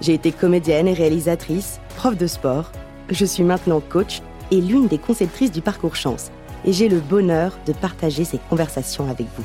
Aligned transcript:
J'ai 0.00 0.14
été 0.14 0.30
comédienne 0.32 0.86
et 0.86 0.92
réalisatrice, 0.92 1.80
prof 1.96 2.16
de 2.16 2.26
sport. 2.26 2.70
Je 3.10 3.24
suis 3.24 3.42
maintenant 3.42 3.80
coach 3.80 4.22
et 4.50 4.60
l'une 4.60 4.86
des 4.86 4.98
conceptrices 4.98 5.50
du 5.50 5.60
parcours 5.60 5.96
chance. 5.96 6.30
Et 6.64 6.72
j'ai 6.72 6.88
le 6.88 7.00
bonheur 7.00 7.58
de 7.66 7.72
partager 7.72 8.24
ces 8.24 8.38
conversations 8.48 9.08
avec 9.10 9.26
vous. 9.36 9.44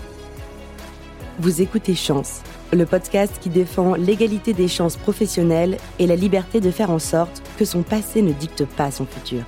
Vous 1.39 1.61
écoutez 1.61 1.95
Chance, 1.95 2.41
le 2.71 2.85
podcast 2.85 3.33
qui 3.41 3.49
défend 3.49 3.95
l'égalité 3.95 4.53
des 4.53 4.67
chances 4.67 4.97
professionnelles 4.97 5.77
et 5.97 6.05
la 6.05 6.15
liberté 6.15 6.59
de 6.59 6.69
faire 6.69 6.91
en 6.91 6.99
sorte 6.99 7.41
que 7.57 7.65
son 7.65 7.81
passé 7.81 8.21
ne 8.21 8.31
dicte 8.31 8.65
pas 8.65 8.91
son 8.91 9.05
futur. 9.05 9.41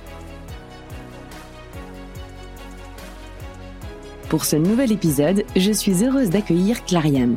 Pour 4.28 4.44
ce 4.44 4.56
nouvel 4.56 4.90
épisode, 4.90 5.44
je 5.54 5.70
suis 5.70 6.04
heureuse 6.04 6.30
d'accueillir 6.30 6.84
Clariane. 6.84 7.36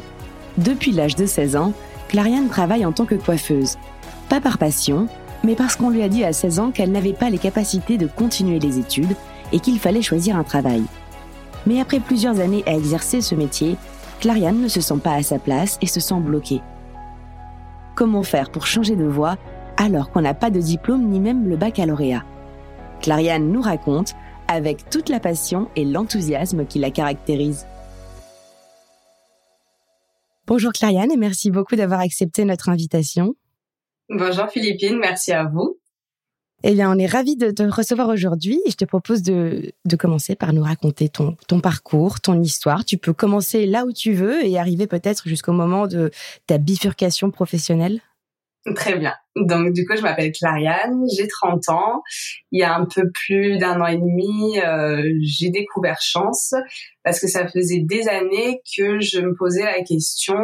Depuis 0.57 0.91
l'âge 0.91 1.15
de 1.15 1.27
16 1.27 1.55
ans, 1.55 1.73
Clariane 2.09 2.49
travaille 2.49 2.87
en 2.87 2.91
tant 2.91 3.05
que 3.05 3.13
coiffeuse. 3.13 3.77
Pas 4.29 4.41
par 4.41 4.57
passion, 4.57 5.07
mais 5.43 5.55
parce 5.55 5.75
qu'on 5.75 5.91
lui 5.91 6.01
a 6.01 6.09
dit 6.09 6.23
à 6.23 6.33
16 6.33 6.59
ans 6.59 6.71
qu'elle 6.71 6.91
n'avait 6.91 7.13
pas 7.13 7.29
les 7.29 7.37
capacités 7.37 7.99
de 7.99 8.07
continuer 8.07 8.57
les 8.57 8.79
études 8.79 9.15
et 9.53 9.59
qu'il 9.59 9.79
fallait 9.79 10.01
choisir 10.01 10.35
un 10.35 10.43
travail. 10.43 10.83
Mais 11.67 11.79
après 11.79 11.99
plusieurs 11.99 12.39
années 12.39 12.63
à 12.65 12.73
exercer 12.73 13.21
ce 13.21 13.35
métier, 13.35 13.77
Clariane 14.19 14.59
ne 14.59 14.67
se 14.67 14.81
sent 14.81 14.97
pas 15.03 15.13
à 15.13 15.21
sa 15.21 15.37
place 15.37 15.77
et 15.81 15.85
se 15.85 15.99
sent 15.99 16.19
bloquée. 16.19 16.61
Comment 17.93 18.23
faire 18.23 18.49
pour 18.49 18.65
changer 18.65 18.95
de 18.95 19.05
voie 19.05 19.37
alors 19.77 20.09
qu'on 20.09 20.21
n'a 20.21 20.33
pas 20.33 20.49
de 20.49 20.59
diplôme 20.59 21.05
ni 21.05 21.19
même 21.19 21.47
le 21.47 21.57
baccalauréat? 21.57 22.23
Clariane 23.01 23.51
nous 23.51 23.61
raconte 23.61 24.15
avec 24.47 24.89
toute 24.89 25.09
la 25.09 25.19
passion 25.19 25.67
et 25.75 25.85
l'enthousiasme 25.85 26.65
qui 26.65 26.79
la 26.79 26.89
caractérisent. 26.89 27.67
Bonjour 30.49 30.71
Clariane 30.73 31.11
et 31.11 31.15
merci 31.15 31.51
beaucoup 31.51 31.75
d'avoir 31.75 31.99
accepté 31.99 32.43
notre 32.43 32.69
invitation. 32.69 33.35
Bonjour 34.09 34.49
Philippine, 34.49 34.97
merci 34.97 35.31
à 35.31 35.43
vous. 35.43 35.77
Eh 36.63 36.73
bien, 36.73 36.91
on 36.91 36.97
est 36.97 37.05
ravis 37.05 37.35
de 37.35 37.51
te 37.51 37.61
recevoir 37.61 38.09
aujourd'hui 38.09 38.59
et 38.65 38.71
je 38.71 38.75
te 38.75 38.83
propose 38.83 39.21
de, 39.21 39.71
de 39.85 39.95
commencer 39.95 40.35
par 40.35 40.51
nous 40.51 40.63
raconter 40.63 41.07
ton, 41.07 41.37
ton 41.47 41.59
parcours, 41.59 42.19
ton 42.19 42.41
histoire. 42.41 42.83
Tu 42.83 42.97
peux 42.97 43.13
commencer 43.13 43.67
là 43.67 43.85
où 43.85 43.93
tu 43.93 44.13
veux 44.13 44.43
et 44.43 44.57
arriver 44.57 44.87
peut-être 44.87 45.29
jusqu'au 45.29 45.53
moment 45.53 45.85
de 45.85 46.09
ta 46.47 46.57
bifurcation 46.57 47.29
professionnelle. 47.29 48.01
Très 48.75 48.97
bien. 48.97 49.13
Donc 49.35 49.71
du 49.71 49.85
coup, 49.85 49.95
je 49.95 50.01
m'appelle 50.01 50.31
Clariane, 50.33 51.05
j'ai 51.15 51.27
30 51.27 51.69
ans. 51.69 52.01
Il 52.51 52.59
y 52.59 52.63
a 52.63 52.75
un 52.75 52.85
peu 52.85 53.09
plus 53.11 53.57
d'un 53.57 53.79
an 53.79 53.87
et 53.87 53.95
demi, 53.95 54.59
euh, 54.59 55.01
j'ai 55.21 55.49
découvert 55.49 56.01
Chance 56.01 56.53
parce 57.03 57.21
que 57.21 57.27
ça 57.27 57.47
faisait 57.47 57.79
des 57.79 58.09
années 58.09 58.61
que 58.77 58.99
je 58.99 59.21
me 59.21 59.33
posais 59.33 59.63
la 59.63 59.81
question 59.83 60.35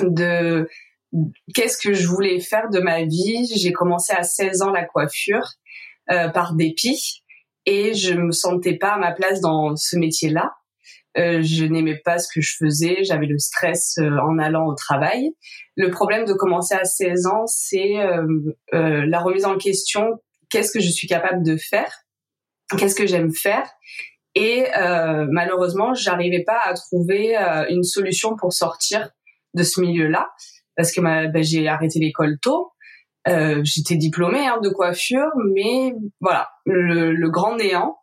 de 0.00 0.68
qu'est-ce 1.54 1.78
que 1.78 1.94
je 1.94 2.08
voulais 2.08 2.40
faire 2.40 2.68
de 2.70 2.80
ma 2.80 3.04
vie. 3.04 3.48
J'ai 3.54 3.72
commencé 3.72 4.12
à 4.12 4.24
16 4.24 4.62
ans 4.62 4.70
la 4.70 4.84
coiffure 4.84 5.48
euh, 6.10 6.28
par 6.28 6.54
dépit 6.54 7.22
et 7.66 7.94
je 7.94 8.14
me 8.14 8.32
sentais 8.32 8.76
pas 8.76 8.94
à 8.94 8.98
ma 8.98 9.12
place 9.12 9.40
dans 9.40 9.76
ce 9.76 9.96
métier-là. 9.96 10.54
Euh, 11.16 11.42
je 11.42 11.64
n'aimais 11.64 12.00
pas 12.04 12.18
ce 12.18 12.28
que 12.32 12.40
je 12.40 12.54
faisais, 12.56 12.98
j'avais 13.02 13.26
le 13.26 13.38
stress 13.38 13.96
euh, 13.98 14.10
en 14.18 14.38
allant 14.38 14.66
au 14.66 14.74
travail. 14.74 15.30
Le 15.76 15.90
problème 15.90 16.24
de 16.24 16.32
commencer 16.32 16.74
à 16.74 16.84
16 16.84 17.26
ans, 17.26 17.46
c'est 17.46 17.98
euh, 17.98 18.26
la 18.72 19.20
remise 19.20 19.44
en 19.44 19.56
question, 19.56 20.20
qu'est-ce 20.50 20.70
que 20.70 20.80
je 20.80 20.90
suis 20.90 21.08
capable 21.08 21.42
de 21.42 21.56
faire, 21.56 21.92
qu'est-ce 22.76 22.94
que 22.94 23.06
j'aime 23.06 23.32
faire? 23.32 23.68
Et 24.34 24.66
malheureusement, 25.30 25.94
j'arrivais 25.94 26.44
pas 26.44 26.60
à 26.64 26.74
trouver 26.74 27.34
une 27.70 27.82
solution 27.82 28.36
pour 28.36 28.52
sortir 28.52 29.10
de 29.54 29.64
ce 29.64 29.80
milieu-là, 29.80 30.30
parce 30.76 30.92
que 30.92 31.00
ben, 31.00 31.42
j'ai 31.42 31.66
arrêté 31.66 31.98
l'école 31.98 32.38
tôt. 32.40 32.70
Euh, 33.28 33.60
j'étais 33.64 33.96
diplômée 33.96 34.46
hein, 34.46 34.58
de 34.62 34.68
coiffure, 34.68 35.30
mais 35.54 35.92
voilà, 36.20 36.48
le, 36.64 37.12
le 37.12 37.30
grand 37.30 37.56
néant. 37.56 37.98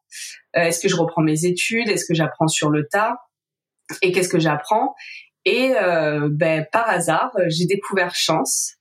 Euh, 0.58 0.64
est-ce 0.64 0.80
que 0.80 0.90
je 0.90 0.96
reprends 0.96 1.22
mes 1.22 1.46
études? 1.46 1.90
Est-ce 1.90 2.06
que 2.06 2.14
j'apprends 2.14 2.48
sur 2.48 2.70
le 2.70 2.88
tas? 2.88 3.18
Et 4.02 4.12
qu'est-ce 4.12 4.30
que 4.30 4.40
j'apprends? 4.40 4.96
Et 5.46 5.74
euh, 5.76 6.28
ben, 6.32 6.66
par 6.72 6.90
hasard, 6.90 7.32
j'ai 7.48 7.66
découvert 7.66 8.16
Chance 8.16 8.74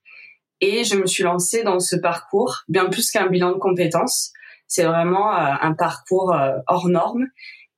et 0.60 0.84
je 0.84 0.96
me 0.96 1.06
suis 1.06 1.22
lancée 1.22 1.62
dans 1.62 1.80
ce 1.80 1.96
parcours, 1.96 2.62
bien 2.68 2.86
plus 2.86 3.10
qu'un 3.10 3.26
bilan 3.26 3.52
de 3.52 3.58
compétences. 3.58 4.32
C'est 4.66 4.84
vraiment 4.84 5.30
un 5.30 5.74
parcours 5.74 6.34
hors 6.68 6.88
norme. 6.88 7.26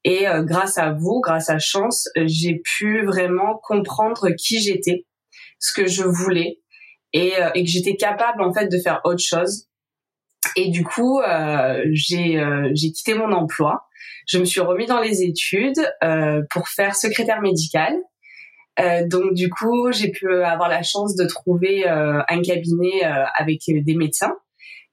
Et 0.05 0.27
grâce 0.43 0.79
à 0.79 0.93
vous, 0.93 1.21
grâce 1.21 1.51
à 1.51 1.59
Chance, 1.59 2.09
j'ai 2.15 2.61
pu 2.65 3.05
vraiment 3.05 3.59
comprendre 3.61 4.29
qui 4.39 4.61
j'étais, 4.61 5.05
ce 5.59 5.73
que 5.73 5.89
je 5.89 6.05
voulais, 6.05 6.61
et, 7.13 7.33
et 7.55 7.65
que 7.65 7.69
j'étais 7.69 7.97
capable 7.97 8.41
en 8.41 8.55
fait 8.55 8.69
de 8.69 8.79
faire 8.79 9.01
autre 9.03 9.23
chose 9.23 9.67
et 10.57 10.71
du 10.71 10.83
coup, 10.83 11.21
euh, 11.21 11.85
j'ai 11.93 12.39
euh, 12.39 12.71
j'ai 12.75 12.91
quitté 12.91 13.15
mon 13.15 13.31
emploi. 13.31 13.83
Je 14.27 14.39
me 14.39 14.45
suis 14.45 14.61
remis 14.61 14.87
dans 14.87 15.01
les 15.01 15.23
études 15.23 15.81
euh, 16.03 16.43
pour 16.51 16.69
faire 16.69 16.97
secrétaire 16.97 17.41
médical. 17.41 17.95
Euh, 18.81 19.07
donc 19.07 19.35
du 19.35 19.49
coup, 19.49 19.93
j'ai 19.93 20.11
pu 20.11 20.33
avoir 20.43 20.69
la 20.69 20.83
chance 20.83 21.15
de 21.15 21.27
trouver 21.27 21.89
euh, 21.89 22.21
un 22.29 22.43
cabinet 22.43 23.03
avec 23.39 23.61
des 23.67 23.95
médecins 23.95 24.35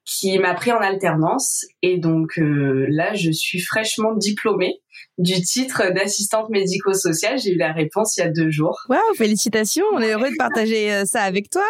qui 0.05 0.37
m'a 0.37 0.53
pris 0.53 0.71
en 0.73 0.79
alternance. 0.79 1.65
Et 1.81 1.97
donc 1.97 2.33
là, 2.37 3.13
je 3.13 3.31
suis 3.31 3.59
fraîchement 3.59 4.13
diplômée 4.13 4.81
du 5.17 5.41
titre 5.41 5.93
d'assistante 5.93 6.49
médico-sociale. 6.49 7.39
J'ai 7.39 7.51
eu 7.51 7.57
la 7.57 7.71
réponse 7.71 8.17
il 8.17 8.21
y 8.21 8.23
a 8.23 8.29
deux 8.29 8.51
jours. 8.51 8.81
Waouh, 8.89 8.99
félicitations 9.15 9.85
On 9.93 9.99
est 9.99 10.13
heureux 10.13 10.29
de 10.29 10.35
partager 10.37 11.05
ça 11.05 11.21
avec 11.21 11.49
toi. 11.49 11.65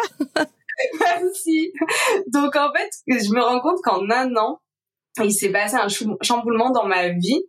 Merci. 1.00 1.72
Donc 2.32 2.56
en 2.56 2.72
fait, 2.72 2.90
je 3.06 3.32
me 3.32 3.42
rends 3.42 3.60
compte 3.60 3.78
qu'en 3.82 4.08
un 4.10 4.34
an, 4.36 4.60
il 5.22 5.32
s'est 5.32 5.52
passé 5.52 5.76
un 5.76 5.88
chamboulement 6.22 6.70
dans 6.70 6.86
ma 6.86 7.08
vie. 7.08 7.42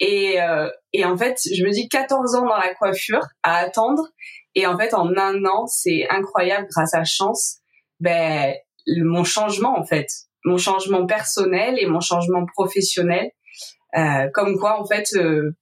Et, 0.00 0.40
euh, 0.40 0.68
et 0.92 1.04
en 1.04 1.16
fait, 1.16 1.36
je 1.44 1.62
me 1.64 1.70
dis 1.70 1.88
14 1.88 2.34
ans 2.34 2.46
dans 2.46 2.56
la 2.56 2.74
coiffure 2.74 3.24
à 3.42 3.58
attendre. 3.58 4.08
Et 4.54 4.66
en 4.66 4.76
fait, 4.76 4.94
en 4.94 5.08
un 5.16 5.44
an, 5.44 5.66
c'est 5.66 6.06
incroyable 6.10 6.66
grâce 6.70 6.94
à 6.94 7.04
chance. 7.04 7.58
Ben, 8.00 8.54
mon 8.86 9.24
changement 9.24 9.78
en 9.78 9.84
fait, 9.84 10.08
mon 10.44 10.56
changement 10.56 11.06
personnel 11.06 11.78
et 11.78 11.86
mon 11.86 12.00
changement 12.00 12.44
professionnel. 12.54 13.30
Euh, 13.96 14.28
comme 14.32 14.58
quoi, 14.58 14.80
en 14.80 14.86
fait, 14.86 15.06
euh, 15.14 15.54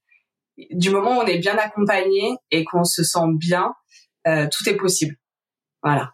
du 0.71 0.89
moment 0.89 1.17
où 1.17 1.21
on 1.21 1.25
est 1.25 1.39
bien 1.39 1.57
accompagné 1.57 2.35
et 2.49 2.63
qu'on 2.63 2.83
se 2.83 3.03
sent 3.03 3.27
bien, 3.35 3.73
euh, 4.27 4.47
tout 4.51 4.69
est 4.69 4.77
possible. 4.77 5.15
Voilà 5.83 6.13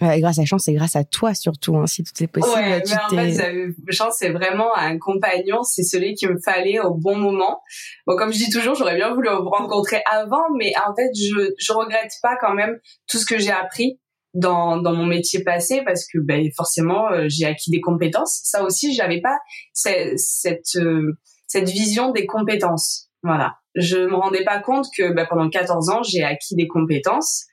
grâce 0.00 0.38
à 0.38 0.44
chance, 0.44 0.64
c'est 0.64 0.72
grâce 0.72 0.96
à 0.96 1.04
toi 1.04 1.34
surtout, 1.34 1.76
hein, 1.76 1.86
si 1.86 2.02
tout 2.02 2.22
est 2.22 2.26
possible. 2.26 2.54
Ouais, 2.54 2.82
mais 2.86 3.18
en 3.18 3.32
fait, 3.32 3.72
chance, 3.90 4.16
c'est 4.18 4.30
vraiment 4.30 4.74
un 4.76 4.98
compagnon, 4.98 5.62
c'est 5.62 5.82
celui 5.82 6.14
qui 6.14 6.26
me 6.26 6.38
fallait 6.42 6.80
au 6.80 6.94
bon 6.94 7.16
moment. 7.16 7.60
Bon, 8.06 8.16
comme 8.16 8.32
je 8.32 8.38
dis 8.38 8.50
toujours, 8.50 8.74
j'aurais 8.74 8.96
bien 8.96 9.14
voulu 9.14 9.28
vous 9.28 9.50
rencontrer 9.50 10.02
avant, 10.10 10.42
mais 10.56 10.72
en 10.86 10.94
fait, 10.94 11.10
je 11.14 11.52
je 11.58 11.72
regrette 11.72 12.12
pas 12.22 12.36
quand 12.40 12.54
même 12.54 12.78
tout 13.08 13.18
ce 13.18 13.26
que 13.26 13.38
j'ai 13.38 13.52
appris 13.52 14.00
dans 14.34 14.76
dans 14.76 14.92
mon 14.92 15.06
métier 15.06 15.42
passé 15.42 15.82
parce 15.84 16.06
que 16.06 16.18
ben 16.18 16.48
forcément 16.56 17.10
euh, 17.10 17.26
j'ai 17.28 17.46
acquis 17.46 17.70
des 17.70 17.80
compétences. 17.80 18.40
Ça 18.44 18.62
aussi, 18.64 18.94
j'avais 18.94 19.20
pas 19.20 19.36
cette 19.72 20.18
cette, 20.18 20.76
euh, 20.76 21.18
cette 21.46 21.68
vision 21.68 22.12
des 22.12 22.26
compétences. 22.26 23.08
Voilà, 23.22 23.56
je 23.74 23.98
me 23.98 24.14
rendais 24.14 24.44
pas 24.44 24.60
compte 24.60 24.86
que 24.96 25.12
ben, 25.12 25.26
pendant 25.28 25.48
14 25.50 25.90
ans, 25.90 26.02
j'ai 26.02 26.22
acquis 26.22 26.54
des 26.54 26.68
compétences 26.68 27.44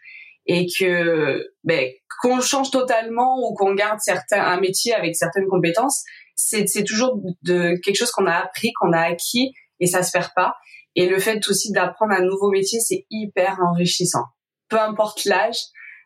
et 0.47 0.65
que 0.79 1.45
ben, 1.63 1.89
qu'on 2.21 2.41
change 2.41 2.71
totalement 2.71 3.37
ou 3.39 3.53
qu'on 3.53 3.75
garde 3.75 3.99
certains 3.99 4.41
un 4.43 4.59
métier 4.59 4.93
avec 4.93 5.15
certaines 5.15 5.47
compétences, 5.47 6.03
c'est 6.35 6.67
c'est 6.67 6.83
toujours 6.83 7.19
de 7.43 7.75
quelque 7.83 7.95
chose 7.95 8.11
qu'on 8.11 8.25
a 8.25 8.33
appris, 8.33 8.71
qu'on 8.79 8.93
a 8.93 9.01
acquis 9.01 9.53
et 9.79 9.87
ça 9.87 10.03
se 10.03 10.11
perd 10.11 10.29
pas. 10.35 10.53
Et 10.95 11.07
le 11.07 11.19
fait 11.19 11.47
aussi 11.47 11.71
d'apprendre 11.71 12.13
un 12.13 12.23
nouveau 12.23 12.49
métier, 12.49 12.79
c'est 12.79 13.05
hyper 13.11 13.59
enrichissant. 13.61 14.23
Peu 14.69 14.79
importe 14.79 15.25
l'âge, 15.25 15.59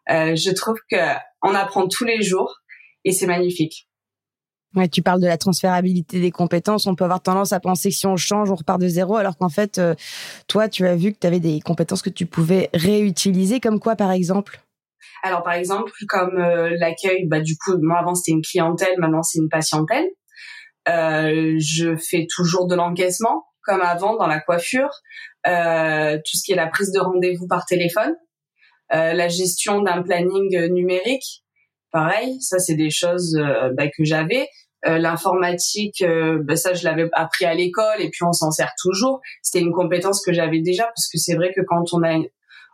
euh, 0.10 0.36
je 0.36 0.52
trouve 0.52 0.78
que 0.92 0.98
on 1.42 1.56
apprend 1.56 1.88
tous 1.88 2.04
les 2.04 2.22
jours 2.22 2.54
et 3.06 3.12
c'est 3.12 3.28
magnifique. 3.28 3.88
Ouais, 4.76 4.88
tu 4.88 5.02
parles 5.02 5.20
de 5.20 5.28
la 5.28 5.38
transférabilité 5.38 6.22
des 6.22 6.32
compétences. 6.32 6.88
On 6.88 6.96
peut 6.96 7.04
avoir 7.04 7.22
tendance 7.22 7.52
à 7.52 7.60
penser 7.60 7.90
que 7.90 7.96
si 7.96 8.08
on 8.08 8.16
change, 8.16 8.50
on 8.52 8.56
repart 8.56 8.80
de 8.80 8.88
zéro, 8.88 9.18
alors 9.18 9.38
qu'en 9.38 9.50
fait, 9.50 9.80
euh, 9.80 9.96
toi, 10.48 10.70
tu 10.70 10.88
as 10.88 10.96
vu 10.96 11.12
que 11.12 11.20
tu 11.20 11.28
avais 11.28 11.42
des 11.42 11.60
compétences 11.60 12.02
que 12.02 12.10
tu 12.10 12.26
pouvais 12.26 12.70
réutiliser, 12.74 13.60
comme 13.60 13.80
quoi, 13.80 13.98
par 13.98 14.12
exemple? 14.12 14.62
Alors 15.24 15.44
par 15.44 15.54
exemple, 15.54 15.92
comme 16.08 16.38
l'accueil, 16.38 17.28
bah 17.28 17.42
du 17.42 17.56
coup, 17.58 17.78
moi 17.80 18.00
avant 18.00 18.16
c'était 18.16 18.32
une 18.32 18.42
clientèle, 18.42 18.96
maintenant 18.98 19.22
c'est 19.22 19.40
une 19.40 19.50
patientèle. 19.50 20.06
je 20.88 21.96
fais 21.96 22.26
toujours 22.34 22.68
de 22.68 22.76
l'encaissement 22.76 23.46
comme 23.64 23.82
avant 23.82 24.18
dans 24.18 24.26
la 24.26 24.40
coiffure, 24.40 24.90
tout 25.46 26.38
ce 26.38 26.44
qui 26.44 26.54
est 26.54 26.56
la 26.56 26.68
prise 26.68 26.92
de 26.92 27.00
rendez-vous 27.00 27.48
par 27.48 27.66
téléphone, 27.66 28.16
la 28.90 29.28
gestion 29.28 29.82
d'un 29.82 30.02
planning 30.02 30.68
numérique, 30.72 31.44
pareil, 31.92 32.42
ça 32.42 32.58
c'est 32.58 32.76
des 32.76 32.90
choses 32.90 33.40
bah, 33.74 33.88
que 33.88 34.04
j'avais. 34.04 34.48
Euh, 34.88 34.98
l'informatique, 34.98 36.02
euh, 36.02 36.40
bah, 36.42 36.56
ça 36.56 36.74
je 36.74 36.84
l'avais 36.84 37.08
appris 37.14 37.46
à 37.46 37.54
l'école 37.54 38.00
et 38.02 38.10
puis 38.10 38.24
on 38.24 38.34
s'en 38.34 38.50
sert 38.50 38.74
toujours. 38.82 39.22
C'était 39.44 39.64
une 39.64 39.72
compétence 39.72 40.24
que 40.26 40.34
j'avais 40.34 40.60
déjà 40.60 40.86
parce 40.86 41.08
que 41.08 41.20
c'est 41.20 41.36
vrai 41.36 41.52
que 41.56 41.62
quand 41.62 41.94
on 41.94 42.02
a 42.04 42.20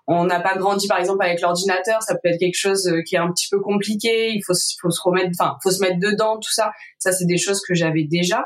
on 0.10 0.24
n'a 0.24 0.40
pas 0.40 0.56
grandi 0.56 0.88
par 0.88 1.00
exemple 1.00 1.26
avec 1.26 1.42
l'ordinateur, 1.42 2.02
ça 2.02 2.14
peut 2.16 2.30
être 2.30 2.40
quelque 2.40 2.58
chose 2.58 2.88
euh, 2.88 3.02
qui 3.06 3.16
est 3.16 3.20
un 3.20 3.30
petit 3.30 3.48
peu 3.52 3.60
compliqué. 3.60 4.32
Il 4.32 4.42
faut 4.42 4.54
faut 4.82 4.90
se 4.90 5.02
remettre, 5.04 5.32
enfin 5.38 5.58
faut 5.62 5.72
se 5.72 5.82
mettre 5.82 6.00
dedans, 6.00 6.40
tout 6.40 6.54
ça. 6.54 6.72
Ça 6.98 7.12
c'est 7.12 7.26
des 7.26 7.38
choses 7.38 7.62
que 7.68 7.74
j'avais 7.74 8.06
déjà. 8.06 8.46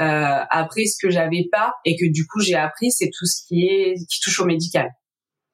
Euh, 0.00 0.44
après 0.50 0.84
ce 0.84 0.96
que 1.02 1.10
j'avais 1.10 1.48
pas 1.50 1.74
et 1.84 1.96
que 1.96 2.08
du 2.08 2.24
coup 2.28 2.38
j'ai 2.38 2.54
appris, 2.54 2.92
c'est 2.92 3.10
tout 3.12 3.26
ce 3.26 3.44
qui 3.44 3.66
est 3.66 3.94
qui 4.08 4.20
touche 4.20 4.38
au 4.38 4.44
médical. 4.44 4.88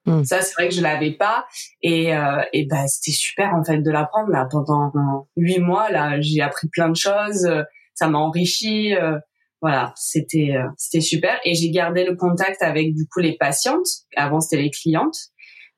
Hmm. 0.07 0.23
Ça, 0.23 0.41
c'est 0.41 0.55
vrai 0.55 0.69
que 0.69 0.75
je 0.75 0.83
l'avais 0.83 1.11
pas, 1.13 1.47
et 1.83 2.17
euh, 2.17 2.41
et 2.53 2.67
bah 2.67 2.87
c'était 2.87 3.11
super 3.11 3.53
en 3.55 3.65
fait 3.65 3.79
de 3.79 3.91
l'apprendre 3.91 4.31
là 4.31 4.47
pendant 4.49 4.93
huit 5.37 5.59
mois 5.59 5.91
là. 5.91 6.21
J'ai 6.21 6.41
appris 6.41 6.69
plein 6.69 6.89
de 6.89 6.97
choses, 6.97 7.49
ça 7.95 8.09
m'a 8.09 8.19
enrichi. 8.19 8.95
Euh, 8.95 9.19
voilà, 9.61 9.93
c'était 9.97 10.55
euh, 10.55 10.69
c'était 10.77 11.01
super, 11.01 11.41
et 11.45 11.55
j'ai 11.55 11.71
gardé 11.71 12.05
le 12.05 12.15
contact 12.15 12.63
avec 12.63 12.95
du 12.95 13.09
coup 13.09 13.19
les 13.19 13.37
patientes. 13.37 13.89
Avant 14.17 14.41
c'était 14.41 14.63
les 14.63 14.71
clientes. 14.71 15.17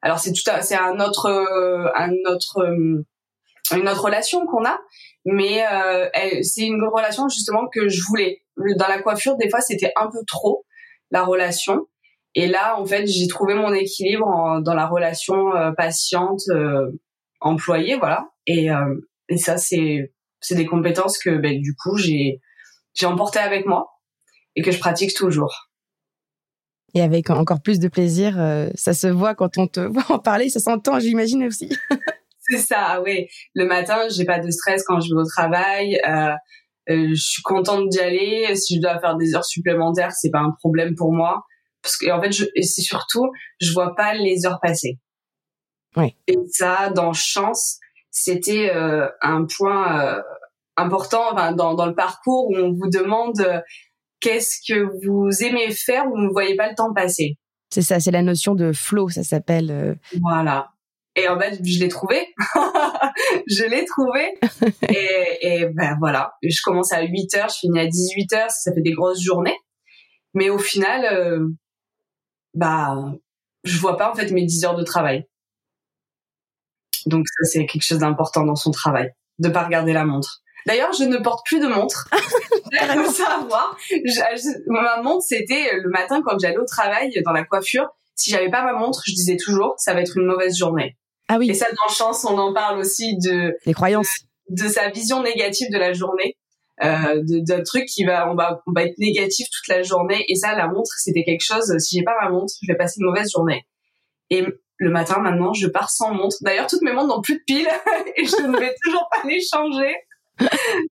Alors 0.03 0.19
c'est 0.19 0.33
tout, 0.33 0.43
c'est 0.61 0.77
un 0.77 1.01
autre 1.01 1.27
un 1.97 2.13
autre 2.31 2.71
une 3.75 3.89
autre 3.89 4.05
relation 4.05 4.45
qu'on 4.47 4.65
a, 4.67 4.79
mais 5.25 5.65
c'est 6.43 6.67
une 6.67 6.85
relation 6.93 7.29
justement 7.31 7.67
que 7.73 7.89
je 7.89 8.03
voulais. 8.09 8.43
Dans 8.77 8.89
la 8.89 9.01
coiffure, 9.01 9.37
des 9.37 9.49
fois 9.49 9.61
c'était 9.61 9.93
un 9.97 10.09
peu 10.11 10.19
trop 10.27 10.67
la 11.11 11.25
relation 11.25 11.87
et 12.35 12.47
là, 12.47 12.79
en 12.79 12.85
fait, 12.85 13.07
j'ai 13.07 13.27
trouvé 13.27 13.55
mon 13.55 13.73
équilibre 13.73 14.61
dans 14.63 14.75
la 14.75 14.87
relation 14.87 15.55
euh, 15.57 15.73
patiente 15.73 16.43
euh, 16.51 16.87
employée, 17.41 17.97
voilà. 17.97 18.29
Et, 18.47 18.71
euh, 18.71 18.95
et 19.29 19.39
ça, 19.39 19.57
c'est 19.57 20.13
c'est 20.41 20.55
des 20.55 20.67
compétences 20.67 21.19
que 21.19 21.31
ben, 21.31 21.61
du 21.61 21.75
coup 21.75 21.97
j'ai 21.97 22.41
j'ai 22.95 23.07
emporté 23.07 23.41
avec 23.41 23.67
moi 23.67 23.89
et 24.55 24.63
que 24.63 24.71
je 24.71 24.79
pratique 24.79 25.15
toujours. 25.15 25.69
Et 26.95 27.03
avec 27.03 27.29
encore 27.31 27.61
plus 27.61 27.81
de 27.81 27.89
plaisir, 27.89 28.35
ça 28.75 28.95
se 28.95 29.09
voit 29.09 29.35
quand 29.35 29.59
on 29.59 29.67
te 29.67 29.81
voit 29.81 30.07
en 30.09 30.19
parler, 30.19 30.49
ça 30.49 30.59
s'entend, 30.59 30.99
j'imagine 31.01 31.45
aussi. 31.45 31.69
c'est 32.41 32.59
ça, 32.59 33.03
oui. 33.05 33.27
Le 33.55 33.67
matin, 33.67 34.09
j'ai 34.09 34.25
pas 34.25 34.39
de 34.39 34.51
stress 34.51 34.85
quand 34.85 35.01
je 35.01 35.15
vais 35.15 35.21
au 35.21 35.27
travail. 35.27 36.01
Euh, 36.09 36.35
je 37.11 37.15
suis 37.15 37.43
contente 37.43 37.89
d'y 37.89 38.01
aller. 38.01 38.57
Si 38.57 38.77
je 38.77 38.81
dois 38.81 38.99
faire 39.01 39.17
des 39.17 39.35
heures 39.35 39.45
supplémentaires, 39.45 40.13
c'est 40.13 40.31
pas 40.31 40.41
un 40.41 40.53
problème 40.59 40.95
pour 40.97 41.13
moi 41.13 41.43
parce 41.83 41.97
que 41.97 42.11
en 42.11 42.21
fait 42.21 42.33
c'est 42.33 42.83
surtout 42.83 43.31
je 43.61 43.73
vois 43.73 43.95
pas 43.95 44.15
les 44.15 44.47
heures 44.47 44.61
passer. 44.63 44.99
Oui. 45.97 46.15
et 46.27 46.37
ça 46.53 46.91
dans 46.91 47.13
chance 47.15 47.79
c'était 48.11 48.71
euh, 48.75 49.09
un 49.23 49.47
point 49.47 50.01
euh, 50.01 50.23
important 50.77 51.33
enfin, 51.33 51.53
dans, 51.53 51.75
dans 51.75 51.87
le 51.87 51.95
parcours 51.95 52.49
où 52.49 52.57
on 52.57 52.73
vous 52.73 52.91
demande 52.91 53.41
euh, 53.41 53.61
qu'est-ce 54.21 54.59
que 54.67 54.85
vous 55.05 55.31
aimez 55.45 55.71
faire 55.73 56.07
où 56.07 56.11
vous 56.11 56.25
ne 56.25 56.33
voyez 56.33 56.57
pas 56.57 56.69
le 56.69 56.75
temps 56.75 56.93
passer. 56.93 57.37
C'est 57.71 57.83
ça 57.83 58.01
c'est 58.01 58.11
la 58.11 58.23
notion 58.23 58.55
de 58.55 58.73
flow 58.73 59.09
ça 59.09 59.23
s'appelle 59.23 59.99
voilà. 60.21 60.71
Et 61.17 61.29
en 61.29 61.39
fait 61.39 61.59
je 61.65 61.81
l'ai 61.81 61.89
trouvé. 61.89 62.27
Je 63.49 63.65
l'ai 63.65 63.85
trouvé. 63.85 64.35
Et, 64.89 65.39
et 65.41 65.67
ben 65.67 65.97
voilà. 65.99 66.33
Je 66.43 66.61
commence 66.63 66.93
à 66.93 67.03
8 67.03 67.35
heures 67.35 67.49
je 67.49 67.59
finis 67.61 67.81
à 67.81 67.87
18 67.87 68.33
heures 68.35 68.51
ça 68.51 68.73
fait 68.73 68.83
des 68.83 68.93
grosses 68.93 69.21
journées. 69.21 69.57
Mais 70.35 70.51
au 70.51 70.59
final 70.59 71.49
bah, 72.59 72.97
je 73.63 73.79
vois 73.79 73.97
pas 73.97 74.11
en 74.11 74.15
fait 74.15 74.33
mes 74.33 74.45
10 74.45 74.65
heures 74.65 74.77
de 74.77 74.83
travail. 74.83 75.27
Donc 77.07 77.27
ça 77.29 77.49
c'est 77.49 77.67
quelque 77.67 77.85
chose 77.85 77.99
d'important 77.99 78.45
dans 78.45 78.57
son 78.57 78.73
travail, 78.73 79.13
de 79.39 79.49
pas 79.49 79.63
regarder 79.63 79.93
la 79.93 80.05
montre. 80.05 80.43
D'ailleurs, 80.67 80.93
je 80.93 81.05
ne 81.05 81.17
porte 81.19 81.47
plus 81.47 81.61
de 81.61 81.69
montre. 81.69 82.09
faut 82.13 83.13
savoir. 83.13 83.77
ma 84.67 85.01
montre, 85.03 85.23
c'était 85.23 85.71
le 85.77 85.89
matin 85.89 86.21
quand 86.23 86.39
j'allais 86.39 86.59
au 86.59 86.67
travail 86.67 87.11
dans 87.25 87.33
la 87.33 87.45
coiffure. 87.45 87.89
Si 88.17 88.31
j'avais 88.31 88.51
pas 88.51 88.65
ma 88.65 88.73
montre, 88.73 89.03
je 89.07 89.13
disais 89.13 89.37
toujours, 89.37 89.75
ça 89.79 89.95
va 89.95 90.01
être 90.01 90.19
une 90.19 90.27
mauvaise 90.27 90.59
journée. 90.59 90.99
Ah 91.29 91.39
oui. 91.39 91.49
Et 91.49 91.55
ça, 91.55 91.67
dans 91.71 91.95
Chance, 91.95 92.25
on 92.25 92.37
en 92.37 92.53
parle 92.53 92.81
aussi 92.81 93.17
de 93.19 93.57
les 93.65 93.73
croyances, 93.73 94.09
de, 94.51 94.65
de 94.65 94.69
sa 94.69 94.91
vision 94.91 95.23
négative 95.23 95.71
de 95.71 95.79
la 95.79 95.93
journée 95.93 96.37
euh, 96.83 97.23
d'un 97.25 97.63
truc 97.63 97.87
qui 97.87 98.05
va 98.05 98.31
on 98.31 98.35
va 98.35 98.63
on 98.67 98.73
va 98.73 98.85
être 98.85 98.99
négatif 98.99 99.49
toute 99.51 99.69
la 99.69 99.83
journée. 99.83 100.25
Et 100.29 100.35
ça 100.35 100.55
la 100.55 100.69
montre 100.69 100.91
c'était 100.99 101.25
quelque 101.25 101.45
chose 101.45 101.75
si 101.79 101.99
j'ai 101.99 102.05
pas 102.05 102.15
ma 102.23 102.31
montre 102.31 102.53
je 102.63 102.73
vais 102.73 102.77
passer 102.77 103.01
une 103.01 103.07
mauvaise 103.07 103.31
journée. 103.31 103.67
Et 104.31 104.45
le 104.77 104.91
matin 104.91 105.21
maintenant 105.21 105.53
je 105.53 105.67
pars 105.67 105.91
sans 105.91 106.15
montre. 106.15 106.37
D'ailleurs 106.43 106.67
toutes 106.67 106.83
mes 106.83 106.93
montres 106.93 107.09
n'ont 107.09 107.23
plus 107.23 107.37
de 107.37 107.45
piles 107.47 107.69
et 108.17 108.25
je 108.25 108.47
ne 108.47 108.59
vais 108.59 108.75
toujours 108.85 109.09
pas 109.11 109.29
les 109.29 109.41
changer. 109.41 109.95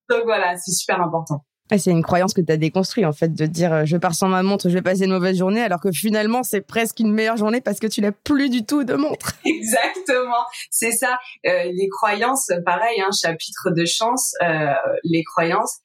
Donc 0.09 0.23
voilà 0.25 0.57
c'est 0.57 0.71
super 0.71 1.01
important 1.01 1.43
c'est 1.77 1.91
une 1.91 2.03
croyance 2.03 2.33
que 2.33 2.41
tu 2.41 2.51
as 2.51 2.57
déconstruit 2.57 3.05
en 3.05 3.11
fait 3.11 3.33
de 3.33 3.45
dire 3.45 3.73
euh, 3.73 3.85
je 3.85 3.97
pars 3.97 4.15
sans 4.15 4.29
ma 4.29 4.43
montre, 4.43 4.69
je 4.69 4.73
vais 4.73 4.81
passer 4.81 5.03
une 5.03 5.11
mauvaise 5.11 5.37
journée 5.37 5.61
alors 5.61 5.81
que 5.81 5.91
finalement 5.91 6.43
c'est 6.43 6.61
presque 6.61 6.99
une 6.99 7.11
meilleure 7.11 7.37
journée 7.37 7.61
parce 7.61 7.79
que 7.79 7.87
tu 7.87 8.01
n'as 8.01 8.11
plus 8.11 8.49
du 8.49 8.65
tout 8.65 8.83
de 8.83 8.93
montre. 8.93 9.33
Exactement, 9.45 10.45
c'est 10.69 10.91
ça. 10.91 11.19
Euh, 11.45 11.63
les 11.65 11.89
croyances, 11.89 12.49
pareil, 12.65 13.01
un 13.01 13.07
hein, 13.07 13.09
chapitre 13.19 13.71
de 13.71 13.85
chance, 13.85 14.33
euh, 14.41 14.73
les 15.03 15.23
croyances. 15.23 15.79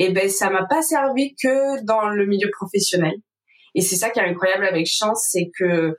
Et 0.00 0.06
eh 0.06 0.12
ben 0.12 0.28
ça 0.28 0.48
m'a 0.48 0.64
pas 0.64 0.80
servi 0.80 1.34
que 1.34 1.84
dans 1.84 2.08
le 2.08 2.24
milieu 2.24 2.48
professionnel. 2.52 3.14
Et 3.74 3.80
c'est 3.80 3.96
ça 3.96 4.10
qui 4.10 4.20
est 4.20 4.24
incroyable 4.24 4.64
avec 4.64 4.86
chance, 4.86 5.26
c'est 5.32 5.50
que 5.58 5.98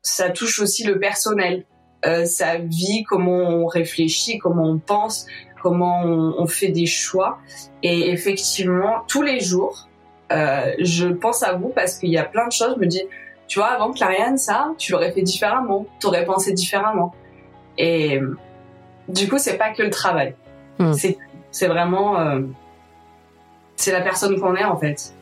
ça 0.00 0.30
touche 0.30 0.60
aussi 0.60 0.84
le 0.84 0.98
personnel, 0.98 1.66
sa 2.24 2.58
vie, 2.58 3.04
comment 3.08 3.38
on 3.38 3.66
réfléchit, 3.66 4.38
comment 4.38 4.64
on 4.64 4.78
pense, 4.78 5.26
comment 5.64 6.02
on, 6.04 6.46
fait 6.46 6.68
des 6.68 6.84
choix. 6.84 7.38
Et 7.82 8.10
effectivement, 8.10 9.02
tous 9.08 9.22
les 9.22 9.40
jours, 9.40 9.88
euh, 10.30 10.72
je 10.78 11.08
pense 11.08 11.42
à 11.42 11.54
vous 11.54 11.70
parce 11.70 11.98
qu'il 11.98 12.10
y 12.10 12.18
a 12.18 12.24
plein 12.24 12.46
de 12.46 12.52
choses. 12.52 12.74
Je 12.76 12.80
me 12.80 12.86
dis, 12.86 13.02
tu 13.48 13.58
vois, 13.58 13.68
avant 13.68 13.92
Clariane, 13.92 14.36
ça, 14.36 14.74
tu 14.76 14.92
l'aurais 14.92 15.12
fait 15.12 15.22
différemment, 15.22 15.86
tu 16.00 16.06
aurais 16.06 16.26
pensé 16.26 16.52
différemment. 16.52 17.14
Et 17.78 18.20
du 19.08 19.26
coup, 19.26 19.38
c'est 19.38 19.56
pas 19.56 19.70
que 19.70 19.82
le 19.82 19.90
travail. 19.90 20.34
Hmm. 20.78 20.92
C'est 20.92 21.66
vraiment, 21.66 22.20
euh, 22.20 22.40
c'est 23.76 23.92
la 23.92 24.02
personne 24.02 24.38
qu'on 24.38 24.54
est 24.56 24.64
en 24.64 24.76
fait. 24.76 25.14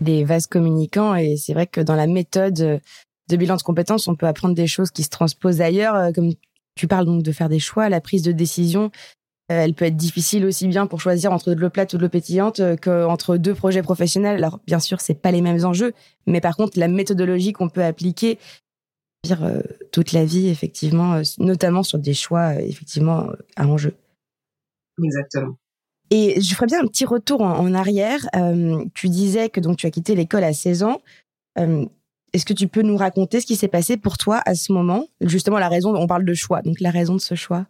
Des 0.00 0.24
vases 0.24 0.46
communicants 0.46 1.14
et 1.14 1.36
c'est 1.36 1.54
vrai 1.54 1.66
que 1.66 1.80
dans 1.80 1.94
la 1.94 2.06
méthode 2.06 2.80
de 3.28 3.36
bilan 3.36 3.56
de 3.56 3.62
compétences, 3.62 4.08
on 4.08 4.14
peut 4.14 4.26
apprendre 4.26 4.54
des 4.54 4.66
choses 4.66 4.90
qui 4.90 5.02
se 5.02 5.08
transposent 5.08 5.60
ailleurs, 5.60 5.94
euh, 5.94 6.12
comme 6.12 6.32
tu 6.74 6.86
parles 6.86 7.06
donc 7.06 7.22
de 7.22 7.32
faire 7.32 7.48
des 7.48 7.58
choix. 7.58 7.88
La 7.88 8.00
prise 8.00 8.22
de 8.22 8.32
décision, 8.32 8.90
euh, 9.52 9.62
elle 9.62 9.74
peut 9.74 9.84
être 9.84 9.96
difficile 9.96 10.44
aussi 10.44 10.66
bien 10.66 10.86
pour 10.86 11.00
choisir 11.00 11.32
entre 11.32 11.54
de 11.54 11.60
l'eau 11.60 11.70
plate 11.70 11.94
ou 11.94 11.98
de 11.98 12.02
l'eau 12.02 12.08
pétillante 12.08 12.58
euh, 12.58 12.76
qu'entre 12.76 13.36
deux 13.36 13.54
projets 13.54 13.82
professionnels. 13.82 14.36
Alors, 14.38 14.58
bien 14.66 14.80
sûr, 14.80 15.00
c'est 15.00 15.14
pas 15.14 15.30
les 15.30 15.40
mêmes 15.40 15.64
enjeux, 15.64 15.92
mais 16.26 16.40
par 16.40 16.56
contre, 16.56 16.78
la 16.78 16.88
méthodologie 16.88 17.52
qu'on 17.52 17.68
peut 17.68 17.84
appliquer 17.84 18.38
euh, 19.30 19.62
toute 19.92 20.12
la 20.12 20.24
vie, 20.24 20.48
effectivement, 20.48 21.20
notamment 21.38 21.84
sur 21.84 21.98
des 21.98 22.14
choix, 22.14 22.54
effectivement, 22.60 23.28
à 23.54 23.68
enjeu. 23.68 23.94
Exactement. 25.02 25.56
Et 26.10 26.40
je 26.40 26.54
ferais 26.54 26.66
bien 26.66 26.80
un 26.80 26.86
petit 26.86 27.04
retour 27.04 27.42
en, 27.42 27.74
arrière. 27.74 28.20
tu 28.94 29.08
disais 29.08 29.48
que 29.48 29.58
donc 29.58 29.76
tu 29.76 29.86
as 29.86 29.90
quitté 29.90 30.14
l'école 30.14 30.44
à 30.44 30.52
16 30.52 30.84
ans. 30.84 31.00
Est-ce 32.36 32.44
que 32.44 32.52
tu 32.52 32.68
peux 32.68 32.82
nous 32.82 32.98
raconter 32.98 33.40
ce 33.40 33.46
qui 33.46 33.56
s'est 33.56 33.66
passé 33.66 33.96
pour 33.96 34.18
toi 34.18 34.42
à 34.44 34.54
ce 34.54 34.70
moment? 34.70 35.08
Justement, 35.22 35.58
la 35.58 35.70
raison, 35.70 35.96
on 35.96 36.06
parle 36.06 36.26
de 36.26 36.34
choix, 36.34 36.60
donc 36.60 36.80
la 36.80 36.90
raison 36.90 37.14
de 37.14 37.20
ce 37.20 37.34
choix. 37.34 37.64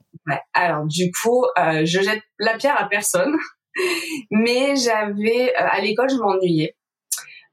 Alors, 0.54 0.85
du 0.87 1.12
coup, 1.12 1.44
euh, 1.56 1.85
je 1.85 2.00
jette 2.00 2.20
la 2.40 2.56
pierre 2.56 2.75
à 2.76 2.88
personne, 2.88 3.37
mais 4.32 4.75
j'avais, 4.75 5.50
euh, 5.50 5.68
à 5.70 5.80
l'école, 5.80 6.11
je 6.11 6.16
m'ennuyais. 6.16 6.75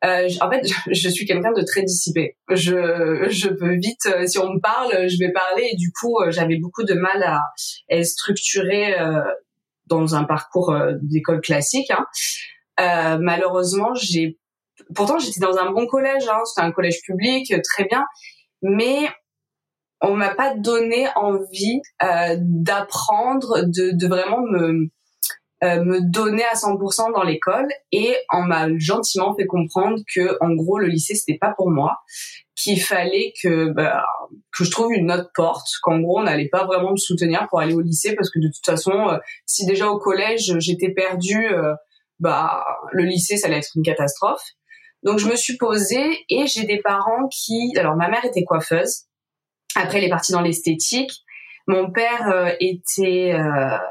Euh, 0.04 0.28
en 0.42 0.50
fait, 0.50 0.68
je, 0.92 1.08
suis 1.08 1.28
quelqu'un 1.28 1.52
de 1.52 1.62
très 1.62 1.84
dissipé. 1.84 2.36
Je, 2.50 3.28
je 3.30 3.50
peux 3.50 3.76
vite, 3.76 4.10
si 4.26 4.40
on 4.40 4.52
me 4.56 4.60
parle, 4.60 5.08
je 5.08 5.20
vais 5.20 5.32
parler. 5.32 5.70
Et 5.72 5.76
du 5.76 5.92
coup, 5.92 6.18
j'avais 6.30 6.58
beaucoup 6.58 6.84
de 6.84 6.96
mal 6.96 7.22
à 7.22 7.42
être 7.90 8.08
structurée 8.08 8.96
dans 9.86 10.16
un 10.16 10.24
parcours 10.24 10.76
d'école 11.04 11.42
classique. 11.42 11.92
Hein. 11.92 13.20
malheureusement, 13.20 13.94
j'ai 13.94 14.40
pourtant 14.96 15.20
j'étais 15.20 15.40
dans 15.40 15.58
un 15.58 15.72
bon 15.72 15.88
collège, 15.88 16.28
hein, 16.28 16.40
c'était 16.46 16.66
un 16.66 16.72
collège 16.72 17.02
public, 17.04 17.52
euh, 17.52 17.60
très 17.64 17.86
bien, 17.86 18.04
mais 18.62 19.10
on 20.04 20.16
m'a 20.16 20.36
pas 20.36 20.54
donné 20.56 21.08
envie 21.16 21.82
euh, 22.04 22.36
d'apprendre, 22.40 23.64
de, 23.64 23.92
de, 23.98 24.08
vraiment 24.08 24.42
me 24.42 24.90
euh, 25.64 25.82
me 25.82 26.02
donner 26.02 26.44
à 26.44 26.56
100% 26.56 27.14
dans 27.14 27.24
l'école 27.24 27.70
et 27.94 28.18
on 28.34 28.42
m'a 28.42 28.68
gentiment 28.78 29.34
fait 29.34 29.46
comprendre 29.46 29.98
que 30.14 30.38
en 30.42 30.54
gros 30.56 30.78
le 30.78 30.88
lycée 30.88 31.16
c'était 31.16 31.38
pas 31.38 31.54
pour 31.56 31.70
moi 31.70 32.00
qu'il 32.54 32.82
fallait 32.82 33.32
que 33.42 33.70
bah, 33.72 34.04
que 34.52 34.66
je 34.66 34.72
trouve 34.72 34.92
une 34.92 35.10
autre 35.10 35.32
porte, 35.34 35.68
qu'en 35.82 36.00
gros 36.02 36.20
on 36.20 36.24
n'allait 36.24 36.50
pas 36.50 36.66
vraiment 36.66 36.92
me 36.92 36.98
soutenir 36.98 37.48
pour 37.50 37.62
aller 37.62 37.74
au 37.74 37.80
lycée 37.80 38.14
parce 38.14 38.30
que 38.30 38.40
de 38.40 38.48
toute 38.48 38.66
façon, 38.66 39.08
euh, 39.08 39.18
si 39.46 39.66
déjà 39.66 39.88
au 39.88 40.00
collège 40.00 40.54
j'étais 40.60 40.90
perdue, 40.90 41.48
bah 42.20 42.66
le 42.92 43.06
lycée 43.06 43.38
ça 43.38 43.48
allait 43.48 43.60
être 43.60 43.72
une 43.76 43.84
catastrophe. 43.84 44.44
Donc 45.04 45.20
je 45.20 45.28
me 45.28 45.36
suis 45.36 45.58
posée 45.58 46.26
et 46.30 46.48
j'ai 46.48 46.66
des 46.66 46.80
parents 46.82 47.28
qui, 47.32 47.74
alors 47.78 47.96
ma 47.96 48.10
mère 48.10 48.26
était 48.26 48.44
coiffeuse, 48.44 49.04
après 49.76 49.98
elle 49.98 50.06
est 50.06 50.10
partie 50.10 50.32
dans 50.32 50.42
l'esthétique. 50.42 51.12
Mon 51.66 51.92
père 51.92 52.30
euh, 52.30 52.52
était 52.60 53.38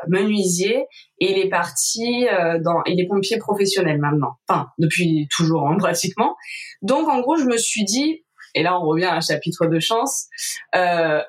menuisier 0.06 0.84
et 1.20 1.32
il 1.32 1.38
est 1.38 1.48
parti 1.48 2.26
dans, 2.60 2.82
il 2.84 3.00
est 3.00 3.06
pompier 3.06 3.38
professionnel 3.38 3.98
maintenant, 3.98 4.34
enfin 4.46 4.66
depuis 4.78 5.26
toujours 5.34 5.68
hein, 5.68 5.76
pratiquement. 5.78 6.36
Donc 6.82 7.08
en 7.08 7.20
gros 7.20 7.36
je 7.36 7.44
me 7.44 7.56
suis 7.56 7.84
dit 7.84 8.24
et 8.54 8.62
là, 8.62 8.78
on 8.78 8.86
revient 8.86 9.06
à 9.06 9.14
un 9.14 9.20
chapitre 9.20 9.66
de 9.66 9.80
chance. 9.80 10.26
Euh, 10.74 11.22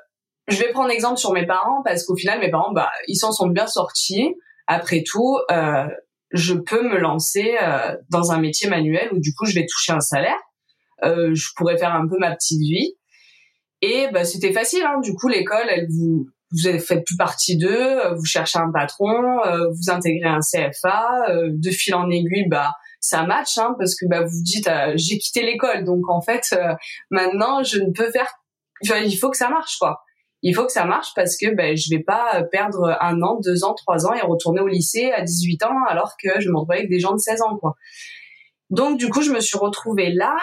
je 0.47 0.57
vais 0.57 0.71
prendre 0.71 0.89
exemple 0.89 1.17
sur 1.17 1.31
mes 1.31 1.45
parents 1.45 1.81
parce 1.83 2.05
qu'au 2.05 2.15
final, 2.15 2.39
mes 2.39 2.51
parents, 2.51 2.73
bah, 2.73 2.91
ils 3.07 3.15
s'en 3.15 3.31
sont 3.31 3.47
bien 3.47 3.67
sortis. 3.67 4.35
Après 4.67 5.03
tout, 5.05 5.39
euh, 5.51 5.87
je 6.33 6.53
peux 6.53 6.83
me 6.83 6.97
lancer 6.97 7.55
euh, 7.61 7.95
dans 8.09 8.31
un 8.31 8.39
métier 8.39 8.69
manuel 8.69 9.09
où 9.13 9.19
du 9.19 9.33
coup, 9.33 9.45
je 9.45 9.55
vais 9.55 9.65
toucher 9.65 9.93
un 9.93 10.01
salaire. 10.01 10.39
Euh, 11.03 11.33
je 11.33 11.47
pourrais 11.55 11.77
faire 11.77 11.93
un 11.93 12.07
peu 12.07 12.17
ma 12.19 12.35
petite 12.35 12.59
vie. 12.59 12.93
Et 13.81 14.07
bah, 14.13 14.25
c'était 14.25 14.53
facile. 14.53 14.83
Hein. 14.83 14.99
Du 15.01 15.13
coup, 15.13 15.27
l'école, 15.27 15.65
elle 15.69 15.87
vous 15.89 16.27
vous 16.51 16.79
faites 16.79 17.03
plus 17.03 17.17
partie 17.17 17.57
d'eux, 17.57 18.13
vous 18.15 18.25
cherchez 18.25 18.59
un 18.59 18.71
patron, 18.71 19.43
euh, 19.43 19.69
vous 19.69 19.89
intégrez 19.89 20.29
un 20.29 20.39
CFA, 20.39 21.25
euh, 21.29 21.49
de 21.51 21.69
fil 21.71 21.95
en 21.95 22.09
aiguille, 22.11 22.47
bah 22.47 22.69
ça 23.03 23.23
match 23.23 23.57
hein, 23.57 23.75
parce 23.77 23.95
que 23.95 24.05
bah, 24.07 24.21
vous 24.21 24.41
dites 24.41 24.67
euh, 24.67 24.93
j'ai 24.95 25.17
quitté 25.17 25.43
l'école 25.43 25.83
donc 25.83 26.09
en 26.09 26.21
fait 26.21 26.45
euh, 26.53 26.73
maintenant 27.11 27.61
je 27.61 27.79
ne 27.79 27.91
peux 27.91 28.09
faire 28.11 28.33
il 28.81 29.17
faut 29.17 29.29
que 29.29 29.37
ça 29.37 29.49
marche 29.49 29.77
quoi 29.77 30.01
il 30.43 30.53
faut 30.53 30.65
que 30.65 30.71
ça 30.71 30.85
marche 30.85 31.09
parce 31.15 31.35
que 31.37 31.55
ben 31.55 31.75
je 31.75 31.89
vais 31.89 32.03
pas 32.03 32.43
perdre 32.51 32.95
un 33.01 33.21
an 33.21 33.39
deux 33.43 33.63
ans 33.63 33.73
trois 33.73 34.05
ans 34.05 34.13
et 34.13 34.21
retourner 34.21 34.61
au 34.61 34.67
lycée 34.67 35.11
à 35.11 35.23
18 35.23 35.63
ans 35.63 35.83
alors 35.89 36.15
que 36.21 36.39
je 36.39 36.49
me 36.49 36.71
avec 36.71 36.89
des 36.89 36.99
gens 36.99 37.13
de 37.13 37.19
16 37.19 37.41
ans 37.41 37.57
quoi 37.57 37.75
donc 38.69 38.99
du 38.99 39.09
coup 39.09 39.21
je 39.21 39.31
me 39.31 39.39
suis 39.39 39.57
retrouvée 39.57 40.11
là 40.11 40.35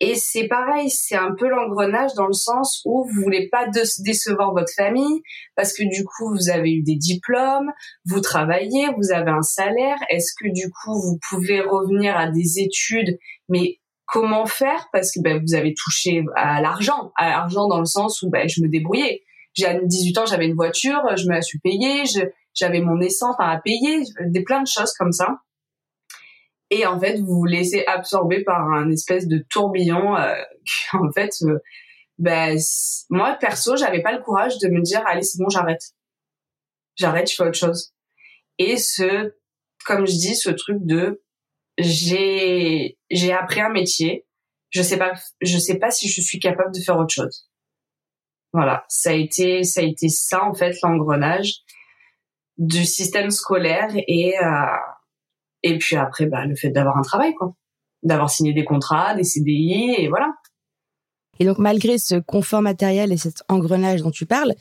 et 0.00 0.16
c'est 0.16 0.48
pareil, 0.48 0.90
c'est 0.90 1.16
un 1.16 1.34
peu 1.38 1.48
l'engrenage 1.48 2.14
dans 2.14 2.26
le 2.26 2.32
sens 2.32 2.82
où 2.84 3.04
vous 3.04 3.22
voulez 3.22 3.48
pas 3.48 3.68
décevoir 3.68 4.52
votre 4.52 4.72
famille 4.74 5.22
parce 5.54 5.72
que 5.72 5.84
du 5.84 6.04
coup 6.04 6.34
vous 6.34 6.50
avez 6.50 6.72
eu 6.72 6.82
des 6.82 6.96
diplômes, 6.96 7.70
vous 8.04 8.20
travaillez, 8.20 8.88
vous 8.96 9.12
avez 9.12 9.30
un 9.30 9.42
salaire. 9.42 9.96
Est-ce 10.10 10.32
que 10.38 10.52
du 10.52 10.68
coup 10.70 11.00
vous 11.00 11.18
pouvez 11.30 11.60
revenir 11.60 12.16
à 12.16 12.28
des 12.28 12.58
études, 12.58 13.18
mais 13.48 13.80
comment 14.06 14.46
faire? 14.46 14.88
Parce 14.92 15.12
que 15.12 15.20
ben, 15.22 15.40
vous 15.40 15.54
avez 15.54 15.74
touché 15.74 16.24
à 16.34 16.60
l'argent, 16.60 17.12
à 17.16 17.28
l'argent 17.28 17.68
dans 17.68 17.78
le 17.78 17.86
sens 17.86 18.20
où 18.22 18.30
ben, 18.30 18.48
je 18.48 18.62
me 18.62 18.68
débrouillais. 18.68 19.22
J'ai 19.54 19.66
18 19.82 20.18
ans, 20.18 20.26
j'avais 20.26 20.46
une 20.46 20.54
voiture, 20.54 21.00
je 21.16 21.28
me 21.28 21.40
suis 21.40 21.60
payée, 21.60 22.02
j'avais 22.54 22.80
mon 22.80 23.00
essence 23.00 23.36
à 23.38 23.56
payer, 23.58 24.02
des 24.26 24.42
plein 24.42 24.62
de 24.62 24.66
choses 24.66 24.92
comme 24.98 25.12
ça. 25.12 25.38
Et 26.70 26.86
en 26.86 26.98
fait 26.98 27.20
vous 27.20 27.38
vous 27.38 27.44
laissez 27.44 27.84
absorber 27.86 28.42
par 28.42 28.60
un 28.72 28.90
espèce 28.90 29.28
de 29.28 29.44
tourbillon 29.50 30.16
euh, 30.16 30.34
en 30.92 31.12
fait 31.12 31.30
ben, 32.18 32.58
moi 33.10 33.36
perso 33.40 33.76
j'avais 33.76 34.02
pas 34.02 34.12
le 34.12 34.22
courage 34.22 34.58
de 34.58 34.68
me 34.68 34.80
dire 34.82 35.02
allez 35.06 35.22
c'est 35.22 35.38
bon 35.38 35.48
j'arrête. 35.48 35.92
J'arrête 36.96 37.30
je 37.30 37.36
fais 37.36 37.44
autre 37.44 37.58
chose. 37.58 37.92
Et 38.58 38.76
ce 38.76 39.34
comme 39.84 40.06
je 40.06 40.12
dis 40.12 40.34
ce 40.34 40.50
truc 40.50 40.78
de 40.80 41.22
j'ai 41.78 42.98
j'ai 43.10 43.32
appris 43.32 43.60
un 43.60 43.70
métier. 43.70 44.26
Je 44.70 44.82
sais 44.82 44.96
pas 44.96 45.12
je 45.42 45.58
sais 45.58 45.78
pas 45.78 45.92
si 45.92 46.08
je 46.08 46.20
suis 46.20 46.40
capable 46.40 46.74
de 46.74 46.80
faire 46.80 46.96
autre 46.96 47.14
chose 47.14 47.48
voilà 48.54 48.84
ça 48.88 49.10
a 49.10 49.12
été 49.12 49.62
ça 49.62 49.80
a 49.80 49.84
été 49.84 50.08
ça 50.08 50.42
en 50.42 50.54
fait 50.54 50.74
l'engrenage 50.82 51.52
du 52.56 52.86
système 52.86 53.30
scolaire 53.30 53.90
et 53.94 54.34
euh, 54.38 54.76
et 55.64 55.78
puis 55.78 55.96
après, 55.96 56.26
bah, 56.26 56.44
le 56.44 56.54
fait 56.54 56.70
d'avoir 56.70 56.98
un 56.98 57.02
travail, 57.02 57.34
quoi. 57.34 57.54
D'avoir 58.02 58.30
signé 58.30 58.52
des 58.52 58.64
contrats, 58.64 59.14
des 59.14 59.24
CDI, 59.24 59.94
et 59.96 60.08
voilà. 60.08 60.28
Et 61.40 61.46
donc, 61.46 61.58
malgré 61.58 61.98
ce 61.98 62.16
confort 62.16 62.60
matériel 62.60 63.10
et 63.10 63.16
cet 63.16 63.42
engrenage 63.48 64.02
dont 64.02 64.10
tu 64.10 64.26
parles, 64.26 64.54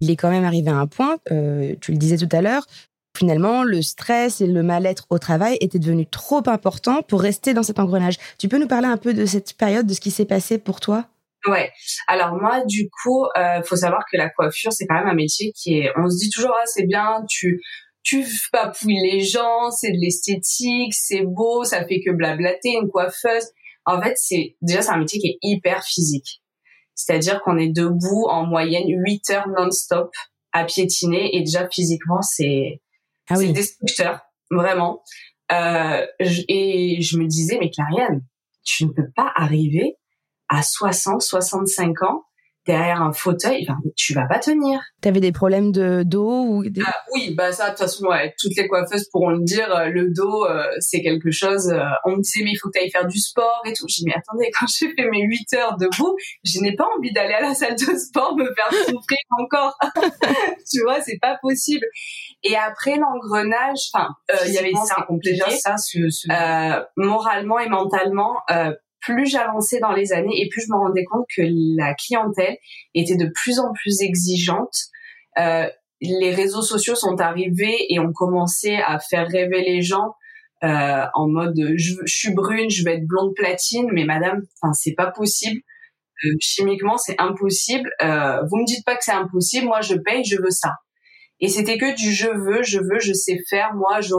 il 0.00 0.10
est 0.10 0.16
quand 0.16 0.30
même 0.30 0.44
arrivé 0.44 0.68
à 0.68 0.76
un 0.76 0.88
point, 0.88 1.16
euh, 1.30 1.74
tu 1.80 1.92
le 1.92 1.96
disais 1.96 2.16
tout 2.16 2.28
à 2.36 2.42
l'heure, 2.42 2.66
finalement, 3.16 3.62
le 3.62 3.82
stress 3.82 4.40
et 4.40 4.48
le 4.48 4.62
mal-être 4.64 5.06
au 5.10 5.18
travail 5.18 5.56
étaient 5.60 5.78
devenus 5.78 6.08
trop 6.10 6.42
importants 6.46 7.02
pour 7.02 7.22
rester 7.22 7.54
dans 7.54 7.62
cet 7.62 7.78
engrenage. 7.78 8.16
Tu 8.36 8.48
peux 8.48 8.58
nous 8.58 8.66
parler 8.66 8.88
un 8.88 8.96
peu 8.96 9.14
de 9.14 9.26
cette 9.26 9.56
période, 9.56 9.86
de 9.86 9.94
ce 9.94 10.00
qui 10.00 10.10
s'est 10.10 10.24
passé 10.24 10.58
pour 10.58 10.80
toi? 10.80 11.06
Ouais. 11.46 11.70
Alors 12.08 12.34
moi, 12.34 12.64
du 12.64 12.88
coup, 12.90 13.24
euh, 13.36 13.62
faut 13.62 13.76
savoir 13.76 14.02
que 14.10 14.16
la 14.16 14.28
coiffure, 14.28 14.72
c'est 14.72 14.86
quand 14.86 14.96
même 14.96 15.08
un 15.08 15.14
métier 15.14 15.52
qui 15.52 15.78
est. 15.78 15.92
On 15.96 16.08
se 16.08 16.18
dit 16.18 16.30
toujours 16.30 16.54
ah 16.54 16.66
c'est 16.66 16.86
bien, 16.86 17.24
tu 17.28 17.60
tu 18.02 18.24
papouilles 18.52 19.00
les 19.12 19.20
gens, 19.20 19.70
c'est 19.70 19.90
de 19.90 19.98
l'esthétique, 20.00 20.94
c'est 20.94 21.22
beau, 21.22 21.64
ça 21.64 21.84
fait 21.84 22.00
que 22.00 22.10
blablater, 22.10 22.70
une 22.70 22.88
coiffeuse. 22.88 23.50
En 23.84 24.00
fait, 24.00 24.14
c'est 24.16 24.56
déjà 24.62 24.82
c'est 24.82 24.90
un 24.90 24.98
métier 24.98 25.20
qui 25.20 25.28
est 25.28 25.38
hyper 25.42 25.84
physique. 25.84 26.42
C'est-à-dire 26.94 27.40
qu'on 27.42 27.58
est 27.58 27.68
debout 27.68 28.26
en 28.28 28.44
moyenne 28.46 28.88
8 28.88 29.30
heures 29.30 29.48
non-stop 29.48 30.10
à 30.52 30.64
piétiner 30.64 31.36
et 31.36 31.40
déjà 31.40 31.68
physiquement 31.68 32.22
c'est 32.22 32.80
ah 33.28 33.34
oui. 33.36 33.52
destructeur, 33.52 34.20
vraiment. 34.50 35.02
Euh, 35.52 36.06
et 36.20 37.00
je 37.00 37.18
me 37.18 37.26
disais 37.26 37.58
mais 37.60 37.70
Clariane, 37.70 38.22
tu 38.64 38.86
ne 38.86 38.90
peux 38.90 39.10
pas 39.14 39.32
arriver 39.36 39.96
à 40.48 40.62
60, 40.62 41.22
65 41.22 42.02
ans 42.02 42.24
derrière 42.68 43.00
un 43.00 43.12
fauteuil, 43.12 43.66
enfin, 43.66 43.78
tu 43.96 44.12
vas 44.12 44.26
pas 44.28 44.38
tenir. 44.38 44.80
T'avais 45.00 45.20
des 45.20 45.32
problèmes 45.32 45.72
de 45.72 46.02
dos 46.04 46.44
ou 46.44 46.64
ah, 46.84 46.94
Oui, 47.14 47.34
bah 47.34 47.50
ça, 47.50 47.64
de 47.64 47.70
toute 47.70 47.78
façon, 47.78 48.06
ouais, 48.06 48.34
toutes 48.38 48.54
les 48.56 48.68
coiffeuses 48.68 49.08
pourront 49.10 49.30
le 49.30 49.42
dire. 49.42 49.74
Euh, 49.74 49.88
le 49.88 50.12
dos, 50.12 50.44
euh, 50.44 50.66
c'est 50.78 51.00
quelque 51.00 51.30
chose. 51.30 51.70
Euh, 51.70 51.80
on 52.04 52.16
me 52.16 52.22
disait 52.22 52.44
mais 52.44 52.50
il 52.52 52.56
faut 52.56 52.68
que 52.68 52.78
tu 52.78 52.84
ailles 52.84 52.90
faire 52.90 53.06
du 53.06 53.18
sport 53.18 53.62
et 53.64 53.72
tout. 53.72 53.86
J'ai 53.88 54.02
dit 54.02 54.04
mais 54.06 54.14
attendez, 54.14 54.50
quand 54.58 54.66
j'ai 54.66 54.92
fait 54.94 55.08
mes 55.08 55.22
8 55.22 55.54
heures 55.54 55.76
debout, 55.78 56.14
je 56.44 56.60
n'ai 56.60 56.76
pas 56.76 56.86
envie 56.98 57.10
d'aller 57.12 57.34
à 57.34 57.40
la 57.40 57.54
salle 57.54 57.74
de 57.74 57.98
sport 57.98 58.36
me 58.36 58.44
faire 58.44 58.70
souffrir 58.70 59.18
encore. 59.40 59.74
tu 60.70 60.82
vois, 60.82 61.00
c'est 61.00 61.18
pas 61.20 61.38
possible. 61.40 61.86
Et 62.42 62.54
après 62.54 62.96
l'engrenage, 62.96 63.78
enfin, 63.92 64.08
il 64.46 64.52
y 64.52 64.58
avait 64.58 64.72
ça, 64.86 65.06
déjà 65.24 65.48
ça, 65.50 65.76
ce, 65.78 66.10
ce... 66.10 66.28
moralement 66.96 67.58
et 67.58 67.68
mentalement 67.68 68.36
plus 69.00 69.26
j'avançais 69.26 69.80
dans 69.80 69.92
les 69.92 70.12
années 70.12 70.40
et 70.40 70.48
plus 70.48 70.62
je 70.62 70.72
me 70.72 70.76
rendais 70.78 71.04
compte 71.04 71.24
que 71.34 71.42
la 71.76 71.94
clientèle 71.94 72.56
était 72.94 73.16
de 73.16 73.30
plus 73.34 73.58
en 73.58 73.72
plus 73.72 74.02
exigeante. 74.02 74.74
Euh, 75.38 75.68
les 76.00 76.32
réseaux 76.32 76.62
sociaux 76.62 76.94
sont 76.94 77.20
arrivés 77.20 77.86
et 77.88 77.98
ont 77.98 78.12
commencé 78.12 78.76
à 78.76 78.98
faire 78.98 79.28
rêver 79.28 79.62
les 79.62 79.82
gens 79.82 80.14
euh, 80.64 81.04
en 81.14 81.28
mode 81.28 81.54
je, 81.76 81.94
suis 82.06 82.34
brune, 82.34 82.68
je 82.68 82.82
vais 82.84 82.94
être 82.94 83.06
blonde 83.06 83.32
platine, 83.36 83.88
mais 83.92 84.04
madame, 84.04 84.42
enfin 84.60 84.72
c'est 84.72 84.94
pas 84.94 85.10
possible. 85.10 85.60
Euh, 86.24 86.30
chimiquement, 86.40 86.96
c'est 86.96 87.14
impossible. 87.20 87.88
Euh, 88.02 88.40
vous 88.50 88.56
me 88.56 88.66
dites 88.66 88.84
pas 88.84 88.96
que 88.96 89.04
c'est 89.04 89.12
impossible. 89.12 89.66
Moi, 89.66 89.80
je 89.82 89.94
paye, 89.94 90.24
je 90.24 90.36
veux 90.36 90.50
ça. 90.50 90.72
Et 91.38 91.48
c'était 91.48 91.78
que 91.78 91.94
du 91.94 92.12
je 92.12 92.28
veux, 92.28 92.64
je 92.64 92.80
veux, 92.80 92.98
je 92.98 93.12
sais 93.12 93.38
faire. 93.48 93.72
Moi, 93.74 94.00
je, 94.00 94.14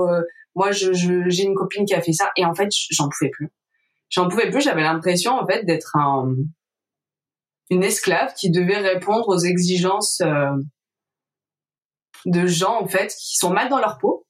moi, 0.56 0.72
je, 0.72 0.94
j'ai 0.94 1.44
une 1.44 1.56
copine 1.56 1.84
qui 1.86 1.94
a 1.94 2.02
fait 2.02 2.14
ça. 2.14 2.30
Et 2.38 2.46
en 2.46 2.56
fait, 2.56 2.70
j'en 2.92 3.10
pouvais 3.10 3.30
plus 3.32 3.50
j'en 4.10 4.28
pouvais 4.28 4.50
plus. 4.50 4.62
J'avais 4.62 4.84
l'impression 4.84 5.34
en 5.34 5.46
fait 5.46 5.63
d'être 5.66 5.96
un, 5.96 6.36
une 7.70 7.84
esclave 7.84 8.34
qui 8.34 8.50
devait 8.50 8.78
répondre 8.78 9.28
aux 9.30 9.38
exigences 9.38 10.22
euh, 10.22 10.51
de 12.25 12.48
gens 12.48 12.82
en 12.82 12.88
fait 12.88 13.08
qui 13.08 13.38
sont 13.38 13.51
mal 13.51 13.70
dans 13.70 13.80
leur 13.80 13.98
peau. 14.00 14.25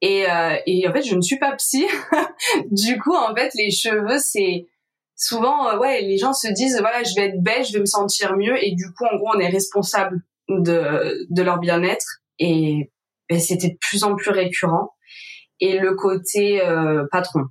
Et, 0.00 0.30
euh, 0.30 0.56
et 0.66 0.86
en 0.86 0.92
fait, 0.92 1.02
je 1.02 1.14
ne 1.14 1.22
suis 1.22 1.38
pas 1.38 1.52
psy. 1.56 1.86
du 2.70 2.98
coup, 2.98 3.14
en 3.14 3.34
fait, 3.34 3.50
les 3.54 3.70
cheveux, 3.70 4.18
c'est 4.18 4.66
souvent 5.16 5.68
euh, 5.68 5.78
ouais, 5.78 6.02
les 6.02 6.18
gens 6.18 6.34
se 6.34 6.48
disent 6.48 6.78
voilà, 6.80 7.02
je 7.02 7.14
vais 7.14 7.28
être 7.28 7.42
belle, 7.42 7.64
je 7.64 7.72
vais 7.72 7.80
me 7.80 7.86
sentir 7.86 8.36
mieux, 8.36 8.62
et 8.62 8.74
du 8.74 8.92
coup, 8.92 9.04
en 9.10 9.16
gros, 9.16 9.30
on 9.34 9.38
est 9.38 9.48
responsable 9.48 10.22
de 10.48 11.26
de 11.30 11.42
leur 11.42 11.58
bien-être. 11.58 12.20
Et, 12.38 12.92
et 13.30 13.38
c'était 13.38 13.70
de 13.70 13.78
plus 13.80 14.04
en 14.04 14.14
plus 14.14 14.30
récurrent. 14.30 14.90
Et 15.60 15.78
le 15.78 15.94
côté 15.94 16.60
patron, 17.10 17.44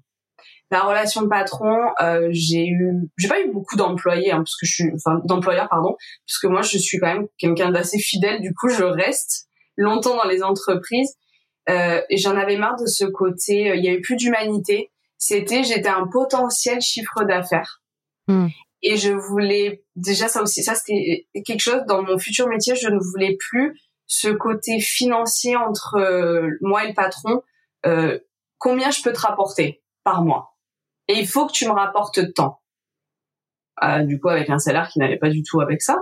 la 0.74 0.82
relation 0.82 1.28
patron, 1.30 1.78
euh, 2.02 2.28
j'ai 2.32 2.68
eu, 2.68 3.10
j'ai 3.18 3.28
pas 3.28 3.40
eu 3.42 3.52
beaucoup 3.52 3.76
d'employés, 3.76 4.32
hein, 4.32 4.38
parce 4.38 4.56
que 4.56 4.66
je 4.66 4.74
suis, 4.74 4.92
enfin 4.94 5.22
d'employeurs 5.26 5.70
pardon, 5.70 5.96
parce 6.28 6.40
que 6.42 6.48
moi 6.48 6.62
je 6.62 6.78
suis 6.78 7.00
quand 7.00 7.14
même 7.14 7.28
quelqu'un 7.38 7.72
d'assez 7.72 8.00
fidèle. 8.00 8.42
Du 8.42 8.54
coup, 8.54 8.70
je 8.70 8.84
reste 8.84 9.48
longtemps 9.78 10.16
dans 10.16 10.28
les 10.28 10.44
entreprises. 10.44 11.16
Euh, 11.70 12.02
et 12.10 12.18
j'en 12.18 12.36
avais 12.36 12.58
marre 12.58 12.76
de 12.76 12.86
ce 12.86 13.06
côté. 13.06 13.72
Euh, 13.72 13.76
il 13.76 13.86
y 13.86 13.88
a 13.88 13.94
eu 13.94 14.02
plus 14.02 14.16
d'humanité. 14.16 14.92
C'était, 15.18 15.64
j'étais 15.64 15.90
un 15.90 16.08
potentiel 16.12 16.82
chiffre 16.82 17.24
d'affaires. 17.24 17.82
Hmm. 18.28 18.48
Et 18.82 18.98
je 18.98 19.12
voulais 19.12 19.86
déjà 19.96 20.28
ça 20.28 20.42
aussi, 20.42 20.62
ça 20.62 20.76
c'était 20.76 21.26
quelque 21.46 21.62
chose 21.62 21.84
dans 21.88 22.04
mon 22.04 22.18
futur 22.18 22.50
métier. 22.50 22.76
Je 22.76 22.90
ne 22.90 23.00
voulais 23.00 23.38
plus 23.40 23.80
ce 24.08 24.28
côté 24.28 24.82
financier 24.82 25.56
entre 25.56 25.96
euh, 25.96 26.50
moi 26.62 26.84
et 26.84 26.90
le 26.90 26.94
patron. 26.94 27.42
Euh, 27.86 28.20
combien 28.58 28.92
je 28.92 29.02
peux 29.02 29.14
te 29.14 29.22
rapporter 29.22 29.82
par 30.04 30.24
mois? 30.24 30.53
Et 31.08 31.20
il 31.20 31.28
faut 31.28 31.46
que 31.48 31.52
tu 31.54 31.68
me 31.68 31.74
rapportes 31.74 32.20
de 32.20 32.26
temps. 32.32 32.62
du 34.04 34.20
coup 34.20 34.30
avec 34.30 34.50
un 34.50 34.60
salaire 34.60 34.90
qui 34.90 35.00
n'allait 35.00 35.18
pas 35.18 35.30
du 35.30 35.44
tout 35.44 35.60
avec 35.62 35.82
ça. 35.82 35.98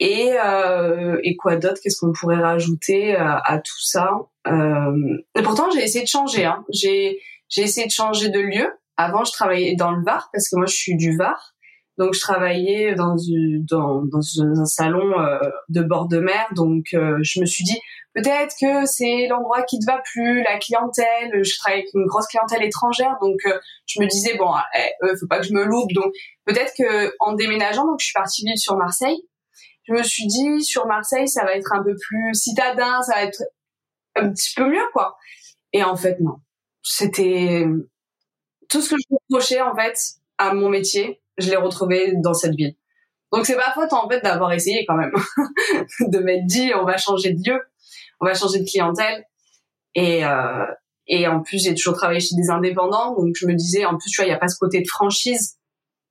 Et, 0.00 0.32
euh, 0.44 1.18
et 1.22 1.36
quoi 1.36 1.56
d'autre? 1.56 1.78
Qu'est-ce 1.82 2.00
qu'on 2.00 2.12
pourrait 2.12 2.40
rajouter 2.42 3.14
à, 3.14 3.38
à 3.38 3.58
tout 3.58 3.80
ça? 3.80 4.10
Euh, 4.48 4.92
Et 5.36 5.42
pourtant, 5.42 5.70
j'ai 5.70 5.82
essayé 5.84 6.02
de 6.02 6.08
changer. 6.08 6.44
Hein. 6.44 6.64
J'ai 6.72 7.20
j'ai 7.48 7.62
essayé 7.62 7.86
de 7.86 7.92
changer 7.92 8.28
de 8.30 8.40
lieu. 8.40 8.72
Avant, 8.96 9.24
je 9.24 9.30
travaillais 9.32 9.76
dans 9.76 9.92
le 9.92 10.02
Var 10.04 10.30
parce 10.32 10.48
que 10.48 10.56
moi, 10.56 10.66
je 10.66 10.74
suis 10.74 10.96
du 10.96 11.16
Var. 11.16 11.54
Donc, 11.96 12.14
je 12.14 12.20
travaillais 12.20 12.96
dans, 12.96 13.14
du, 13.14 13.60
dans, 13.60 14.02
dans 14.04 14.20
un 14.42 14.64
salon 14.64 15.16
euh, 15.20 15.38
de 15.68 15.82
bord 15.82 16.08
de 16.08 16.18
mer. 16.18 16.44
Donc, 16.56 16.86
euh, 16.94 17.18
je 17.22 17.40
me 17.40 17.46
suis 17.46 17.62
dit, 17.62 17.78
peut-être 18.14 18.54
que 18.60 18.86
c'est 18.86 19.26
l'endroit 19.28 19.62
qui 19.62 19.78
te 19.78 19.86
va 19.86 20.00
plus, 20.12 20.42
la 20.42 20.58
clientèle. 20.58 21.44
Je 21.44 21.58
travaille 21.58 21.80
avec 21.80 21.94
une 21.94 22.06
grosse 22.06 22.26
clientèle 22.26 22.62
étrangère. 22.62 23.16
Donc, 23.20 23.36
euh, 23.46 23.58
je 23.86 24.00
me 24.00 24.06
disais, 24.06 24.36
bon, 24.36 24.52
eh, 24.76 25.16
faut 25.20 25.26
pas 25.26 25.40
que 25.40 25.46
je 25.46 25.52
me 25.52 25.64
loupe. 25.64 25.92
Donc, 25.92 26.12
peut-être 26.46 26.72
que 26.76 27.12
en 27.20 27.32
déménageant, 27.34 27.86
donc 27.86 28.00
je 28.00 28.06
suis 28.06 28.14
partie 28.14 28.44
vivre 28.44 28.58
sur 28.58 28.76
Marseille 28.76 29.24
je 29.86 29.92
me 29.92 30.02
suis 30.02 30.26
dit 30.26 30.62
sur 30.62 30.86
Marseille 30.86 31.28
ça 31.28 31.44
va 31.44 31.54
être 31.54 31.72
un 31.72 31.82
peu 31.82 31.94
plus 31.94 32.34
citadin, 32.34 33.02
ça 33.02 33.14
va 33.14 33.24
être 33.24 33.42
un 34.16 34.30
petit 34.30 34.54
peu 34.54 34.68
mieux 34.68 34.86
quoi. 34.92 35.16
Et 35.72 35.82
en 35.82 35.96
fait 35.96 36.20
non, 36.20 36.36
c'était 36.82 37.66
tout 38.68 38.80
ce 38.80 38.90
que 38.90 38.96
je 38.96 39.14
reprochais 39.14 39.60
en 39.60 39.74
fait 39.74 39.96
à 40.38 40.54
mon 40.54 40.68
métier, 40.68 41.22
je 41.38 41.50
l'ai 41.50 41.56
retrouvé 41.56 42.14
dans 42.16 42.34
cette 42.34 42.54
ville. 42.54 42.74
Donc 43.32 43.46
c'est 43.46 43.56
pas 43.56 43.72
faute 43.74 43.92
en 43.92 44.08
fait 44.08 44.20
d'avoir 44.20 44.52
essayé 44.52 44.84
quand 44.86 44.96
même 44.96 45.12
de 46.00 46.18
m'être 46.18 46.46
dit 46.46 46.72
on 46.74 46.84
va 46.84 46.96
changer 46.96 47.32
de 47.32 47.48
lieu, 47.48 47.60
on 48.24 48.28
va 48.30 48.34
changer 48.34 48.60
de 48.60 48.64
clientèle 48.64 49.24
et 49.94 50.24
euh, 50.24 50.64
et 51.06 51.28
en 51.28 51.42
plus 51.42 51.62
j'ai 51.62 51.74
toujours 51.74 51.94
travaillé 51.94 52.20
chez 52.20 52.34
des 52.34 52.50
indépendants 52.50 53.14
donc 53.14 53.34
je 53.36 53.46
me 53.46 53.54
disais 53.54 53.84
en 53.84 53.98
plus 53.98 54.10
tu 54.10 54.20
vois 54.20 54.26
il 54.26 54.30
y 54.30 54.34
a 54.34 54.38
pas 54.38 54.48
ce 54.48 54.56
côté 54.58 54.80
de 54.80 54.88
franchise 54.88 55.58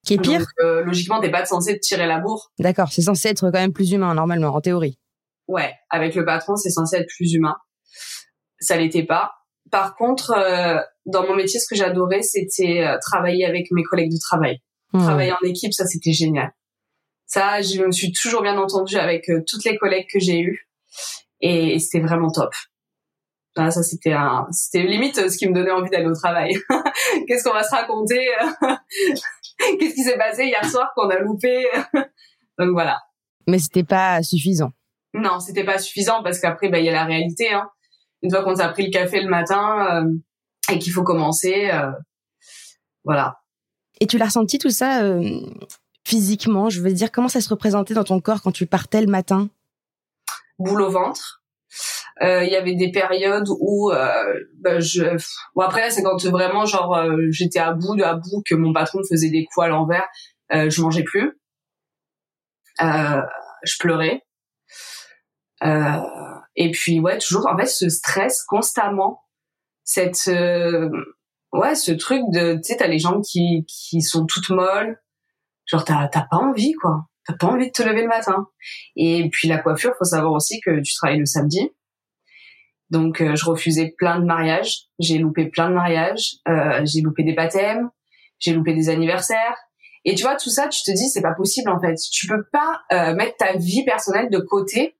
qui 0.06 0.16
est 0.16 0.18
pire. 0.18 0.40
Donc, 0.40 0.48
euh, 0.62 0.84
logiquement, 0.84 1.22
t'es 1.22 1.32
pas 1.32 1.46
censé 1.46 1.76
te 1.76 1.80
tirer 1.80 2.06
la 2.08 2.20
bourre. 2.20 2.52
D'accord, 2.60 2.92
c'est 2.92 3.04
censé 3.04 3.30
être 3.30 3.50
quand 3.50 3.60
même 3.60 3.72
plus 3.72 3.92
humain 3.92 4.14
normalement, 4.14 4.54
en 4.54 4.60
théorie. 4.60 5.00
Ouais, 5.48 5.74
avec 5.90 6.16
le 6.16 6.26
patron, 6.26 6.56
c'est 6.56 6.70
censé 6.70 6.98
être 6.98 7.08
plus 7.08 7.34
humain. 7.34 7.56
Ça 8.60 8.76
l'était 8.76 9.04
pas. 9.06 9.32
Par 9.72 9.96
contre, 9.96 10.32
euh, 10.32 10.80
dans 11.06 11.26
mon 11.26 11.36
métier, 11.36 11.60
ce 11.60 11.68
que 11.68 11.76
j'adorais, 11.76 12.22
c'était 12.22 12.86
euh, 12.86 12.98
travailler 13.02 13.46
avec 13.46 13.72
mes 13.72 13.84
collègues 13.84 14.12
de 14.12 14.20
travail. 14.20 14.60
Hmm. 14.92 15.02
Travailler 15.02 15.32
en 15.32 15.48
équipe, 15.48 15.74
ça 15.74 15.86
c'était 15.86 16.14
génial. 16.14 16.52
Ça, 17.26 17.62
je 17.62 17.82
me 17.82 17.92
suis 17.92 18.12
toujours 18.12 18.42
bien 18.42 18.58
entendue 18.58 18.98
avec 18.98 19.30
euh, 19.30 19.42
toutes 19.48 19.64
les 19.66 19.78
collègues 19.78 20.06
que 20.12 20.20
j'ai 20.20 20.40
eues, 20.40 20.70
et, 21.44 21.76
et 21.76 21.80
c'était 21.80 22.04
vraiment 22.04 22.32
top. 22.32 22.54
ça 23.56 23.72
c'était 23.84 24.14
un, 24.14 24.48
c'était 24.52 24.84
limite 24.84 25.30
ce 25.30 25.38
qui 25.38 25.48
me 25.48 25.54
donnait 25.54 25.72
envie 25.72 25.90
d'aller 25.90 26.08
au 26.08 26.16
travail. 26.16 26.54
Qu'est-ce 27.28 27.44
qu'on 27.44 27.54
va 27.54 27.64
se 27.64 27.76
raconter? 27.76 28.26
Qu'est-ce 29.80 29.96
qui 29.96 30.04
s'est 30.04 30.18
passé 30.18 30.46
hier 30.46 30.66
soir 30.66 30.92
qu'on 30.96 31.10
a 31.10 31.20
loupé? 31.20 31.68
Donc 32.58 32.70
voilà. 32.72 33.02
Mais 33.48 33.60
c'était 33.60 33.84
pas 33.84 34.24
suffisant. 34.24 34.72
Non, 35.14 35.40
c'était 35.40 35.64
pas 35.64 35.78
suffisant 35.78 36.24
parce 36.24 36.40
qu'après, 36.40 36.70
bah, 36.70 36.80
il 36.80 36.86
y 36.86 36.90
a 36.90 36.94
la 36.94 37.06
réalité. 37.06 37.52
Hein. 37.54 37.70
Une 38.22 38.32
fois 38.32 38.44
qu'on 38.44 38.56
a 38.56 38.70
pris 38.70 38.86
le 38.86 38.92
café 38.92 39.22
le 39.22 39.30
matin 39.30 40.04
euh, 40.04 40.74
et 40.74 40.80
qu'il 40.80 40.94
faut 40.94 41.04
commencer, 41.04 41.70
euh, 41.72 41.92
voilà. 43.04 43.40
Et 44.00 44.08
tu 44.08 44.18
l'as 44.18 44.26
ressenti 44.26 44.58
tout 44.58 44.70
ça 44.70 45.04
euh, 45.04 45.40
physiquement? 46.04 46.70
Je 46.70 46.82
veux 46.82 46.94
dire, 46.94 47.12
comment 47.12 47.28
ça 47.28 47.42
se 47.42 47.50
représentait 47.50 47.94
dans 47.94 48.04
ton 48.04 48.20
corps 48.22 48.42
quand 48.42 48.52
tu 48.52 48.66
partais 48.66 49.02
le 49.02 49.08
matin? 49.08 49.50
Boule 50.60 50.82
au 50.82 50.90
ventre. 50.90 51.44
Il 52.22 52.50
y 52.50 52.56
avait 52.56 52.76
des 52.76 52.92
périodes 52.92 53.50
où 53.60 53.92
bah, 54.60 54.80
je 54.80 55.18
bon 55.56 55.64
après 55.64 55.90
c'est 55.90 56.04
quand 56.04 56.24
vraiment 56.26 56.66
genre 56.66 56.96
j'étais 57.30 57.60
à 57.60 57.74
bout 57.74 58.00
à 58.04 58.14
bout 58.14 58.44
que 58.48 58.54
mon 58.54 58.72
patron 58.72 59.00
faisait 59.10 59.32
des 59.32 59.46
coups 59.46 59.66
à 59.66 59.68
l'envers 59.70 60.08
je 60.52 60.82
mangeais 60.82 61.04
plus. 61.04 61.40
Je 62.80 63.78
pleurais. 63.80 64.22
Et 66.56 66.72
puis 66.72 67.00
ouais 67.00 67.18
toujours 67.18 67.48
en 67.48 67.58
fait 67.58 67.66
ce 67.66 67.90
stress 67.90 68.44
constamment 68.44 69.24
cette 69.84 70.30
ouais 71.52 71.76
ce 71.76 71.92
truc 71.92 72.22
de 72.32 72.56
tu 72.56 72.64
sais 72.64 72.78
t'as 72.78 72.88
les 72.88 73.00
jambes 73.00 73.24
qui 73.24 73.66
qui 73.68 74.02
sont 74.02 74.28
toutes 74.28 74.52
molles. 74.52 75.02
Genre 75.66 75.84
t'as 75.84 76.08
t'as 76.10 76.28
pas 76.30 76.38
envie 76.38 76.74
quoi 76.74 77.06
t'as 77.26 77.36
pas 77.36 77.48
envie 77.48 77.68
de 77.68 77.72
te 77.72 77.84
lever 77.84 78.02
le 78.02 78.08
matin 78.08 78.48
et 78.96 79.30
puis 79.32 79.48
la 79.48 79.58
coiffure 79.58 79.94
faut 79.98 80.06
savoir 80.06 80.34
aussi 80.34 80.60
que 80.62 80.82
tu 80.82 80.94
travailles 80.94 81.20
le 81.20 81.26
samedi 81.26 81.72
donc 82.94 83.22
euh, 83.22 83.36
je 83.36 83.46
refusais 83.46 83.96
plein 83.98 84.20
de 84.20 84.26
mariages, 84.26 84.84
j'ai 85.00 85.18
loupé 85.18 85.48
plein 85.48 85.70
de 85.70 85.74
mariages, 85.74 86.36
euh, 86.48 86.82
j'ai 86.84 87.02
loupé 87.02 87.24
des 87.24 87.34
baptêmes, 87.34 87.90
j'ai 88.38 88.54
loupé 88.54 88.76
des 88.76 88.90
anniversaires. 88.90 89.58
Et 90.06 90.14
tu 90.14 90.24
vois 90.24 90.36
tout 90.36 90.52
ça, 90.52 90.68
tu 90.68 90.84
te 90.84 90.92
dis 90.92 91.10
c'est 91.10 91.24
pas 91.24 91.34
possible 91.34 91.72
en 91.72 91.80
fait. 91.80 91.96
Tu 92.12 92.28
peux 92.28 92.44
pas 92.52 92.82
euh, 92.92 93.16
mettre 93.16 93.38
ta 93.38 93.58
vie 93.58 93.84
personnelle 93.84 94.30
de 94.30 94.38
côté 94.38 94.96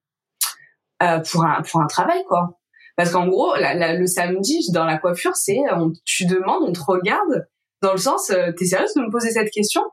euh, 1.04 1.20
pour 1.20 1.46
un 1.46 1.62
pour 1.62 1.82
un 1.82 1.88
travail 1.88 2.24
quoi. 2.28 2.60
Parce 2.96 3.12
qu'en 3.12 3.28
gros, 3.28 3.56
la, 3.56 3.94
le 3.94 4.08
samedi 4.08 4.72
dans 4.72 4.86
la 4.86 4.98
coiffure, 4.98 5.36
c'est 5.36 5.60
tu 6.04 6.26
demandes, 6.26 6.64
on 6.64 6.74
te 6.74 6.82
regarde 6.82 7.48
dans 7.82 7.92
le 7.92 7.98
sens 7.98 8.32
t'es 8.58 8.66
sérieuse 8.66 8.94
de 8.96 9.02
me 9.02 9.12
poser 9.12 9.32
cette 9.32 9.52
question? 9.52 9.84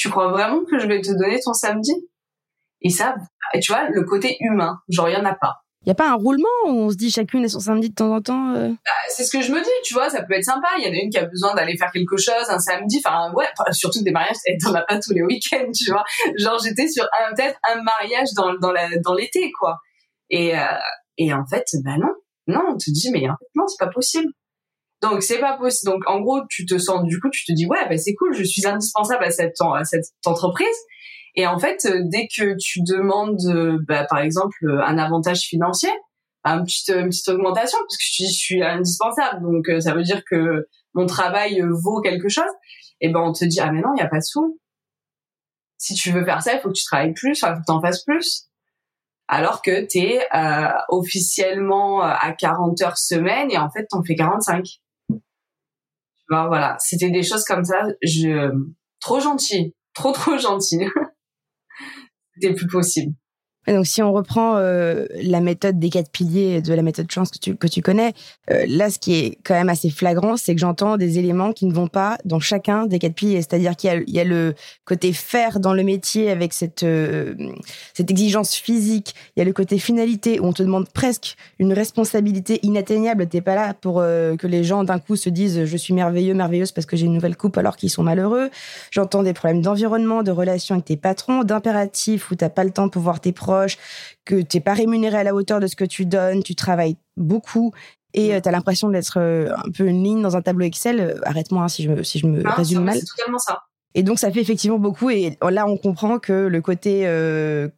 Tu 0.00 0.08
crois 0.08 0.28
vraiment 0.28 0.64
que 0.64 0.78
je 0.78 0.86
vais 0.86 1.02
te 1.02 1.10
donner 1.10 1.38
ton 1.44 1.52
samedi? 1.52 1.92
Et 2.80 2.88
ça, 2.88 3.16
tu 3.60 3.70
vois, 3.70 3.90
le 3.90 4.02
côté 4.04 4.38
humain, 4.40 4.78
genre 4.88 5.10
il 5.10 5.12
y 5.12 5.16
en 5.16 5.26
a 5.26 5.34
pas. 5.34 5.56
Il 5.84 5.88
y 5.88 5.92
a 5.92 5.94
pas 5.94 6.08
un 6.08 6.14
roulement 6.14 6.48
où 6.64 6.70
on 6.70 6.90
se 6.90 6.96
dit 6.96 7.10
chacune 7.10 7.44
est 7.44 7.50
son 7.50 7.60
samedi 7.60 7.90
de 7.90 7.94
temps 7.94 8.14
en 8.14 8.22
temps 8.22 8.54
euh? 8.54 8.70
Bah, 8.70 8.92
C'est 9.10 9.24
ce 9.24 9.30
que 9.30 9.42
je 9.42 9.52
me 9.52 9.62
dis, 9.62 9.68
tu 9.84 9.92
vois, 9.92 10.08
ça 10.08 10.22
peut 10.22 10.32
être 10.32 10.44
sympa. 10.44 10.68
Il 10.78 10.84
y 10.84 10.88
en 10.88 10.92
a 10.92 11.04
une 11.04 11.10
qui 11.10 11.18
a 11.18 11.26
besoin 11.26 11.54
d'aller 11.54 11.76
faire 11.76 11.90
quelque 11.92 12.16
chose 12.16 12.48
un 12.48 12.58
samedi, 12.58 13.02
enfin 13.04 13.30
ouais, 13.34 13.44
surtout 13.72 14.02
des 14.02 14.10
mariages, 14.10 14.36
t'en 14.62 14.72
as 14.72 14.86
pas 14.86 14.98
tous 14.98 15.12
les 15.12 15.22
week-ends, 15.22 15.70
tu 15.76 15.90
vois. 15.90 16.04
Genre 16.38 16.58
j'étais 16.64 16.88
sur 16.88 17.04
peut-être 17.34 17.58
un 17.68 17.82
mariage 17.82 18.28
dans 18.34 18.54
dans 18.54 18.72
la 18.72 18.88
dans 19.04 19.12
l'été 19.12 19.52
quoi. 19.52 19.80
Et 20.30 20.58
euh, 20.58 20.62
et 21.18 21.34
en 21.34 21.44
fait, 21.44 21.66
bah 21.84 21.98
non, 21.98 22.14
non, 22.46 22.62
on 22.70 22.76
te 22.78 22.90
dit 22.90 23.10
mais 23.12 23.28
en 23.28 23.34
fait 23.34 23.50
non, 23.54 23.66
c'est 23.66 23.84
pas 23.84 23.92
possible. 23.92 24.32
Donc 25.02 25.22
c'est 25.22 25.38
pas 25.38 25.56
possible. 25.56 25.92
Donc 25.92 26.02
en 26.06 26.20
gros, 26.20 26.40
tu 26.48 26.66
te 26.66 26.78
sens 26.78 27.04
du 27.04 27.18
coup, 27.20 27.30
tu 27.30 27.44
te 27.44 27.52
dis 27.52 27.66
ouais, 27.66 27.88
bah 27.88 27.96
c'est 27.96 28.14
cool, 28.14 28.34
je 28.34 28.44
suis 28.44 28.66
indispensable 28.66 29.24
à 29.24 29.30
cette 29.30 29.60
à 29.60 29.84
cette 29.84 30.06
entreprise 30.24 30.76
et 31.36 31.46
en 31.46 31.58
fait, 31.58 31.84
euh, 31.86 32.02
dès 32.04 32.26
que 32.26 32.56
tu 32.58 32.80
demandes, 32.82 33.40
euh, 33.46 33.78
bah, 33.86 34.04
par 34.08 34.18
exemple, 34.18 34.56
euh, 34.64 34.82
un 34.84 34.98
avantage 34.98 35.42
financier, 35.42 35.90
bah, 36.44 36.52
une 36.52 36.64
petite, 36.64 36.88
une 36.88 37.08
petite 37.08 37.28
augmentation, 37.28 37.78
parce 37.78 37.96
que 37.96 38.04
je, 38.04 38.32
suis 38.32 38.62
indispensable, 38.62 39.42
donc 39.42 39.70
ça 39.80 39.94
veut 39.94 40.02
dire 40.02 40.22
que 40.28 40.66
mon 40.94 41.06
travail 41.06 41.62
vaut 41.82 42.00
quelque 42.00 42.28
chose, 42.28 42.50
et 43.00 43.10
ben 43.10 43.20
on 43.20 43.32
te 43.32 43.44
dit 43.44 43.60
ah 43.60 43.70
mais 43.70 43.80
non, 43.80 43.90
il 43.96 44.00
y 44.00 44.02
a 44.02 44.08
pas 44.08 44.18
de 44.18 44.24
sous. 44.24 44.58
Si 45.78 45.94
tu 45.94 46.10
veux 46.10 46.24
faire 46.24 46.42
ça, 46.42 46.54
il 46.54 46.60
faut 46.60 46.68
que 46.68 46.74
tu 46.74 46.84
travailles 46.84 47.14
plus, 47.14 47.38
il 47.38 47.40
faut 47.40 47.46
que 47.46 47.64
tu 47.66 47.72
en 47.72 47.80
fasses 47.80 48.04
plus. 48.04 48.48
Alors 49.28 49.62
que 49.62 49.86
tu 49.86 49.98
es 49.98 50.26
euh, 50.34 50.68
officiellement 50.88 52.02
à 52.02 52.32
40 52.32 52.82
heures 52.82 52.98
semaine 52.98 53.50
et 53.50 53.58
en 53.58 53.70
fait 53.70 53.86
t'en 53.88 54.02
fais 54.02 54.16
45. 54.16 54.64
Vois, 56.30 56.46
voilà, 56.46 56.76
c'était 56.78 57.10
des 57.10 57.22
choses 57.22 57.44
comme 57.44 57.64
ça. 57.64 57.82
Je 58.02 58.50
trop 59.00 59.20
gentil, 59.20 59.74
trop 59.94 60.12
trop 60.12 60.38
gentil. 60.38 60.78
c'était 62.34 62.54
plus 62.54 62.68
possible. 62.68 63.14
Donc, 63.66 63.86
si 63.86 64.02
on 64.02 64.12
reprend 64.12 64.56
euh, 64.56 65.04
la 65.22 65.40
méthode 65.40 65.78
des 65.78 65.90
quatre 65.90 66.10
piliers 66.10 66.62
de 66.62 66.72
la 66.72 66.82
méthode 66.82 67.10
chance 67.10 67.30
que 67.30 67.38
tu, 67.38 67.56
que 67.56 67.66
tu 67.66 67.82
connais, 67.82 68.14
euh, 68.50 68.64
là, 68.66 68.90
ce 68.90 68.98
qui 68.98 69.14
est 69.14 69.38
quand 69.44 69.54
même 69.54 69.68
assez 69.68 69.90
flagrant, 69.90 70.36
c'est 70.36 70.54
que 70.54 70.60
j'entends 70.60 70.96
des 70.96 71.18
éléments 71.18 71.52
qui 71.52 71.66
ne 71.66 71.72
vont 71.72 71.86
pas 71.86 72.16
dans 72.24 72.40
chacun 72.40 72.86
des 72.86 72.98
quatre 72.98 73.14
piliers. 73.14 73.42
C'est-à-dire 73.42 73.76
qu'il 73.76 74.04
y 74.06 74.20
a, 74.20 74.24
le 74.24 74.54
côté 74.84 75.12
faire 75.12 75.60
dans 75.60 75.74
le 75.74 75.82
métier 75.82 76.30
avec 76.30 76.52
cette, 76.52 76.82
euh, 76.82 77.34
cette 77.94 78.10
exigence 78.10 78.54
physique. 78.54 79.14
Il 79.36 79.40
y 79.40 79.42
a 79.42 79.44
le 79.44 79.52
côté 79.52 79.78
finalité 79.78 80.40
où 80.40 80.46
on 80.46 80.52
te 80.52 80.62
demande 80.62 80.88
presque 80.88 81.36
une 81.58 81.72
responsabilité 81.72 82.60
inatteignable. 82.62 83.28
T'es 83.28 83.40
pas 83.40 83.54
là 83.54 83.74
pour 83.74 83.96
que 84.00 84.46
les 84.46 84.64
gens 84.64 84.84
d'un 84.84 84.98
coup 84.98 85.16
se 85.16 85.28
disent 85.28 85.64
je 85.64 85.76
suis 85.76 85.94
merveilleux, 85.94 86.34
merveilleuse 86.34 86.72
parce 86.72 86.86
que 86.86 86.96
j'ai 86.96 87.06
une 87.06 87.14
nouvelle 87.14 87.36
coupe 87.36 87.58
alors 87.58 87.76
qu'ils 87.76 87.90
sont 87.90 88.02
malheureux. 88.02 88.50
J'entends 88.90 89.22
des 89.22 89.32
problèmes 89.32 89.62
d'environnement, 89.62 90.22
de 90.22 90.30
relations 90.30 90.76
avec 90.76 90.86
tes 90.86 90.96
patrons, 90.96 91.44
d'impératifs 91.44 92.30
où 92.30 92.34
t'as 92.34 92.48
pas 92.48 92.64
le 92.64 92.70
temps 92.70 92.88
pour 92.88 93.02
voir 93.02 93.20
tes 93.20 93.32
proches 93.50 93.78
que 94.24 94.40
tu 94.40 94.56
n'es 94.56 94.60
pas 94.60 94.74
rémunéré 94.74 95.16
à 95.16 95.24
la 95.24 95.34
hauteur 95.34 95.58
de 95.58 95.66
ce 95.66 95.74
que 95.74 95.84
tu 95.84 96.06
donnes, 96.06 96.42
tu 96.42 96.54
travailles 96.54 96.96
beaucoup 97.16 97.72
et 98.14 98.34
euh, 98.34 98.40
tu 98.40 98.48
as 98.48 98.52
l'impression 98.52 98.88
d'être 98.90 99.18
euh, 99.18 99.52
un 99.56 99.70
peu 99.70 99.86
une 99.86 100.02
ligne 100.04 100.22
dans 100.22 100.36
un 100.36 100.42
tableau 100.42 100.66
Excel. 100.66 101.00
Euh, 101.00 101.20
arrête-moi 101.24 101.64
hein, 101.64 101.68
si 101.68 101.82
je 101.82 101.90
me, 101.90 102.02
si 102.02 102.18
je 102.18 102.26
me 102.26 102.42
résume 102.48 102.84
mal. 102.84 102.96
C'est 102.96 103.06
totalement 103.16 103.38
ça. 103.38 103.62
Et 103.94 104.04
donc 104.04 104.20
ça 104.20 104.30
fait 104.30 104.40
effectivement 104.40 104.78
beaucoup 104.78 105.10
et 105.10 105.36
là 105.42 105.66
on 105.66 105.76
comprend 105.76 106.20
que 106.20 106.32
le 106.32 106.60
côté 106.60 107.02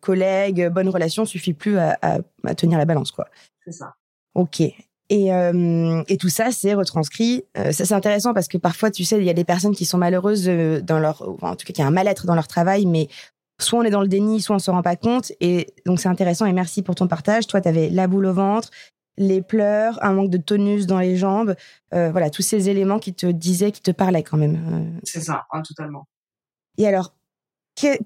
collègue, 0.01 0.69
bonne 0.69 0.91
relation 0.91 1.25
suffit 1.25 1.55
plus 1.55 1.79
à, 1.79 1.97
à, 2.03 2.55
tenir 2.55 2.77
la 2.77 2.85
balance 2.85 3.11
quoi. 3.13 3.29
C'est 3.65 3.73
ça. 3.73 3.95
Ok. 4.35 4.61
Et, 4.61 5.29
et 5.29 6.17
tout 6.19 6.29
ça, 6.29 6.53
c'est 6.53 6.75
retranscrit. 6.75 7.45
ça, 7.55 7.73
c'est 7.73 7.95
intéressant 7.95 8.35
parce 8.35 8.49
que 8.49 8.59
parfois, 8.59 8.91
tu 8.91 9.05
sais, 9.05 9.17
il 9.17 9.25
y 9.25 9.31
a 9.31 9.35
des 9.35 9.45
personnes 9.45 9.75
qui 9.75 9.87
sont 9.87 9.97
malheureuses 9.97 10.47
dans 10.83 10.99
leur, 10.99 11.23
en 11.43 11.57
tout 11.57 11.65
cas, 11.65 11.73
qui 11.73 11.81
a 11.81 11.87
un 11.87 11.91
mal-être 11.91 12.27
dans 12.27 12.35
leur 12.35 12.47
travail, 12.47 12.85
mais 12.85 13.09
soit 13.63 13.79
on 13.79 13.83
est 13.83 13.91
dans 13.91 14.03
le 14.03 14.09
déni, 14.09 14.41
soit 14.41 14.57
on 14.57 14.59
se 14.59 14.71
rend 14.71 14.83
pas 14.83 14.97
compte. 14.97 15.33
Et 15.41 15.69
donc 15.87 16.01
c'est 16.01 16.09
intéressant 16.09 16.47
et 16.47 16.53
merci 16.53 16.83
pour 16.83 16.95
ton 16.95 17.09
partage. 17.09 17.47
Toi, 17.47 17.61
tu 17.61 17.69
avais 17.69 17.89
la 17.89 18.07
boule 18.07 18.27
au 18.27 18.33
ventre, 18.33 18.71
les 19.17 19.43
pleurs, 19.43 20.03
un 20.03 20.13
manque 20.13 20.31
de 20.31 20.39
tonus 20.39 20.87
dans 20.87 20.99
les 20.99 21.17
jambes, 21.17 21.55
euh, 21.95 22.11
voilà 22.11 22.31
tous 22.31 22.43
ces 22.43 22.69
éléments 22.69 22.99
qui 22.99 23.15
te 23.15 23.27
disaient, 23.27 23.73
qui 23.73 23.83
te 23.83 23.91
parlaient 23.91 24.23
quand 24.23 24.39
même. 24.39 24.57
Euh. 24.73 25.01
C'est 25.05 25.21
ça, 25.21 25.47
hein, 25.53 25.63
totalement. 25.63 26.07
Et 26.79 26.87
alors, 26.87 27.13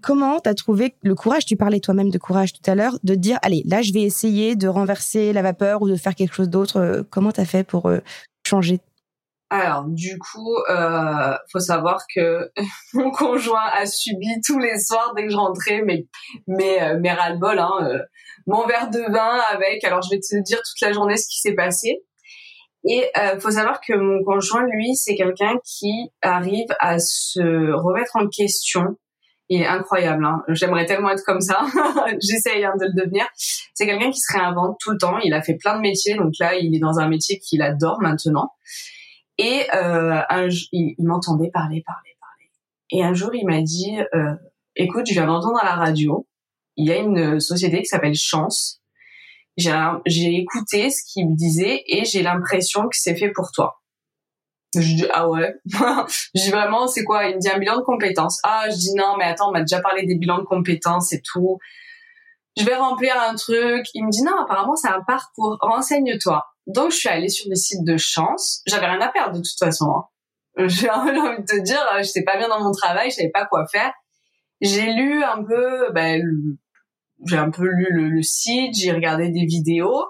comment 0.00 0.40
tu 0.40 0.48
as 0.48 0.54
trouvé 0.54 0.94
le 1.02 1.14
courage 1.14 1.44
Tu 1.44 1.56
parlais 1.56 1.80
toi-même 1.80 2.10
de 2.10 2.18
courage 2.18 2.52
tout 2.52 2.70
à 2.70 2.74
l'heure, 2.74 2.98
de 3.02 3.14
dire 3.14 3.38
allez, 3.42 3.62
là 3.66 3.82
je 3.82 3.92
vais 3.92 4.02
essayer 4.02 4.56
de 4.56 4.68
renverser 4.68 5.32
la 5.32 5.42
vapeur 5.42 5.82
ou 5.82 5.88
de 5.88 5.96
faire 5.96 6.14
quelque 6.14 6.34
chose 6.34 6.48
d'autre. 6.48 6.76
Euh, 6.78 7.02
comment 7.08 7.32
tu 7.32 7.40
as 7.40 7.44
fait 7.44 7.64
pour 7.64 7.86
euh, 7.86 8.00
changer 8.46 8.80
alors, 9.48 9.84
du 9.86 10.18
coup, 10.18 10.56
euh, 10.68 11.36
faut 11.52 11.60
savoir 11.60 12.04
que 12.12 12.50
mon 12.94 13.10
conjoint 13.12 13.68
a 13.74 13.86
subi 13.86 14.40
tous 14.44 14.58
les 14.58 14.78
soirs 14.78 15.12
dès 15.14 15.24
que 15.24 15.30
je 15.30 15.36
rentrais 15.36 15.82
mes 15.82 16.08
mes 16.48 16.82
euh, 16.82 16.98
mes 16.98 17.12
ras-le-bol, 17.12 17.58
hein, 17.58 17.70
euh, 17.82 17.98
mon 18.46 18.66
verre 18.66 18.90
de 18.90 19.00
vin 19.12 19.40
avec. 19.52 19.84
Alors, 19.84 20.02
je 20.02 20.10
vais 20.10 20.18
te 20.18 20.42
dire 20.42 20.58
toute 20.58 20.80
la 20.80 20.92
journée 20.92 21.16
ce 21.16 21.28
qui 21.28 21.38
s'est 21.40 21.54
passé. 21.54 22.02
Et 22.88 23.04
euh, 23.18 23.38
faut 23.40 23.50
savoir 23.50 23.80
que 23.80 23.94
mon 23.94 24.22
conjoint, 24.24 24.64
lui, 24.66 24.94
c'est 24.96 25.14
quelqu'un 25.14 25.54
qui 25.64 26.10
arrive 26.22 26.68
à 26.80 26.98
se 26.98 27.72
remettre 27.72 28.16
en 28.16 28.28
question. 28.28 28.96
Il 29.48 29.62
est 29.62 29.66
incroyable. 29.66 30.24
Hein. 30.24 30.42
J'aimerais 30.48 30.86
tellement 30.86 31.10
être 31.10 31.24
comme 31.24 31.40
ça. 31.40 31.66
J'essaye 32.20 32.64
hein, 32.64 32.74
de 32.80 32.86
le 32.86 33.04
devenir. 33.04 33.26
C'est 33.74 33.86
quelqu'un 33.86 34.10
qui 34.10 34.20
se 34.20 34.36
réinvente 34.36 34.76
tout 34.80 34.90
le 34.90 34.98
temps. 34.98 35.18
Il 35.18 35.34
a 35.34 35.42
fait 35.42 35.54
plein 35.54 35.76
de 35.76 35.82
métiers. 35.82 36.16
Donc 36.16 36.32
là, 36.40 36.56
il 36.56 36.74
est 36.74 36.80
dans 36.80 36.98
un 36.98 37.08
métier 37.08 37.38
qu'il 37.38 37.62
adore 37.62 37.98
maintenant. 38.00 38.50
Et 39.38 39.66
euh, 39.74 40.20
un, 40.28 40.48
il, 40.72 40.94
m'entendait 40.98 41.50
parler, 41.50 41.82
parler, 41.86 42.16
parler. 42.20 42.50
Et 42.90 43.04
un 43.04 43.14
jour, 43.14 43.34
il 43.34 43.46
m'a 43.46 43.60
dit, 43.60 43.98
euh, 44.14 44.34
écoute, 44.76 45.06
je 45.06 45.12
viens 45.12 45.26
d'entendre 45.26 45.58
à 45.60 45.64
la 45.64 45.74
radio, 45.74 46.26
il 46.76 46.86
y 46.88 46.92
a 46.92 46.96
une 46.96 47.40
société 47.40 47.78
qui 47.78 47.86
s'appelle 47.86 48.14
Chance. 48.14 48.80
J'ai 49.56 50.36
écouté 50.36 50.90
ce 50.90 51.02
qu'il 51.06 51.30
me 51.30 51.36
disait 51.36 51.82
et 51.86 52.04
j'ai 52.04 52.22
l'impression 52.22 52.82
que 52.82 52.96
c'est 52.96 53.16
fait 53.16 53.30
pour 53.30 53.50
toi. 53.52 53.80
Je 54.74 54.94
dis 54.94 55.06
ah 55.12 55.28
ouais. 55.28 55.54
je 55.64 56.42
dis 56.42 56.50
vraiment 56.50 56.86
c'est 56.86 57.04
quoi 57.04 57.26
Il 57.26 57.36
me 57.36 57.40
dit 57.40 57.48
un 57.48 57.58
bilan 57.58 57.78
de 57.78 57.82
compétences. 57.82 58.40
Ah 58.44 58.66
je 58.68 58.76
dis 58.76 58.94
non 58.94 59.16
mais 59.16 59.24
attends 59.24 59.48
on 59.48 59.52
m'a 59.52 59.60
déjà 59.60 59.80
parlé 59.80 60.04
des 60.04 60.16
bilans 60.16 60.38
de 60.38 60.44
compétences 60.44 61.14
et 61.14 61.22
tout. 61.22 61.58
Je 62.58 62.64
vais 62.64 62.76
remplir 62.76 63.14
un 63.18 63.34
truc. 63.34 63.86
Il 63.94 64.04
me 64.04 64.10
dit 64.10 64.22
non 64.22 64.38
apparemment 64.38 64.76
c'est 64.76 64.88
un 64.88 65.02
parcours. 65.06 65.56
Renseigne-toi. 65.60 66.44
Donc, 66.66 66.90
je 66.90 66.96
suis 66.96 67.08
allée 67.08 67.28
sur 67.28 67.48
le 67.48 67.54
site 67.54 67.84
de 67.84 67.96
Chance. 67.96 68.62
J'avais 68.66 68.86
rien 68.86 69.00
à 69.00 69.08
perdre 69.08 69.36
de 69.36 69.42
toute 69.42 69.58
façon. 69.58 69.86
Hein. 69.86 70.04
J'ai 70.66 70.90
envie 70.90 71.12
de 71.12 71.44
te 71.44 71.62
dire, 71.62 71.80
je 71.98 72.04
sais 72.04 72.24
pas 72.24 72.38
bien 72.38 72.48
dans 72.48 72.62
mon 72.62 72.72
travail, 72.72 73.10
je 73.10 73.16
savais 73.16 73.30
pas 73.30 73.44
quoi 73.46 73.66
faire. 73.70 73.92
J'ai 74.62 74.90
lu 74.94 75.22
un 75.22 75.44
peu, 75.44 75.92
ben, 75.92 76.22
j'ai 77.26 77.36
un 77.36 77.50
peu 77.50 77.66
lu 77.66 77.88
le, 77.90 78.22
site, 78.22 78.74
j'ai 78.74 78.92
regardé 78.92 79.28
des 79.28 79.44
vidéos, 79.44 80.02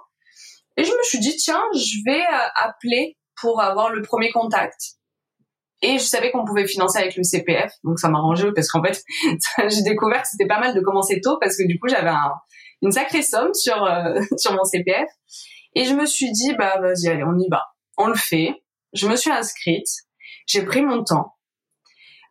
et 0.77 0.85
je 0.85 0.93
me 0.93 1.03
suis 1.03 1.19
dit 1.19 1.37
tiens, 1.37 1.63
je 1.75 1.97
vais 2.05 2.21
euh, 2.21 2.49
appeler 2.63 3.17
pour 3.41 3.61
avoir 3.61 3.91
le 3.91 4.03
premier 4.03 4.31
contact. 4.31 4.81
Et 5.83 5.99
je 5.99 6.05
savais 6.05 6.31
qu'on 6.31 6.45
pouvait 6.45 6.67
financer 6.67 6.99
avec 6.99 7.17
le 7.17 7.23
CPF, 7.23 7.73
donc 7.83 7.99
ça 7.99 8.09
m'a 8.09 8.19
arrangé 8.19 8.49
parce 8.55 8.69
qu'en 8.69 8.83
fait, 8.83 9.03
j'ai 9.69 9.83
découvert 9.83 10.23
que 10.23 10.29
c'était 10.29 10.47
pas 10.47 10.61
mal 10.61 10.75
de 10.75 10.81
commencer 10.81 11.21
tôt 11.21 11.39
parce 11.41 11.57
que 11.57 11.67
du 11.67 11.79
coup 11.79 11.89
j'avais 11.89 12.13
une 12.83 12.93
sacrée 12.93 13.23
somme 13.23 13.53
sur 13.53 13.83
euh, 13.83 14.21
sur 14.39 14.53
mon 14.53 14.65
CPF. 14.65 15.09
Et 15.77 15.85
je 15.85 15.95
me 15.95 16.07
suis 16.07 16.33
dit, 16.33 16.55
bah 16.55 16.81
vas-y, 16.81 17.09
allez, 17.09 17.23
on 17.23 17.39
y 17.39 17.49
va. 17.51 17.63
On 17.99 18.09
le 18.09 18.15
fait. 18.15 18.65
Je 18.95 19.07
me 19.07 19.15
suis 19.15 19.31
inscrite. 19.31 19.87
J'ai 20.47 20.65
pris 20.65 20.81
mon 20.81 21.05
temps. 21.05 21.35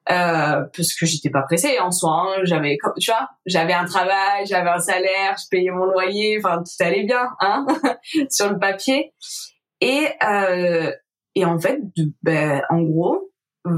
Euh, 0.09 0.61
parce 0.75 0.93
que 0.99 1.05
j'étais 1.05 1.29
pas 1.29 1.43
pressée 1.43 1.79
en 1.79 1.91
soi. 1.91 2.11
Hein. 2.11 2.41
J'avais, 2.43 2.77
tu 2.99 3.11
vois, 3.11 3.29
j'avais 3.45 3.73
un 3.73 3.85
travail, 3.85 4.47
j'avais 4.47 4.69
un 4.69 4.79
salaire, 4.79 5.35
je 5.37 5.47
payais 5.49 5.69
mon 5.69 5.85
loyer, 5.85 6.39
enfin 6.39 6.57
tout 6.57 6.83
allait 6.83 7.05
bien, 7.05 7.29
hein, 7.39 7.65
sur 8.31 8.49
le 8.49 8.57
papier. 8.57 9.13
Et 9.79 10.07
euh, 10.23 10.91
et 11.35 11.45
en 11.45 11.59
fait, 11.59 11.79
ben, 12.23 12.61
en 12.69 12.81
gros, 12.81 13.31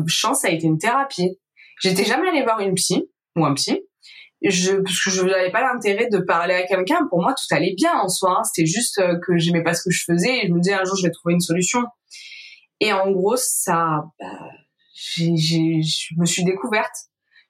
chance 0.08 0.46
a 0.46 0.50
été 0.50 0.66
une 0.66 0.78
thérapie. 0.78 1.40
J'étais 1.82 2.06
jamais 2.06 2.30
allée 2.30 2.44
voir 2.44 2.60
une 2.62 2.76
psy 2.76 3.10
ou 3.36 3.46
un 3.46 3.54
psy 3.54 3.82
je 4.42 4.76
parce 4.76 5.04
que 5.04 5.10
je 5.10 5.24
n'avais 5.24 5.52
pas 5.52 5.62
l'intérêt 5.62 6.08
de 6.12 6.20
parler 6.20 6.54
à 6.54 6.64
quelqu'un. 6.64 7.08
Pour 7.10 7.22
moi 7.22 7.34
tout 7.34 7.56
allait 7.56 7.74
bien 7.76 7.94
en 7.94 8.08
soi 8.08 8.38
hein. 8.38 8.44
c'était 8.44 8.68
juste 8.68 9.00
euh, 9.00 9.20
que 9.26 9.38
j'aimais 9.38 9.64
pas 9.64 9.74
ce 9.74 9.84
que 9.84 9.92
je 9.92 10.04
faisais 10.06 10.44
et 10.44 10.48
je 10.48 10.54
me 10.54 10.60
disais 10.60 10.76
un 10.76 10.84
jour 10.84 10.96
je 10.96 11.04
vais 11.04 11.12
trouver 11.12 11.34
une 11.34 11.42
solution. 11.42 11.84
Et 12.80 12.94
en 12.94 13.12
gros 13.12 13.36
ça 13.36 14.04
bah, 14.20 14.50
j'ai 14.94 15.36
j'ai 15.36 15.82
je 15.82 16.14
me 16.18 16.26
suis 16.26 16.44
découverte. 16.44 16.96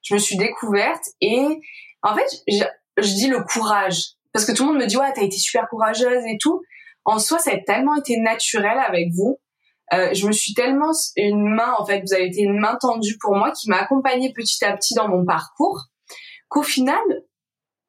Je 0.02 0.14
me 0.14 0.18
suis 0.18 0.36
découverte 0.36 1.04
et 1.20 1.44
en 2.02 2.14
fait 2.14 2.42
je, 2.46 3.14
dis 3.14 3.28
le 3.28 3.42
courage. 3.42 4.02
Parce 4.32 4.44
que 4.44 4.52
tout 4.52 4.64
le 4.64 4.72
monde 4.72 4.82
me 4.82 4.86
dit 4.86 4.96
ouais 4.96 5.12
t'as 5.14 5.22
été 5.22 5.36
super 5.36 5.68
courageuse 5.68 6.24
et 6.26 6.38
tout. 6.40 6.62
En 7.04 7.18
soi 7.18 7.38
ça 7.38 7.50
a 7.52 7.58
tellement 7.58 7.96
été 7.96 8.18
naturel 8.18 8.78
avec 8.78 9.08
vous. 9.12 9.38
Euh, 9.92 10.12
je 10.14 10.26
me 10.26 10.32
suis 10.32 10.54
tellement 10.54 10.92
une 11.16 11.54
main 11.54 11.74
en 11.78 11.84
fait 11.84 12.00
vous 12.00 12.14
avez 12.14 12.26
été 12.26 12.42
une 12.42 12.58
main 12.58 12.76
tendue 12.80 13.16
pour 13.18 13.34
moi 13.34 13.52
qui 13.52 13.68
m'a 13.70 13.78
accompagnée 13.78 14.32
petit 14.34 14.62
à 14.64 14.76
petit 14.76 14.94
dans 14.94 15.08
mon 15.08 15.24
parcours 15.24 15.88
qu'au 16.48 16.62
final, 16.62 16.98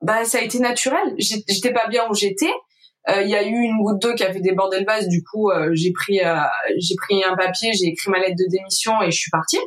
bah 0.02 0.26
ça 0.26 0.40
a 0.40 0.42
été 0.42 0.60
naturel. 0.60 1.16
J'étais 1.18 1.74
pas 1.74 1.88
bien 1.88 2.08
où 2.10 2.14
j'étais. 2.14 2.54
Euh, 3.10 3.22
il 3.22 3.30
y 3.30 3.36
a 3.36 3.44
eu 3.44 3.56
une 3.56 3.82
goutte 3.82 4.02
d'eau 4.02 4.14
qui 4.14 4.24
a 4.24 4.32
fait 4.32 4.42
déborder 4.42 4.80
le 4.80 4.86
vase. 4.86 5.08
Du 5.08 5.24
coup, 5.24 5.50
euh, 5.50 5.70
j'ai 5.74 5.92
pris 5.92 6.20
euh, 6.22 6.40
j'ai 6.78 6.96
pris 6.96 7.24
un 7.24 7.36
papier, 7.36 7.72
j'ai 7.74 7.88
écrit 7.88 8.12
ma 8.12 8.20
lettre 8.20 8.36
de 8.38 8.50
démission 8.50 9.02
et 9.02 9.12
je 9.12 9.18
suis 9.18 9.32
partie. 9.32 9.60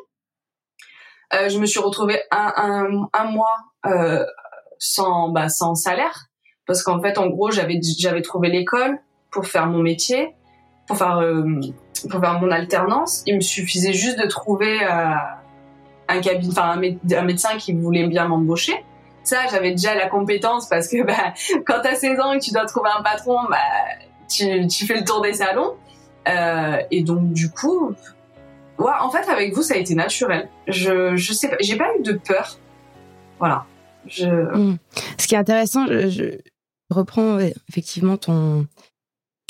je 1.33 1.59
me 1.59 1.67
suis 1.67 1.81
retrouvée 1.81 2.21
un, 2.31 2.53
un, 2.57 3.09
un 3.13 3.25
mois 3.25 3.57
sans 4.79 5.31
bah, 5.31 5.49
sans 5.49 5.75
salaire 5.75 6.27
parce 6.67 6.83
qu'en 6.83 7.01
fait, 7.01 7.19
en 7.19 7.29
gros, 7.29 7.51
j'avais 7.51 7.81
j'avais 7.99 8.23
trouvé 8.23 8.49
l'école 8.49 8.99
pour 9.31 9.47
faire 9.47 9.67
mon 9.67 9.83
métier, 9.83 10.35
pour 10.87 10.97
faire 10.97 11.21
pour 12.11 12.21
faire 12.21 12.41
mon 12.41 12.51
alternance. 12.51 13.23
Il 13.27 13.37
me 13.37 13.41
suffisait 13.41 13.95
juste 13.95 14.19
de 14.19 14.27
trouver 14.27 14.79
un 16.09 16.21
cabinet, 16.21 16.53
enfin 16.53 16.81
un, 16.81 17.23
médecin 17.23 17.57
qui 17.59 17.73
voulait 17.73 18.07
bien 18.07 18.27
m'embaucher. 18.27 18.85
Ça, 19.23 19.47
j'avais 19.51 19.71
déjà 19.71 19.95
la 19.95 20.09
compétence 20.09 20.69
parce 20.69 20.89
que 20.89 21.03
bah, 21.07 21.35
quand 21.67 21.81
t'as 21.83 21.95
16 21.95 22.21
ans 22.21 22.33
et 22.33 22.39
que 22.39 22.45
tu 22.45 22.53
dois 22.53 22.67
trouver 22.67 22.91
un 22.97 23.03
patron, 23.03 23.39
bah, 23.49 23.57
tu, 24.29 24.87
fais 24.87 24.99
le 24.99 25.05
tour 25.05 25.21
des 25.21 25.35
salons. 25.35 25.75
Euh, 26.29 26.77
et 26.91 27.03
donc 27.03 27.33
du 27.33 27.51
coup, 27.51 27.95
ouais, 28.79 28.93
en 29.01 29.11
fait 29.11 29.29
avec 29.29 29.55
vous 29.55 29.63
ça 29.63 29.75
a 29.75 29.77
été 29.77 29.95
naturel. 29.95 30.49
Je 30.69 31.17
je 31.17 31.33
sais 31.33 31.49
pas, 31.49 31.57
j'ai 31.61 31.77
pas 31.77 31.89
eu 31.99 32.03
de 32.03 32.13
peur. 32.13 32.59
Voilà. 33.39 33.65
Hmm. 34.21 34.75
Ce 35.19 35.27
qui 35.27 35.35
est 35.35 35.39
intéressant, 35.39 35.87
je 35.87 36.39
reprends 36.91 37.39
effectivement 37.69 38.17
ton 38.17 38.67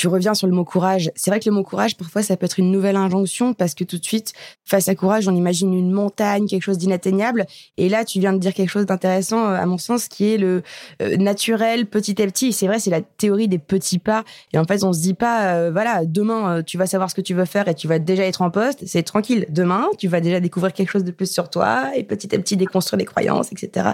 tu 0.02 0.08
reviens 0.08 0.34
sur 0.34 0.48
le 0.48 0.52
mot 0.52 0.64
courage. 0.64 1.12
C'est 1.14 1.30
vrai 1.30 1.38
que 1.38 1.48
le 1.48 1.54
mot 1.54 1.62
courage, 1.62 1.96
parfois, 1.96 2.24
ça 2.24 2.36
peut 2.36 2.46
être 2.46 2.58
une 2.58 2.72
nouvelle 2.72 2.96
injonction 2.96 3.54
parce 3.54 3.72
que 3.72 3.84
tout 3.84 3.98
de 3.98 4.04
suite, 4.04 4.32
face 4.64 4.88
à 4.88 4.96
courage, 4.96 5.28
on 5.28 5.36
imagine 5.36 5.72
une 5.72 5.92
montagne, 5.92 6.48
quelque 6.48 6.64
chose 6.64 6.76
d'inatteignable. 6.76 7.46
Et 7.76 7.88
là, 7.88 8.04
tu 8.04 8.18
viens 8.18 8.32
de 8.32 8.38
dire 8.38 8.52
quelque 8.52 8.68
chose 8.68 8.84
d'intéressant, 8.84 9.46
euh, 9.46 9.54
à 9.54 9.64
mon 9.64 9.78
sens, 9.78 10.08
qui 10.08 10.34
est 10.34 10.38
le 10.38 10.64
euh, 11.02 11.16
naturel, 11.18 11.86
petit 11.86 12.20
à 12.20 12.26
petit. 12.26 12.52
C'est 12.52 12.66
vrai, 12.66 12.80
c'est 12.80 12.90
la 12.90 13.00
théorie 13.00 13.46
des 13.46 13.60
petits 13.60 14.00
pas. 14.00 14.24
Et 14.52 14.58
en 14.58 14.64
fait, 14.64 14.82
on 14.82 14.92
se 14.92 15.00
dit 15.02 15.14
pas, 15.14 15.54
euh, 15.54 15.70
voilà, 15.70 16.04
demain, 16.04 16.64
tu 16.64 16.78
vas 16.78 16.86
savoir 16.86 17.08
ce 17.08 17.14
que 17.14 17.20
tu 17.20 17.34
veux 17.34 17.44
faire 17.44 17.68
et 17.68 17.74
tu 17.76 17.86
vas 17.86 18.00
déjà 18.00 18.24
être 18.24 18.42
en 18.42 18.50
poste. 18.50 18.82
C'est 18.84 19.04
tranquille. 19.04 19.46
Demain, 19.50 19.86
tu 19.98 20.08
vas 20.08 20.20
déjà 20.20 20.40
découvrir 20.40 20.72
quelque 20.72 20.90
chose 20.90 21.04
de 21.04 21.12
plus 21.12 21.30
sur 21.30 21.48
toi 21.48 21.92
et 21.94 22.02
petit 22.02 22.34
à 22.34 22.38
petit 22.40 22.56
déconstruire 22.56 22.98
les 22.98 23.04
croyances, 23.04 23.52
etc. 23.52 23.90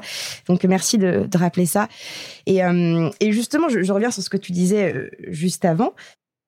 Donc, 0.48 0.64
merci 0.64 0.96
de, 0.96 1.26
de 1.30 1.38
rappeler 1.38 1.66
ça. 1.66 1.86
Et, 2.46 2.60
et 3.20 3.32
justement, 3.32 3.68
je, 3.68 3.82
je, 3.82 3.92
reviens 3.92 4.10
sur 4.10 4.22
ce 4.22 4.30
que 4.30 4.38
tu 4.38 4.52
disais 4.52 5.10
juste 5.28 5.66
avant 5.66 5.92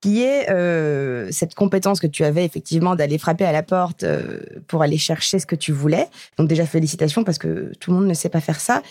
qui 0.01 0.23
est 0.23 0.51
euh, 0.51 1.29
cette 1.31 1.55
compétence 1.55 2.01
que 2.01 2.07
tu 2.07 2.25
avais 2.25 2.45
effectivement 2.45 2.97
d'aller 2.97 3.19
frapper 3.19 3.45
à 3.45 3.53
la 3.53 3.63
porte 3.63 4.03
euh, 4.03 4.41
pour 4.67 4.83
aller 4.83 4.99
chercher 4.99 5.39
ce 5.39 5.47
que 5.47 5.57
tu 5.57 5.73
voulais. 5.73 6.09
Donc 6.39 6.49
déjà 6.49 6.65
félicitations 6.67 7.23
parce 7.23 7.39
que 7.39 7.73
tout 7.81 7.91
le 7.91 7.99
monde 7.99 8.07
ne 8.07 8.15
sait 8.15 8.31
pas 8.31 8.41
faire 8.41 8.61
ça. 8.61 8.83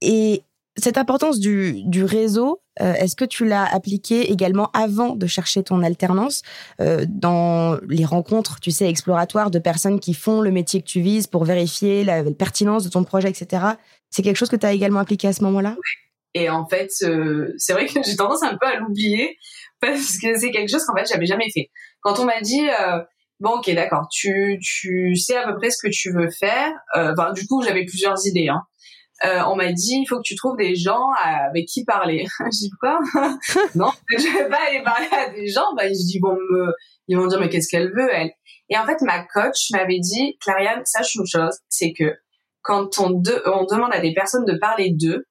Et 0.00 0.42
cette 0.76 0.98
importance 0.98 1.40
du, 1.40 1.82
du 1.84 2.04
réseau, 2.04 2.60
euh, 2.80 2.92
est-ce 2.94 3.16
que 3.16 3.24
tu 3.24 3.46
l'as 3.46 3.64
appliqué 3.64 4.30
également 4.30 4.70
avant 4.74 5.16
de 5.16 5.26
chercher 5.26 5.62
ton 5.62 5.82
alternance 5.82 6.42
dans 7.08 7.78
les 7.88 8.04
rencontres, 8.04 8.60
tu 8.60 8.70
sais, 8.70 8.88
exploratoires 8.88 9.50
de 9.50 9.58
personnes 9.58 9.98
qui 9.98 10.14
font 10.14 10.40
le 10.40 10.52
métier 10.52 10.82
que 10.82 10.86
tu 10.86 11.00
vises 11.00 11.26
pour 11.26 11.44
vérifier 11.44 12.04
la, 12.04 12.22
la 12.22 12.30
pertinence 12.30 12.84
de 12.84 12.90
ton 12.90 13.02
projet, 13.02 13.30
etc. 13.30 13.64
C'est 14.10 14.22
quelque 14.22 14.36
chose 14.36 14.50
que 14.50 14.56
tu 14.56 14.66
as 14.66 14.72
également 14.72 15.00
appliqué 15.00 15.26
à 15.28 15.32
ce 15.32 15.42
moment-là? 15.44 15.76
Et 16.34 16.50
en 16.50 16.66
fait, 16.66 16.90
c'est 16.90 17.72
vrai 17.72 17.86
que 17.86 18.02
j'ai 18.04 18.14
tendance 18.14 18.42
un 18.42 18.58
peu 18.60 18.66
à 18.66 18.76
l'oublier 18.78 19.38
parce 19.80 20.18
que 20.18 20.38
c'est 20.38 20.50
quelque 20.50 20.70
chose 20.70 20.84
qu'en 20.84 20.96
fait 20.96 21.06
j'avais 21.10 21.26
jamais 21.26 21.50
fait. 21.52 21.70
Quand 22.00 22.18
on 22.18 22.24
m'a 22.24 22.40
dit 22.40 22.68
euh, 22.68 23.02
bon 23.40 23.58
ok 23.58 23.70
d'accord, 23.74 24.08
tu 24.10 24.58
tu 24.62 25.14
sais 25.16 25.36
à 25.36 25.46
peu 25.46 25.56
près 25.56 25.70
ce 25.70 25.78
que 25.82 25.92
tu 25.92 26.12
veux 26.12 26.30
faire. 26.30 26.72
Euh, 26.96 27.14
du 27.34 27.46
coup 27.46 27.62
j'avais 27.62 27.84
plusieurs 27.84 28.26
idées. 28.26 28.48
Hein. 28.48 28.62
Euh, 29.24 29.40
on 29.48 29.56
m'a 29.56 29.72
dit 29.72 30.00
il 30.02 30.06
faut 30.06 30.16
que 30.16 30.24
tu 30.24 30.34
trouves 30.34 30.56
des 30.56 30.74
gens 30.76 31.10
avec 31.18 31.66
qui 31.66 31.84
parler. 31.84 32.26
je 32.40 32.58
dis 32.58 32.70
quoi? 32.80 32.98
Non, 33.74 33.90
je 34.10 34.38
vais 34.38 34.48
pas 34.48 34.60
aller 34.68 34.82
parler 34.82 35.08
à 35.10 35.30
des 35.30 35.48
gens. 35.48 35.74
Bah, 35.76 35.88
je 35.88 36.06
dis 36.06 36.18
bon 36.20 36.34
me, 36.34 36.72
ils 37.08 37.16
vont 37.16 37.26
dire 37.26 37.40
mais 37.40 37.48
qu'est-ce 37.48 37.68
qu'elle 37.68 37.92
veut 37.92 38.08
elle? 38.12 38.30
Et 38.68 38.76
en 38.76 38.84
fait 38.84 39.00
ma 39.02 39.24
coach 39.24 39.70
m'avait 39.72 40.00
dit 40.00 40.36
Clariane 40.40 40.84
sache 40.84 41.14
une 41.14 41.26
chose, 41.26 41.58
c'est 41.68 41.92
que 41.92 42.14
quand 42.62 42.98
on, 42.98 43.22
on 43.46 43.64
demande 43.64 43.92
à 43.92 44.00
des 44.00 44.12
personnes 44.12 44.44
de 44.44 44.58
parler 44.58 44.90
d'eux, 44.90 45.26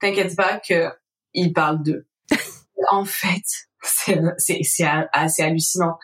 t'inquiète 0.00 0.34
pas 0.36 0.58
que 0.58 0.90
ils 1.32 1.52
parlent 1.52 1.82
d'eux. 1.82 2.06
en 2.90 3.04
fait, 3.04 3.44
c'est 3.82 4.84
assez 5.12 5.42
hallucinant. 5.42 5.96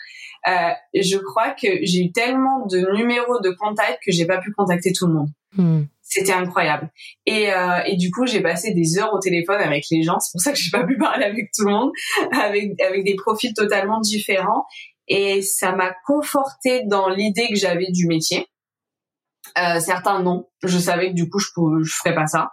Euh, 0.48 0.70
je 0.94 1.16
crois 1.16 1.50
que 1.50 1.66
j'ai 1.82 2.04
eu 2.04 2.12
tellement 2.12 2.66
de 2.66 2.96
numéros 2.96 3.40
de 3.40 3.50
contact 3.50 3.98
que 4.04 4.12
j'ai 4.12 4.26
pas 4.26 4.38
pu 4.38 4.52
contacter 4.52 4.92
tout 4.92 5.06
le 5.06 5.14
monde. 5.14 5.28
Hmm. 5.56 5.84
C'était 6.02 6.32
incroyable. 6.32 6.88
Et, 7.24 7.52
euh, 7.52 7.80
et 7.84 7.96
du 7.96 8.12
coup, 8.12 8.26
j'ai 8.26 8.40
passé 8.40 8.72
des 8.72 8.98
heures 8.98 9.12
au 9.12 9.18
téléphone 9.18 9.60
avec 9.60 9.86
les 9.90 10.02
gens. 10.02 10.20
C'est 10.20 10.30
pour 10.32 10.40
ça 10.40 10.52
que 10.52 10.58
j'ai 10.58 10.70
pas 10.70 10.84
pu 10.84 10.96
parler 10.96 11.24
avec 11.24 11.50
tout 11.52 11.64
le 11.64 11.72
monde, 11.72 11.90
avec 12.32 12.80
avec 12.80 13.04
des 13.04 13.16
profils 13.16 13.52
totalement 13.54 14.00
différents. 14.00 14.66
Et 15.08 15.42
ça 15.42 15.72
m'a 15.72 15.94
conforté 16.06 16.84
dans 16.86 17.08
l'idée 17.08 17.48
que 17.48 17.56
j'avais 17.56 17.90
du 17.90 18.06
métier. 18.06 18.46
Euh, 19.58 19.80
certains 19.80 20.22
non. 20.22 20.48
Je 20.62 20.78
savais 20.78 21.10
que 21.10 21.14
du 21.14 21.28
coup, 21.28 21.40
je 21.40 21.48
ne 21.56 21.82
je 21.82 21.96
ferais 21.96 22.14
pas 22.14 22.26
ça. 22.26 22.50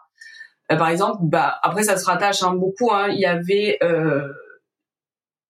Euh, 0.71 0.75
par 0.75 0.89
exemple, 0.89 1.17
bah 1.21 1.59
après 1.61 1.83
ça 1.83 1.97
se 1.97 2.05
rattache 2.05 2.41
hein, 2.41 2.55
beaucoup. 2.55 2.91
Hein, 2.91 3.09
il 3.09 3.19
y 3.19 3.25
avait 3.25 3.77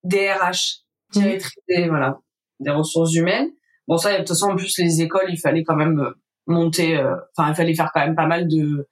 euh, 0.06 0.10
des 0.10 0.32
RH, 0.32 0.84
directrice 1.12 1.54
des 1.68 1.88
voilà, 1.88 2.20
des 2.60 2.72
ressources 2.72 3.14
humaines. 3.14 3.50
Bon 3.88 3.98
ça, 3.98 4.14
de 4.14 4.18
toute 4.20 4.30
façon 4.30 4.52
en 4.52 4.56
plus 4.56 4.78
les 4.78 5.02
écoles, 5.02 5.30
il 5.30 5.40
fallait 5.40 5.64
quand 5.64 5.76
même 5.76 6.00
euh, 6.00 6.12
monter. 6.48 6.98
Euh, 6.98 7.16
enfin, 7.36 7.50
il 7.50 7.56
fallait 7.56 7.76
faire 7.76 7.92
quand 7.94 8.02
même 8.02 8.16
pas 8.16 8.28
mal 8.28 8.48
de 8.48 8.88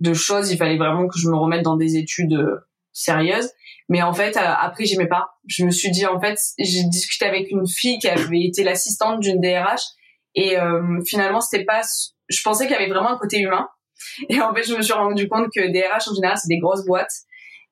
de 0.00 0.14
choses. 0.14 0.50
Il 0.50 0.58
fallait 0.58 0.76
vraiment 0.76 1.08
que 1.08 1.18
je 1.18 1.28
me 1.28 1.36
remette 1.36 1.62
dans 1.62 1.76
des 1.76 1.96
études 1.96 2.38
sérieuses. 2.92 3.50
Mais 3.88 4.02
en 4.02 4.12
fait, 4.12 4.36
après, 4.36 4.84
j'aimais 4.84 5.06
pas. 5.06 5.28
Je 5.46 5.64
me 5.64 5.70
suis 5.70 5.90
dit, 5.90 6.06
en 6.06 6.20
fait, 6.20 6.36
j'ai 6.58 6.82
discuté 6.84 7.24
avec 7.24 7.50
une 7.50 7.66
fille 7.68 7.98
qui 7.98 8.08
avait 8.08 8.42
été 8.42 8.64
l'assistante 8.64 9.20
d'une 9.20 9.40
DRH 9.40 9.82
et 10.36 10.58
euh, 10.58 11.00
finalement, 11.06 11.40
c'était 11.40 11.64
pas. 11.64 11.80
Je 12.28 12.40
pensais 12.42 12.66
qu'il 12.66 12.74
y 12.74 12.78
avait 12.78 12.88
vraiment 12.88 13.10
un 13.10 13.18
côté 13.18 13.40
humain. 13.40 13.68
Et 14.28 14.40
en 14.40 14.54
fait, 14.54 14.62
je 14.62 14.76
me 14.76 14.82
suis 14.82 14.92
rendu 14.92 15.28
compte 15.28 15.48
que 15.54 15.72
des 15.72 15.80
RH 15.80 16.10
en 16.10 16.14
général, 16.14 16.36
c'est 16.36 16.48
des 16.48 16.58
grosses 16.58 16.84
boîtes. 16.84 17.12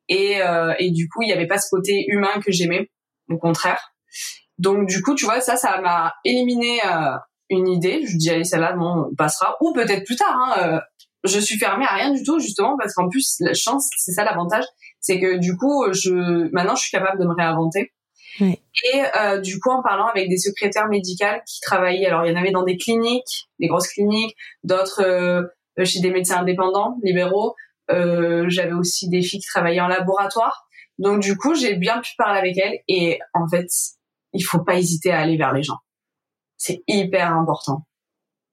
Et, 0.08 0.42
euh, 0.42 0.74
et 0.78 0.90
du 0.90 1.08
coup, 1.08 1.22
il 1.22 1.28
y 1.28 1.32
avait 1.32 1.46
pas 1.46 1.58
ce 1.58 1.68
côté 1.70 2.04
humain 2.08 2.40
que 2.44 2.52
j'aimais. 2.52 2.90
Au 3.30 3.38
contraire. 3.38 3.94
Donc 4.58 4.86
du 4.86 5.02
coup, 5.02 5.14
tu 5.14 5.24
vois, 5.24 5.40
ça, 5.40 5.56
ça 5.56 5.80
m'a 5.80 6.12
éliminé 6.24 6.78
euh, 6.84 7.16
une 7.50 7.68
idée. 7.68 8.06
Je 8.06 8.16
dis 8.16 8.30
allez, 8.30 8.44
celle-là, 8.44 8.74
bon, 8.74 9.06
on 9.10 9.14
passera. 9.14 9.56
Ou 9.60 9.72
peut-être 9.72 10.04
plus 10.04 10.16
tard. 10.16 10.36
Hein, 10.36 10.54
euh, 10.58 10.80
je 11.24 11.38
suis 11.38 11.58
fermée 11.58 11.86
à 11.88 11.94
rien 11.94 12.12
du 12.12 12.22
tout, 12.22 12.38
justement, 12.38 12.76
parce 12.78 12.92
qu'en 12.92 13.08
plus, 13.08 13.36
la 13.40 13.54
chance, 13.54 13.88
c'est 13.96 14.12
ça 14.12 14.24
l'avantage, 14.24 14.64
c'est 15.00 15.18
que 15.18 15.38
du 15.38 15.56
coup, 15.56 15.86
je 15.92 16.50
maintenant, 16.52 16.74
je 16.74 16.82
suis 16.82 16.90
capable 16.90 17.18
de 17.18 17.24
me 17.26 17.34
réinventer. 17.34 17.92
Et 18.40 19.02
euh, 19.16 19.40
du 19.40 19.60
coup, 19.60 19.70
en 19.70 19.82
parlant 19.82 20.06
avec 20.06 20.28
des 20.28 20.36
secrétaires 20.36 20.88
médicales 20.88 21.42
qui 21.46 21.60
travaillaient, 21.60 22.06
alors 22.06 22.26
il 22.26 22.32
y 22.32 22.36
en 22.36 22.40
avait 22.40 22.50
dans 22.50 22.64
des 22.64 22.76
cliniques, 22.76 23.48
des 23.60 23.68
grosses 23.68 23.88
cliniques, 23.88 24.36
d'autres 24.64 25.02
euh, 25.02 25.42
chez 25.84 26.00
des 26.00 26.10
médecins 26.10 26.38
indépendants, 26.38 26.96
libéraux. 27.02 27.54
Euh, 27.90 28.46
J'avais 28.48 28.72
aussi 28.72 29.08
des 29.08 29.22
filles 29.22 29.40
qui 29.40 29.46
travaillaient 29.46 29.80
en 29.80 29.88
laboratoire. 29.88 30.66
Donc 30.98 31.20
du 31.20 31.36
coup, 31.36 31.54
j'ai 31.54 31.74
bien 31.74 32.00
pu 32.00 32.12
parler 32.16 32.38
avec 32.38 32.58
elles. 32.58 32.78
Et 32.88 33.18
en 33.32 33.48
fait, 33.48 33.68
il 34.32 34.42
faut 34.42 34.62
pas 34.62 34.76
hésiter 34.76 35.10
à 35.10 35.20
aller 35.20 35.36
vers 35.36 35.52
les 35.52 35.62
gens. 35.62 35.78
C'est 36.56 36.82
hyper 36.86 37.32
important. 37.32 37.86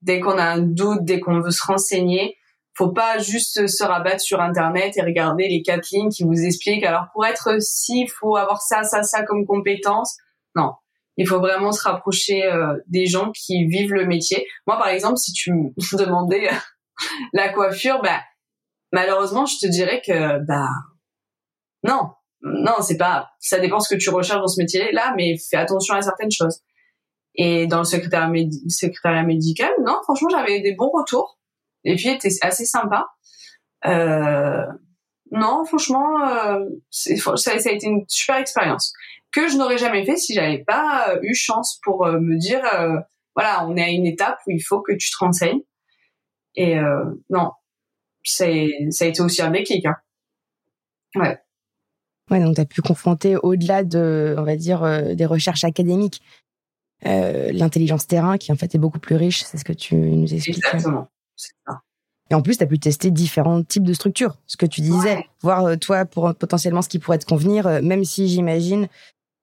Dès 0.01 0.19
qu'on 0.19 0.37
a 0.37 0.43
un 0.43 0.59
doute, 0.59 1.03
dès 1.03 1.19
qu'on 1.19 1.39
veut 1.41 1.51
se 1.51 1.65
renseigner, 1.65 2.37
faut 2.75 2.91
pas 2.91 3.17
juste 3.19 3.67
se 3.67 3.83
rabattre 3.83 4.21
sur 4.21 4.41
internet 4.41 4.97
et 4.97 5.01
regarder 5.01 5.47
les 5.47 5.61
quatre 5.61 5.89
lignes 5.91 6.09
qui 6.09 6.23
vous 6.23 6.45
expliquent 6.45 6.85
alors 6.85 7.07
pour 7.13 7.25
être 7.25 7.61
si 7.61 8.07
faut 8.07 8.35
avoir 8.37 8.61
ça 8.61 8.83
ça 8.83 9.03
ça 9.03 9.23
comme 9.23 9.45
compétence 9.45 10.17
non 10.55 10.71
il 11.17 11.27
faut 11.27 11.39
vraiment 11.39 11.71
se 11.71 11.83
rapprocher 11.83 12.45
euh, 12.45 12.77
des 12.87 13.05
gens 13.05 13.31
qui 13.31 13.65
vivent 13.65 13.93
le 13.93 14.05
métier 14.05 14.47
moi 14.65 14.77
par 14.77 14.87
exemple 14.87 15.17
si 15.17 15.33
tu 15.33 15.51
me 15.51 15.97
demandais 15.97 16.49
la 17.33 17.49
coiffure 17.49 18.01
bah 18.01 18.21
malheureusement 18.91 19.45
je 19.45 19.57
te 19.57 19.67
dirais 19.67 20.01
que 20.05 20.39
bah 20.45 20.69
non 21.83 22.09
non 22.41 22.75
c'est 22.81 22.97
pas 22.97 23.29
ça 23.39 23.59
dépend 23.59 23.79
ce 23.79 23.93
que 23.93 23.99
tu 23.99 24.09
recherches 24.09 24.41
dans 24.41 24.47
ce 24.47 24.61
métier 24.61 24.91
là 24.91 25.13
mais 25.15 25.35
fais 25.37 25.57
attention 25.57 25.95
à 25.95 26.01
certaines 26.01 26.31
choses 26.31 26.61
et 27.35 27.65
dans 27.67 27.79
le 27.79 27.83
secrétariat, 27.85 29.23
médical 29.23 29.71
non 29.85 29.99
franchement 30.03 30.29
j'avais 30.29 30.61
des 30.61 30.73
bons 30.75 30.91
retours 30.91 31.39
les 31.83 31.97
filles 31.97 32.11
étaient 32.11 32.29
assez 32.41 32.65
sympas. 32.65 33.07
Euh, 33.85 34.65
non, 35.31 35.63
franchement, 35.65 36.27
euh, 36.27 36.65
ça, 36.89 37.51
a 37.51 37.55
été 37.55 37.87
une 37.87 38.03
super 38.07 38.37
expérience 38.37 38.93
que 39.31 39.47
je 39.47 39.57
n'aurais 39.57 39.77
jamais 39.77 40.05
fait 40.05 40.17
si 40.17 40.33
j'avais 40.33 40.63
pas 40.65 41.09
euh, 41.09 41.19
eu 41.21 41.33
chance 41.33 41.79
pour 41.83 42.05
euh, 42.05 42.19
me 42.19 42.37
dire, 42.37 42.61
voilà, 43.35 43.65
on 43.65 43.75
est 43.77 43.83
à 43.83 43.89
une 43.89 44.05
étape 44.05 44.39
où 44.45 44.51
il 44.51 44.61
faut 44.61 44.81
que 44.81 44.91
tu 44.93 45.09
te 45.09 45.17
renseignes. 45.19 45.61
Et 46.55 46.75
non, 47.29 47.51
c'est, 48.23 48.69
ça 48.89 49.05
a 49.05 49.07
été 49.07 49.21
aussi 49.21 49.41
un 49.41 49.51
déclic. 49.51 49.85
Hein. 49.85 49.95
Ouais. 51.15 51.37
Ouais, 52.29 52.39
donc 52.39 52.55
tu 52.55 52.61
as 52.61 52.65
pu 52.65 52.81
confronter 52.81 53.35
au-delà 53.35 53.83
de, 53.83 54.35
on 54.37 54.43
va 54.43 54.55
dire, 54.55 55.15
des 55.15 55.25
recherches 55.25 55.65
académiques, 55.65 56.21
l'intelligence 57.03 58.07
terrain 58.07 58.37
qui 58.37 58.51
en 58.51 58.55
fait 58.55 58.73
est 58.73 58.77
beaucoup 58.77 58.99
plus 58.99 59.15
riche, 59.15 59.43
c'est 59.43 59.57
ce 59.57 59.65
que 59.65 59.73
tu 59.73 59.95
nous 59.95 60.33
expliques. 60.33 60.57
Exactement. 60.57 61.09
Et 62.31 62.33
en 62.33 62.41
plus, 62.41 62.57
tu 62.57 62.63
as 62.63 62.67
pu 62.67 62.79
tester 62.79 63.11
différents 63.11 63.61
types 63.61 63.83
de 63.83 63.91
structures, 63.91 64.37
ce 64.47 64.55
que 64.55 64.65
tu 64.65 64.79
disais, 64.79 65.25
voir 65.41 65.65
euh, 65.65 65.75
toi 65.75 66.05
pour 66.05 66.33
potentiellement 66.33 66.81
ce 66.81 66.87
qui 66.87 66.97
pourrait 66.97 67.17
te 67.17 67.25
convenir, 67.25 67.67
euh, 67.67 67.81
même 67.81 68.05
si 68.05 68.29
j'imagine 68.29 68.87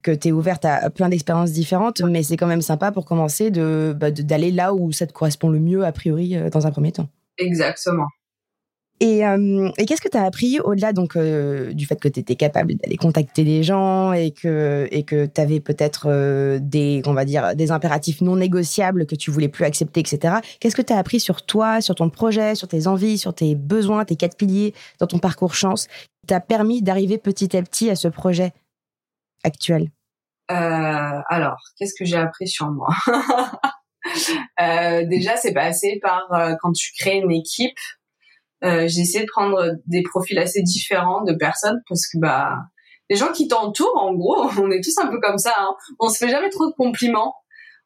que 0.02 0.10
tu 0.10 0.28
es 0.28 0.32
ouverte 0.32 0.64
à 0.64 0.88
plein 0.88 1.10
d'expériences 1.10 1.52
différentes, 1.52 2.00
mais 2.00 2.22
c'est 2.22 2.38
quand 2.38 2.46
même 2.46 2.62
sympa 2.62 2.90
pour 2.90 3.04
commencer 3.04 3.50
de 3.50 3.94
bah, 3.94 4.10
d'aller 4.10 4.50
là 4.50 4.72
où 4.72 4.90
ça 4.92 5.06
te 5.06 5.12
correspond 5.12 5.50
le 5.50 5.58
mieux 5.58 5.84
a 5.84 5.92
priori 5.92 6.34
euh, 6.34 6.48
dans 6.48 6.66
un 6.66 6.70
premier 6.70 6.92
temps. 6.92 7.08
Exactement. 7.36 8.06
Et, 9.00 9.24
euh, 9.24 9.70
et 9.78 9.86
qu'est-ce 9.86 10.00
que 10.00 10.08
tu 10.08 10.16
as 10.16 10.24
appris 10.24 10.58
au-delà 10.58 10.92
donc 10.92 11.14
euh, 11.14 11.72
du 11.72 11.86
fait 11.86 12.00
que 12.00 12.08
tu 12.08 12.18
étais 12.18 12.34
capable 12.34 12.74
d'aller 12.74 12.96
contacter 12.96 13.44
des 13.44 13.62
gens 13.62 14.12
et 14.12 14.32
que 14.32 14.88
et 14.90 15.04
que 15.04 15.26
tu 15.26 15.40
avais 15.40 15.60
peut-être 15.60 16.06
euh, 16.08 16.58
des 16.60 17.02
on 17.06 17.12
va 17.12 17.24
dire 17.24 17.54
des 17.54 17.70
impératifs 17.70 18.20
non 18.22 18.34
négociables 18.34 19.06
que 19.06 19.14
tu 19.14 19.30
voulais 19.30 19.48
plus 19.48 19.64
accepter 19.64 20.00
etc. 20.00 20.38
Qu'est-ce 20.58 20.74
que 20.74 20.82
tu 20.82 20.92
as 20.92 20.98
appris 20.98 21.20
sur 21.20 21.46
toi, 21.46 21.80
sur 21.80 21.94
ton 21.94 22.10
projet, 22.10 22.56
sur 22.56 22.66
tes 22.66 22.88
envies, 22.88 23.18
sur 23.18 23.32
tes 23.34 23.54
besoins, 23.54 24.04
tes 24.04 24.16
quatre 24.16 24.36
piliers 24.36 24.74
dans 24.98 25.06
ton 25.06 25.20
parcours 25.20 25.54
chance 25.54 25.86
qui 25.86 26.26
t'a 26.26 26.40
permis 26.40 26.82
d'arriver 26.82 27.18
petit 27.18 27.56
à 27.56 27.62
petit 27.62 27.90
à 27.90 27.94
ce 27.94 28.08
projet 28.08 28.52
actuel? 29.44 29.90
Alors, 30.48 31.58
qu'est-ce 31.78 31.92
que 31.96 32.06
j'ai 32.06 32.16
appris 32.16 32.48
sur 32.48 32.70
moi? 32.70 32.88
Déjà, 35.08 35.36
c'est 35.36 35.52
passé 35.52 36.00
par 36.02 36.26
quand 36.62 36.72
tu 36.72 36.90
crées 36.98 37.18
une 37.18 37.30
équipe, 37.30 37.76
euh, 37.97 37.97
j'ai 38.62 39.00
essayé 39.00 39.20
de 39.20 39.30
prendre 39.30 39.72
des 39.86 40.02
profils 40.02 40.38
assez 40.38 40.62
différents 40.62 41.22
de 41.24 41.32
personnes 41.32 41.80
parce 41.88 42.06
que 42.06 42.18
bah 42.18 42.56
les 43.10 43.16
gens 43.16 43.32
qui 43.32 43.48
t'entourent, 43.48 43.96
en 43.96 44.14
gros, 44.14 44.48
on 44.58 44.70
est 44.70 44.82
tous 44.82 44.96
un 44.98 45.08
peu 45.08 45.20
comme 45.20 45.38
ça. 45.38 45.54
Hein. 45.58 45.74
On 45.98 46.08
se 46.08 46.18
fait 46.18 46.30
jamais 46.30 46.50
trop 46.50 46.66
de 46.66 46.74
compliments. 46.74 47.34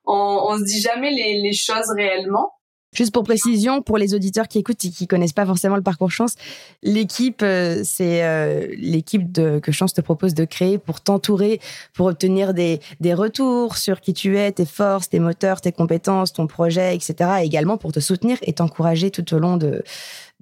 On, 0.05 0.47
on 0.49 0.59
se 0.59 0.65
dit 0.65 0.81
jamais 0.81 1.11
les, 1.11 1.41
les 1.41 1.53
choses 1.53 1.91
réellement. 1.97 2.53
Juste 2.95 3.15
pour 3.15 3.23
précision, 3.23 3.81
pour 3.81 3.97
les 3.97 4.13
auditeurs 4.13 4.49
qui 4.49 4.59
écoutent 4.59 4.85
et 4.85 4.91
qui 4.91 5.07
connaissent 5.07 5.33
pas 5.33 5.47
forcément 5.47 5.77
le 5.77 5.83
parcours 5.83 6.11
Chance, 6.11 6.35
l'équipe, 6.83 7.41
euh, 7.43 7.81
c'est 7.85 8.23
euh, 8.23 8.67
l'équipe 8.77 9.33
que 9.33 9.73
Chance 9.73 9.95
te 9.95 10.03
propose 10.03 10.35
de 10.35 10.45
créer 10.45 10.77
pour 10.77 11.01
t'entourer, 11.01 11.59
pour 11.95 12.05
obtenir 12.05 12.53
des, 12.53 12.81
des 13.01 13.15
retours 13.15 13.79
sur 13.79 14.03
qui 14.03 14.13
tu 14.13 14.37
es, 14.37 14.53
tes 14.53 14.67
forces, 14.67 15.09
tes 15.09 15.21
moteurs, 15.21 15.63
tes 15.63 15.73
compétences, 15.73 16.35
ton 16.35 16.47
projet, 16.47 16.95
etc. 16.95 17.15
Et 17.41 17.47
également 17.47 17.79
pour 17.79 17.93
te 17.93 18.01
soutenir 18.01 18.37
et 18.43 18.53
t'encourager 18.53 19.11
tout 19.11 19.33
au 19.33 19.39
long 19.39 19.57
de, 19.57 19.83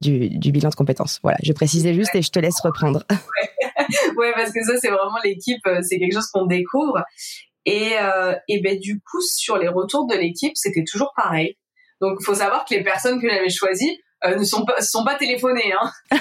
du, 0.01 0.31
du, 0.31 0.53
bilan 0.53 0.71
de 0.71 0.75
compétences. 0.75 1.21
Voilà, 1.23 1.39
je 1.43 1.53
précisais 1.53 1.95
juste 1.95 2.15
et 2.15 2.23
je 2.23 2.31
te 2.31 2.39
laisse 2.39 2.61
reprendre. 2.61 3.05
ouais, 4.17 4.33
parce 4.35 4.53
que 4.53 4.63
ça, 4.65 4.77
c'est 4.79 4.91
vraiment 4.91 5.19
l'équipe, 5.25 5.65
euh, 5.67 5.81
c'est 5.83 5.99
quelque 5.99 6.15
chose 6.15 6.29
qu'on 6.29 6.47
découvre. 6.47 7.03
Et, 7.67 7.93
euh, 8.01 8.35
et 8.49 8.61
ben 8.61 8.79
du 8.79 9.01
coup, 9.01 9.21
sur 9.21 9.59
les 9.59 9.69
retours 9.69 10.07
de 10.07 10.15
l'équipe, 10.15 10.53
c'était 10.55 10.85
toujours 10.91 11.13
pareil. 11.17 11.57
Donc, 12.01 12.19
il 12.21 12.25
faut 12.25 12.35
savoir 12.35 12.65
que 12.65 12.75
les 12.75 12.83
personnes 12.83 13.21
que 13.21 13.29
j'avais 13.29 13.51
choisies 13.51 14.01
euh, 14.25 14.37
ne 14.37 14.45
sont 14.45 14.65
pas, 14.65 14.81
sont 14.81 15.05
pas 15.05 15.17
téléphonées. 15.17 15.73
Hein. 15.73 15.91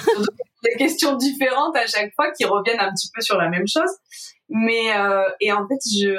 des 0.63 0.75
questions 0.77 1.15
différentes 1.15 1.75
à 1.75 1.85
chaque 1.87 2.13
fois 2.15 2.31
qui 2.31 2.45
reviennent 2.45 2.79
un 2.79 2.91
petit 2.91 3.09
peu 3.13 3.21
sur 3.21 3.37
la 3.37 3.49
même 3.49 3.67
chose. 3.67 3.91
Mais 4.49 4.95
euh, 4.95 5.23
et 5.39 5.51
en 5.51 5.67
fait, 5.67 5.79
je, 5.85 6.13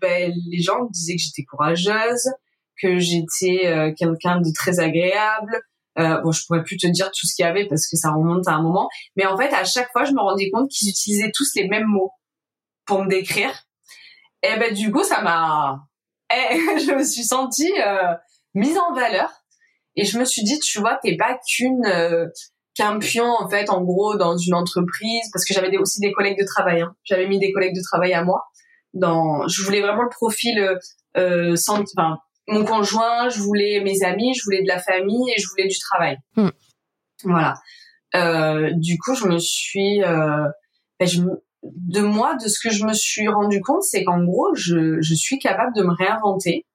ben, 0.00 0.32
les 0.50 0.62
gens 0.62 0.84
me 0.84 0.90
disaient 0.90 1.14
que 1.14 1.22
j'étais 1.22 1.44
courageuse, 1.44 2.28
que 2.80 2.98
j'étais 2.98 3.66
euh, 3.66 3.92
quelqu'un 3.96 4.40
de 4.40 4.50
très 4.54 4.80
agréable. 4.80 5.60
Euh, 5.98 6.20
bon, 6.22 6.32
je 6.32 6.44
pourrais 6.46 6.62
plus 6.62 6.76
te 6.76 6.86
dire 6.86 7.10
tout 7.10 7.26
ce 7.26 7.34
qu'il 7.34 7.44
y 7.44 7.48
avait 7.48 7.66
parce 7.66 7.86
que 7.88 7.96
ça 7.96 8.10
remonte 8.10 8.48
à 8.48 8.52
un 8.52 8.62
moment. 8.62 8.88
Mais 9.16 9.26
en 9.26 9.36
fait, 9.36 9.52
à 9.52 9.64
chaque 9.64 9.90
fois, 9.92 10.04
je 10.04 10.12
me 10.12 10.20
rendais 10.20 10.50
compte 10.50 10.70
qu'ils 10.70 10.88
utilisaient 10.88 11.30
tous 11.34 11.50
les 11.54 11.68
mêmes 11.68 11.86
mots 11.86 12.12
pour 12.86 13.04
me 13.04 13.08
décrire. 13.08 13.64
Et 14.42 14.56
ben 14.58 14.74
du 14.74 14.90
coup, 14.90 15.04
ça 15.04 15.22
m'a, 15.22 15.86
eh, 16.32 16.78
je 16.78 16.92
me 16.92 17.04
suis 17.04 17.24
sentie 17.24 17.72
euh, 17.84 18.14
mise 18.54 18.78
en 18.78 18.94
valeur 18.94 19.30
et 19.96 20.04
je 20.04 20.18
me 20.18 20.24
suis 20.24 20.42
dit 20.42 20.58
tu 20.58 20.80
vois 20.80 20.98
t'es 21.02 21.16
pas 21.16 21.38
qu'une 21.46 21.84
euh, 21.86 22.26
qu'un 22.74 22.98
pion 22.98 23.26
en 23.26 23.48
fait 23.48 23.68
en 23.70 23.82
gros 23.82 24.16
dans 24.16 24.36
une 24.36 24.54
entreprise 24.54 25.28
parce 25.32 25.44
que 25.44 25.52
j'avais 25.52 25.76
aussi 25.76 26.00
des 26.00 26.12
collègues 26.12 26.38
de 26.38 26.46
travail 26.46 26.80
hein. 26.80 26.94
j'avais 27.04 27.26
mis 27.26 27.38
des 27.38 27.52
collègues 27.52 27.74
de 27.74 27.82
travail 27.82 28.14
à 28.14 28.24
moi 28.24 28.44
dans 28.94 29.46
je 29.48 29.62
voulais 29.62 29.80
vraiment 29.80 30.02
le 30.02 30.10
profil 30.10 30.58
euh, 30.58 30.78
euh 31.16 31.56
sans 31.56 31.80
enfin 31.80 32.18
mon 32.48 32.64
conjoint 32.64 33.28
je 33.28 33.40
voulais 33.40 33.80
mes 33.80 34.02
amis 34.02 34.34
je 34.34 34.42
voulais 34.44 34.62
de 34.62 34.68
la 34.68 34.78
famille 34.78 35.30
et 35.34 35.40
je 35.40 35.46
voulais 35.48 35.68
du 35.68 35.78
travail 35.78 36.16
hmm. 36.36 36.50
voilà 37.24 37.54
euh, 38.14 38.70
du 38.74 38.98
coup 38.98 39.14
je 39.14 39.26
me 39.26 39.38
suis 39.38 40.02
euh, 40.02 40.48
ben, 40.98 41.08
je, 41.08 41.22
de 41.62 42.00
moi 42.00 42.34
de 42.34 42.48
ce 42.48 42.58
que 42.62 42.72
je 42.72 42.84
me 42.84 42.92
suis 42.92 43.28
rendu 43.28 43.60
compte 43.60 43.82
c'est 43.82 44.04
qu'en 44.04 44.22
gros 44.22 44.54
je, 44.54 45.00
je 45.00 45.14
suis 45.14 45.38
capable 45.38 45.74
de 45.74 45.82
me 45.82 45.92
réinventer 45.92 46.66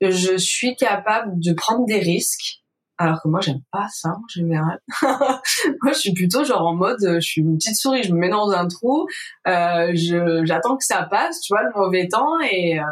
je 0.00 0.36
suis 0.38 0.76
capable 0.76 1.32
de 1.40 1.52
prendre 1.52 1.84
des 1.86 1.98
risques 1.98 2.60
alors 3.00 3.22
que 3.22 3.28
moi 3.28 3.40
j'aime 3.40 3.62
pas 3.72 3.86
ça 3.90 4.10
en 4.10 4.28
général. 4.28 4.78
moi 5.02 5.92
je 5.92 5.98
suis 5.98 6.12
plutôt 6.12 6.44
genre 6.44 6.66
en 6.66 6.74
mode 6.74 6.98
je 7.00 7.20
suis 7.20 7.40
une 7.40 7.56
petite 7.56 7.76
souris, 7.76 8.02
je 8.02 8.12
me 8.12 8.18
mets 8.18 8.28
dans 8.28 8.50
un 8.50 8.68
trou, 8.68 9.06
euh, 9.48 9.90
je 9.94 10.42
j'attends 10.44 10.76
que 10.76 10.84
ça 10.84 11.04
passe, 11.10 11.40
tu 11.40 11.54
vois 11.54 11.62
le 11.62 11.70
mauvais 11.74 12.08
temps 12.08 12.38
et 12.40 12.78
euh, 12.78 12.84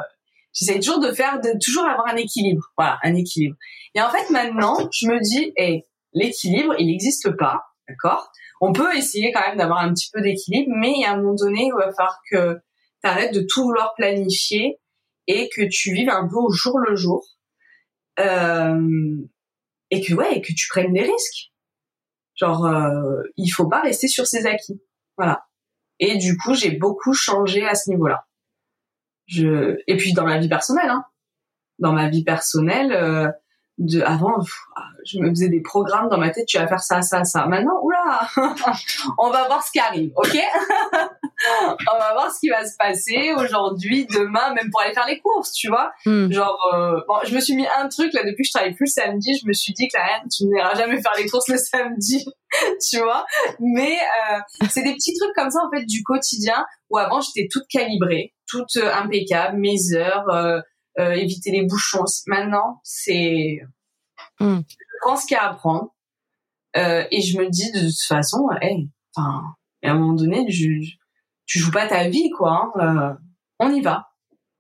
j'essaie 0.53 0.81
toujours 0.81 1.01
de 1.01 1.13
faire 1.13 1.41
de 1.41 1.51
toujours 1.65 1.85
avoir 1.85 2.09
un 2.09 2.17
équilibre, 2.17 2.63
voilà 2.77 2.99
un 3.03 3.15
équilibre. 3.15 3.57
Et 3.95 4.01
en 4.01 4.11
fait 4.11 4.31
maintenant 4.31 4.77
je 4.93 5.07
me 5.09 5.21
dis 5.21 5.53
hey, 5.57 5.85
l'équilibre 6.13 6.75
il 6.79 6.87
n'existe 6.87 7.31
pas, 7.37 7.61
d'accord? 7.89 8.31
On 8.61 8.73
peut 8.73 8.97
essayer 8.97 9.33
quand 9.33 9.47
même 9.47 9.59
d'avoir 9.59 9.79
un 9.79 9.93
petit 9.93 10.11
peu 10.13 10.21
d'équilibre, 10.21 10.73
mais 10.77 10.93
il 10.93 11.01
y 11.01 11.05
a 11.05 11.13
un 11.13 11.19
moment 11.19 11.35
donné 11.35 11.67
il 11.67 11.73
va 11.73 11.93
falloir 11.93 12.19
que 12.31 12.55
tu 13.03 13.09
arrêtes 13.09 13.35
de 13.35 13.47
tout 13.49 13.63
vouloir 13.63 13.95
planifier 13.97 14.81
et 15.29 15.49
que 15.55 15.63
tu 15.71 15.93
vives 15.93 16.11
un 16.11 16.27
peu 16.27 16.37
au 16.37 16.51
jour 16.51 16.79
le 16.79 16.97
jour. 16.97 17.25
Euh, 18.19 18.81
et 19.91 20.03
que 20.03 20.15
ouais, 20.15 20.37
et 20.37 20.41
que 20.41 20.53
tu 20.53 20.67
prennes 20.69 20.93
des 20.93 21.03
risques. 21.03 21.53
Genre, 22.35 22.67
euh, 22.67 23.23
il 23.37 23.49
faut 23.49 23.69
pas 23.69 23.83
rester 23.83 24.09
sur 24.09 24.27
ses 24.27 24.47
acquis. 24.47 24.81
Voilà. 25.17 25.45
Et 25.99 26.17
du 26.17 26.37
coup, 26.37 26.55
j'ai 26.55 26.73
beaucoup 26.73 27.13
changé 27.13 27.67
à 27.67 27.75
ce 27.75 27.91
niveau-là. 27.91 28.25
Je 29.29 29.77
et 29.87 29.97
puis 29.97 30.13
dans 30.15 30.25
ma 30.25 30.39
vie 30.39 30.49
personnelle, 30.49 30.91
hein. 30.91 31.05
Dans 31.79 31.93
ma 31.93 32.09
vie 32.09 32.25
personnelle, 32.25 32.93
euh, 32.93 33.29
de 33.79 34.03
avant 34.03 34.35
je 35.05 35.19
me 35.21 35.29
faisais 35.31 35.49
des 35.49 35.61
programmes 35.61 36.09
dans 36.09 36.19
ma 36.19 36.31
tête 36.31 36.47
tu 36.47 36.59
vas 36.59 36.67
faire 36.67 36.81
ça 36.81 37.01
ça 37.01 37.25
ça. 37.25 37.47
Maintenant 37.47 37.81
oula! 37.83 38.29
On 39.19 39.31
va 39.31 39.47
voir 39.47 39.65
ce 39.65 39.71
qui 39.71 39.79
arrive 39.79 40.11
ok? 40.17 40.37
On 41.93 41.99
va 41.99 42.13
voir 42.13 42.33
ce 42.33 42.41
qui 42.41 42.49
va 42.49 42.67
se 42.67 42.77
passer 42.77 43.33
aujourd'hui 43.37 44.07
demain 44.07 44.53
même 44.55 44.71
pour 44.71 44.81
aller 44.81 44.93
faire 44.93 45.07
les 45.07 45.21
courses 45.21 45.53
tu 45.53 45.69
vois? 45.69 45.93
Hmm. 46.05 46.31
genre 46.33 46.59
euh, 46.75 47.01
bon 47.07 47.15
je 47.25 47.35
me 47.35 47.41
suis 47.41 47.55
mis 47.55 47.67
un 47.81 47.89
truc 47.89 48.13
là 48.15 48.25
depuis 48.25 48.43
que 48.43 48.49
je 48.49 48.53
travaille 48.53 48.75
plus 48.75 48.93
le 48.97 49.03
samedi 49.03 49.39
je 49.41 49.47
me 49.47 49.53
suis 49.53 49.73
dit 49.73 49.87
que 49.87 49.97
là 49.97 50.23
tu 50.31 50.45
n'iras 50.45 50.75
jamais 50.75 51.01
faire 51.01 51.15
les 51.17 51.29
courses 51.29 51.49
le 51.49 51.59
samedi 51.59 52.27
tu 52.91 52.99
vois? 52.99 53.25
Mais 53.61 53.93
euh, 53.93 54.39
c'est 54.69 54.83
des 54.83 54.95
petits 54.95 55.17
trucs 55.17 55.35
comme 55.37 55.51
ça 55.51 55.61
en 55.65 55.71
fait 55.71 55.85
du 55.85 56.03
quotidien 56.03 56.65
où 56.91 56.99
avant 56.99 57.21
j'étais 57.21 57.47
toute 57.49 57.69
calibrée 57.69 58.35
toute 58.49 58.77
euh, 58.77 58.93
impeccable 58.95 59.59
mes 59.59 59.95
heures 59.95 60.29
euh, 60.31 61.13
éviter 61.13 61.51
les 61.51 61.63
bouchons. 61.63 62.05
Maintenant, 62.27 62.81
c'est 62.83 63.61
mm. 64.41 64.59
je 64.69 64.97
prends 65.03 65.17
ce 65.17 65.27
qu'il 65.27 65.37
y 65.37 65.39
a 65.39 65.49
à 65.49 65.55
prendre 65.55 65.95
euh, 66.77 67.05
et 67.11 67.21
je 67.23 67.39
me 67.39 67.49
dis 67.49 67.71
de 67.73 67.81
toute 67.81 68.03
façon, 68.07 68.47
hey, 68.61 68.89
enfin, 69.15 69.43
à 69.83 69.91
un 69.91 69.95
moment 69.95 70.13
donné, 70.13 70.45
tu, 70.47 70.99
tu 71.47 71.59
joues 71.59 71.71
pas 71.71 71.87
ta 71.87 72.09
vie, 72.09 72.31
quoi. 72.31 72.73
Hein, 72.77 72.81
euh, 72.81 73.15
on 73.59 73.73
y 73.73 73.81
va, 73.81 74.09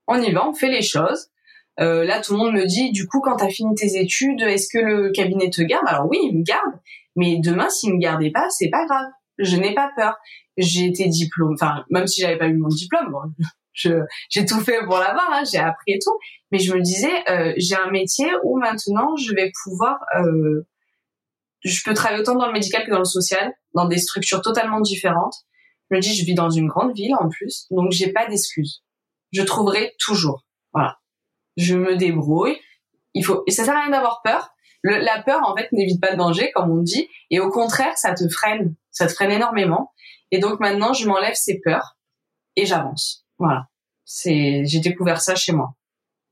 on 0.07 0.20
y 0.20 0.33
va, 0.33 0.48
on 0.48 0.55
fait 0.55 0.70
les 0.70 0.83
choses. 0.83 1.29
Euh, 1.81 2.05
là, 2.05 2.20
tout 2.20 2.33
le 2.33 2.38
monde 2.38 2.55
me 2.55 2.66
dit, 2.66 2.90
du 2.90 3.07
coup, 3.07 3.20
quand 3.20 3.37
tu 3.37 3.44
as 3.44 3.51
fini 3.51 3.74
tes 3.74 4.01
études, 4.01 4.40
est-ce 4.42 4.68
que 4.68 4.79
le 4.79 5.11
cabinet 5.12 5.51
te 5.51 5.62
garde? 5.62 5.87
Alors 5.87 6.09
oui, 6.09 6.18
il 6.22 6.38
me 6.38 6.42
garde, 6.42 6.81
mais 7.14 7.38
demain, 7.38 7.68
s'il 7.68 7.94
me 7.94 8.01
gardait 8.01 8.33
pas, 8.33 8.48
c'est 8.51 8.70
pas 8.70 8.85
grave. 8.87 9.07
Je 9.38 9.57
n'ai 9.57 9.74
pas 9.74 9.90
peur. 9.96 10.16
J'ai 10.57 10.87
été 10.87 11.07
diplôme, 11.07 11.55
enfin, 11.55 11.85
même 11.90 12.09
si 12.09 12.20
j'avais 12.20 12.38
pas 12.38 12.48
eu 12.48 12.57
mon 12.57 12.68
diplôme, 12.68 13.12
bon, 13.12 13.20
j'ai 14.29 14.45
tout 14.45 14.61
fait 14.61 14.85
pour 14.85 14.99
l'avoir, 14.99 15.29
hein, 15.33 15.43
j'ai 15.51 15.59
appris 15.59 15.93
et 15.93 15.99
tout. 15.99 16.17
Mais 16.51 16.59
je 16.59 16.73
me 16.73 16.81
disais, 16.81 17.12
euh, 17.31 17.53
j'ai 17.57 17.77
un 17.77 17.91
métier 17.91 18.27
où 18.43 18.59
maintenant 18.59 19.17
je 19.17 19.35
vais 19.35 19.53
pouvoir, 19.64 19.99
euh, 20.19 20.67
je 21.64 21.83
peux 21.85 21.95
travailler 21.95 22.21
autant 22.21 22.37
dans 22.37 22.47
le 22.47 22.53
médical 22.53 22.85
que 22.85 22.91
dans 22.91 22.99
le 22.99 23.05
social, 23.05 23.53
dans 23.75 23.87
des 23.87 23.99
structures 23.99 24.43
totalement 24.43 24.81
différentes. 24.81 25.35
Je 25.91 25.97
me 25.97 26.01
dis, 26.01 26.14
je 26.14 26.25
vis 26.25 26.35
dans 26.35 26.51
une 26.51 26.69
grande 26.69 26.95
ville 26.95 27.14
en 27.19 27.29
plus, 27.29 27.67
donc 27.71 27.93
j'ai 27.93 28.12
pas 28.12 28.27
d'excuses. 28.27 28.83
Je 29.33 29.43
trouverai 29.43 29.95
toujours. 29.99 30.45
Voilà. 30.73 30.99
Je 31.57 31.75
me 31.75 31.97
débrouille. 31.97 32.59
Il 33.14 33.25
faut, 33.25 33.43
et 33.47 33.51
ça 33.51 33.64
sert 33.64 33.75
à 33.75 33.83
rien 33.83 33.91
d'avoir 33.91 34.21
peur. 34.23 34.51
la 34.85 35.23
peur, 35.23 35.41
en 35.45 35.57
fait, 35.57 35.71
n'évite 35.73 36.01
pas 36.01 36.11
le 36.11 36.17
danger, 36.17 36.53
comme 36.55 36.71
on 36.71 36.83
dit, 36.83 37.09
et 37.31 37.41
au 37.41 37.51
contraire, 37.51 37.97
ça 37.97 38.14
te 38.14 38.29
freine. 38.29 38.75
Ça 38.91 39.07
te 39.07 39.12
freine 39.12 39.31
énormément. 39.31 39.93
Et 40.31 40.38
donc 40.38 40.61
maintenant, 40.61 40.93
je 40.93 41.07
m'enlève 41.07 41.35
ces 41.35 41.61
peurs 41.61 41.97
et 42.57 42.67
j'avance. 42.67 43.28
Voilà. 43.38 43.66
C'est, 44.05 44.64
j'ai 44.64 44.81
découvert 44.81 45.20
ça 45.20 45.35
chez 45.35 45.53
moi. 45.53 45.74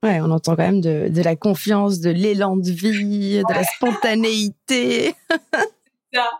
Ouais, 0.02 0.20
on 0.20 0.30
entend 0.30 0.56
quand 0.56 0.62
même 0.62 0.80
de, 0.80 1.08
de 1.08 1.22
la 1.22 1.36
confiance, 1.36 2.00
de 2.00 2.10
l'élan 2.10 2.56
de 2.56 2.70
vie, 2.70 3.42
de 3.42 3.54
la 3.54 3.64
spontanéité. 3.64 5.14
ça. 6.16 6.30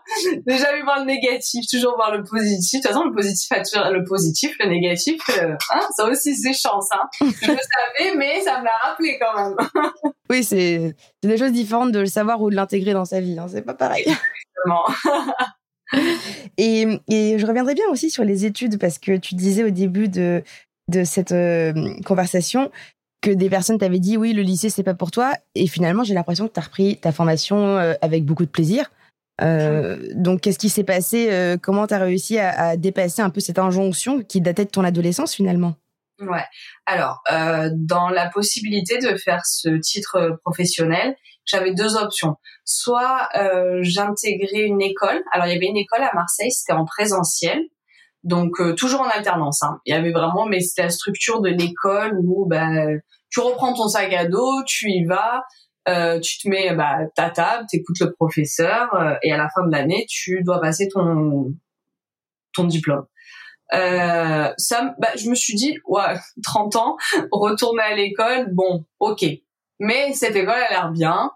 Ne 0.45 0.57
jamais 0.57 0.81
voir 0.81 0.99
le 0.99 1.05
négatif, 1.05 1.65
toujours 1.69 1.95
voir 1.95 2.15
le 2.15 2.23
positif. 2.23 2.81
De 2.81 2.87
toute 2.87 2.93
façon, 2.93 3.05
le 3.05 3.13
positif 3.13 3.51
attire 3.51 3.91
le 3.91 4.03
positif, 4.03 4.55
le 4.59 4.69
négatif, 4.69 5.21
euh, 5.41 5.55
hein, 5.73 5.79
ça 5.95 6.05
aussi 6.05 6.35
c'est 6.35 6.53
chance. 6.53 6.89
Hein. 6.91 7.07
Je 7.19 7.51
le 7.51 7.57
savais, 7.57 8.15
mais 8.15 8.41
ça 8.41 8.59
me 8.59 8.65
l'a 8.65 8.71
rappelé 8.81 9.19
quand 9.19 9.35
même. 9.35 9.55
oui, 10.29 10.43
c'est 10.43 10.95
des 11.23 11.37
choses 11.37 11.51
différentes 11.51 11.91
de 11.91 11.99
le 11.99 12.05
savoir 12.05 12.41
ou 12.41 12.49
de 12.49 12.55
l'intégrer 12.55 12.93
dans 12.93 13.05
sa 13.05 13.19
vie. 13.19 13.37
Hein. 13.37 13.47
C'est 13.49 13.61
pas 13.61 13.73
pareil. 13.73 14.05
Exactement. 14.05 14.85
Et, 16.57 16.99
je 17.09 17.45
reviendrai 17.45 17.73
bien 17.73 17.85
aussi 17.89 18.09
sur 18.09 18.23
les 18.23 18.45
études 18.45 18.79
parce 18.79 18.99
que 18.99 19.17
tu 19.17 19.35
disais 19.35 19.63
au 19.63 19.69
début 19.69 20.09
de, 20.09 20.43
de 20.91 21.03
cette 21.03 21.31
euh, 21.31 21.93
conversation 22.05 22.71
que 23.21 23.31
des 23.31 23.49
personnes 23.49 23.77
t'avaient 23.77 23.99
dit 23.99 24.17
oui 24.17 24.33
le 24.33 24.41
lycée 24.41 24.69
c'est 24.69 24.83
pas 24.83 24.93
pour 24.93 25.11
toi 25.11 25.33
et 25.55 25.67
finalement 25.67 26.03
j'ai 26.03 26.13
l'impression 26.13 26.47
que 26.47 26.53
tu 26.53 26.59
as 26.59 26.63
repris 26.63 26.97
ta 26.97 27.11
formation 27.11 27.57
euh, 27.57 27.93
avec 28.01 28.25
beaucoup 28.25 28.45
de 28.45 28.49
plaisir. 28.49 28.91
Euh, 29.41 29.97
donc 30.15 30.41
qu'est-ce 30.41 30.57
qui 30.57 30.69
s'est 30.69 30.83
passé 30.83 31.29
Comment 31.61 31.85
tu 31.85 31.93
as 31.93 31.99
réussi 31.99 32.39
à, 32.39 32.75
dépasser 32.75 33.21
un 33.21 33.29
peu 33.29 33.39
cette 33.39 33.59
injonction 33.59 34.23
qui 34.23 34.41
datait 34.41 34.65
de 34.65 34.69
ton 34.69 34.83
adolescence 34.83 35.35
finalement? 35.35 35.75
Ouais. 36.19 36.45
Alors, 36.85 37.21
euh, 37.31 37.69
dans 37.73 38.09
la 38.09 38.29
possibilité 38.29 38.97
de 38.97 39.15
faire 39.17 39.41
ce 39.45 39.69
titre 39.77 40.39
professionnel, 40.43 41.15
j'avais 41.45 41.73
deux 41.73 41.95
options. 41.95 42.35
Soit 42.65 43.29
euh, 43.35 43.79
j'intégrais 43.81 44.63
une 44.63 44.81
école. 44.81 45.23
Alors, 45.31 45.47
il 45.47 45.53
y 45.53 45.55
avait 45.55 45.67
une 45.67 45.77
école 45.77 46.03
à 46.03 46.11
Marseille, 46.13 46.51
c'était 46.51 46.73
en 46.73 46.85
présentiel. 46.85 47.61
Donc, 48.23 48.59
euh, 48.59 48.73
toujours 48.73 49.01
en 49.01 49.09
alternance. 49.09 49.63
Hein. 49.63 49.79
Il 49.85 49.93
y 49.93 49.97
avait 49.97 50.11
vraiment, 50.11 50.47
mais 50.47 50.59
c'était 50.59 50.83
la 50.83 50.89
structure 50.89 51.41
de 51.41 51.49
l'école 51.49 52.17
où 52.23 52.47
ben, 52.47 52.99
tu 53.29 53.39
reprends 53.39 53.73
ton 53.73 53.87
sac 53.87 54.11
à 54.13 54.25
dos, 54.25 54.63
tu 54.65 54.89
y 54.89 55.05
vas, 55.05 55.43
euh, 55.87 56.19
tu 56.19 56.37
te 56.39 56.49
mets 56.49 56.73
bah, 56.75 56.97
ta 57.15 57.29
table, 57.29 57.65
t'écoutes 57.69 57.99
le 58.01 58.11
professeur, 58.11 58.93
euh, 58.93 59.15
et 59.23 59.31
à 59.31 59.37
la 59.37 59.49
fin 59.49 59.65
de 59.65 59.71
l'année, 59.71 60.05
tu 60.09 60.43
dois 60.43 60.59
passer 60.59 60.89
ton, 60.89 61.53
ton 62.53 62.65
diplôme. 62.65 63.05
Euh, 63.73 64.53
ça, 64.57 64.95
bah, 64.99 65.09
je 65.17 65.29
me 65.29 65.35
suis 65.35 65.55
dit, 65.55 65.77
ouais, 65.85 66.15
30 66.43 66.75
ans, 66.75 66.97
retourner 67.31 67.83
à 67.83 67.95
l'école, 67.95 68.47
bon, 68.53 68.85
ok. 68.99 69.25
Mais 69.79 70.13
cette 70.13 70.35
école 70.35 70.55
a 70.55 70.69
l'air 70.69 70.91
bien. 70.91 71.31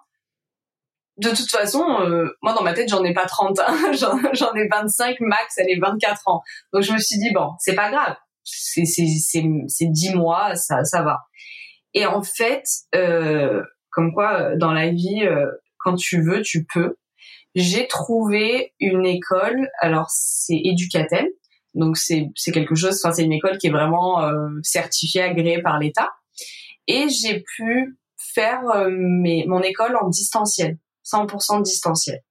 De 1.17 1.29
toute 1.29 1.49
façon, 1.51 1.83
euh, 2.01 2.35
moi 2.41 2.53
dans 2.53 2.63
ma 2.63 2.73
tête, 2.73 2.89
j'en 2.89 3.03
ai 3.03 3.13
pas 3.13 3.25
30, 3.25 3.59
hein. 3.59 3.91
j'en 4.33 4.53
ai 4.53 4.67
25 4.67 5.17
max, 5.19 5.57
elle 5.57 5.69
est 5.69 5.79
24 5.79 6.21
ans. 6.27 6.41
Donc 6.73 6.83
je 6.83 6.93
me 6.93 6.97
suis 6.97 7.19
dit, 7.19 7.31
bon, 7.31 7.51
c'est 7.59 7.75
pas 7.75 7.91
grave, 7.91 8.15
c'est 8.43 8.85
c'est 8.85 9.85
10 9.85 10.15
mois, 10.15 10.55
ça, 10.55 10.83
ça 10.83 11.03
va. 11.03 11.19
Et 11.93 12.05
en 12.05 12.23
fait, 12.23 12.63
euh, 12.95 13.61
comme 13.91 14.13
quoi, 14.13 14.55
dans 14.55 14.71
la 14.71 14.89
vie, 14.89 15.23
euh, 15.23 15.47
quand 15.79 15.95
tu 15.95 16.21
veux, 16.21 16.41
tu 16.41 16.65
peux. 16.73 16.95
J'ai 17.53 17.87
trouvé 17.87 18.73
une 18.79 19.05
école, 19.05 19.69
alors 19.79 20.07
c'est 20.09 20.59
Educatel, 20.63 21.27
donc 21.73 21.97
c'est 21.97 22.31
quelque 22.53 22.75
chose. 22.75 22.99
Enfin, 23.01 23.13
c'est 23.13 23.23
une 23.23 23.33
école 23.33 23.57
qui 23.57 23.67
est 23.67 23.71
vraiment 23.71 24.21
euh, 24.23 24.49
certifiée, 24.63 25.21
agréée 25.21 25.61
par 25.61 25.79
l'État. 25.79 26.09
Et 26.87 27.07
j'ai 27.09 27.41
pu 27.41 27.97
faire 28.33 28.61
euh, 28.69 28.89
mes, 28.89 29.45
mon 29.47 29.61
école 29.61 29.95
en 29.95 30.09
distanciel, 30.09 30.77
100% 31.05 31.63
distanciel. 31.63 32.21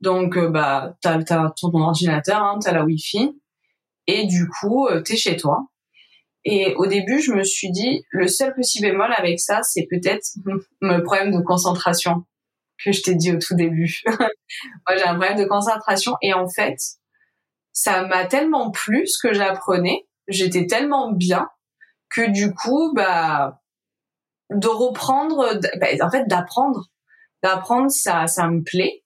Donc 0.00 0.36
euh, 0.36 0.48
bah 0.48 0.94
t'as 1.00 1.18
as 1.18 1.52
ton 1.56 1.72
ordinateur, 1.74 2.42
hein, 2.42 2.58
t'as 2.62 2.72
la 2.72 2.84
Wi-Fi, 2.84 3.32
et 4.06 4.26
du 4.26 4.48
coup 4.48 4.86
euh, 4.86 5.00
t'es 5.00 5.16
chez 5.16 5.36
toi. 5.36 5.66
Et 6.48 6.74
au 6.76 6.86
début, 6.86 7.20
je 7.20 7.32
me 7.32 7.42
suis 7.42 7.72
dit, 7.72 8.04
le 8.10 8.28
seul 8.28 8.54
petit 8.54 8.80
bémol 8.80 9.12
avec 9.16 9.40
ça, 9.40 9.62
c'est 9.64 9.88
peut-être 9.90 10.28
le 10.80 11.02
problème 11.02 11.32
de 11.32 11.40
concentration 11.42 12.24
que 12.84 12.92
je 12.92 13.02
t'ai 13.02 13.14
dit 13.16 13.32
au 13.32 13.38
tout 13.38 13.56
début. 13.56 14.02
Moi, 14.06 14.96
j'ai 14.96 15.04
un 15.04 15.16
problème 15.16 15.38
de 15.38 15.44
concentration 15.44 16.12
et 16.22 16.34
en 16.34 16.46
fait, 16.48 16.76
ça 17.76 18.06
m'a 18.06 18.24
tellement 18.24 18.70
plu 18.70 19.06
ce 19.06 19.18
que 19.22 19.34
j'apprenais, 19.34 20.08
j'étais 20.28 20.66
tellement 20.66 21.12
bien 21.12 21.46
que 22.08 22.30
du 22.30 22.54
coup, 22.54 22.94
bah, 22.94 23.60
de 24.48 24.66
reprendre, 24.66 25.60
bah, 25.78 25.88
en 26.00 26.10
fait, 26.10 26.24
d'apprendre, 26.26 26.86
d'apprendre, 27.42 27.90
ça, 27.90 28.26
ça 28.28 28.48
me 28.48 28.62
plaît. 28.62 29.04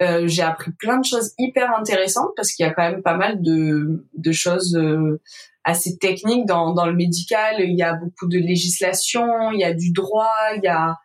Euh, 0.00 0.26
j'ai 0.26 0.40
appris 0.40 0.72
plein 0.72 0.98
de 0.98 1.04
choses 1.04 1.34
hyper 1.38 1.76
intéressantes 1.76 2.30
parce 2.36 2.52
qu'il 2.52 2.64
y 2.64 2.68
a 2.68 2.72
quand 2.72 2.90
même 2.90 3.02
pas 3.02 3.16
mal 3.16 3.42
de, 3.42 4.06
de 4.14 4.32
choses 4.32 4.74
euh, 4.76 5.20
assez 5.64 5.98
techniques 5.98 6.46
dans, 6.46 6.72
dans 6.72 6.86
le 6.86 6.94
médical. 6.94 7.56
Il 7.58 7.76
y 7.76 7.82
a 7.82 7.92
beaucoup 7.92 8.28
de 8.28 8.38
législation, 8.38 9.50
il 9.52 9.60
y 9.60 9.64
a 9.64 9.74
du 9.74 9.92
droit, 9.92 10.38
il 10.56 10.62
y 10.64 10.68
a, 10.68 10.96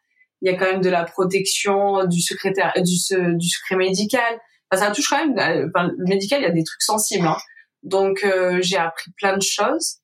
il 0.41 0.49
y 0.49 0.55
a 0.55 0.57
quand 0.57 0.71
même 0.71 0.81
de 0.81 0.89
la 0.89 1.03
protection 1.03 2.05
du 2.05 2.21
secrétaire, 2.21 2.71
du, 2.77 2.95
du 3.35 3.49
secret 3.49 3.75
médical 3.75 4.39
ça 4.77 4.91
touche 4.91 5.09
quand 5.09 5.25
même. 5.25 5.37
Euh, 5.37 5.69
enfin, 5.73 5.89
le 5.97 6.05
médical, 6.07 6.41
il 6.41 6.43
y 6.43 6.47
a 6.47 6.51
des 6.51 6.63
trucs 6.63 6.81
sensibles. 6.81 7.27
Hein. 7.27 7.37
Donc, 7.83 8.23
euh, 8.23 8.59
j'ai 8.61 8.77
appris 8.77 9.11
plein 9.17 9.37
de 9.37 9.41
choses. 9.41 9.97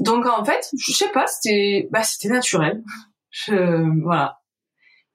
Donc, 0.00 0.26
en 0.26 0.44
fait, 0.44 0.68
je 0.78 0.92
sais 0.92 1.10
pas, 1.10 1.26
c'était, 1.26 1.88
bah, 1.90 2.02
c'était 2.02 2.32
naturel. 2.32 2.82
Je, 3.30 4.02
voilà. 4.02 4.40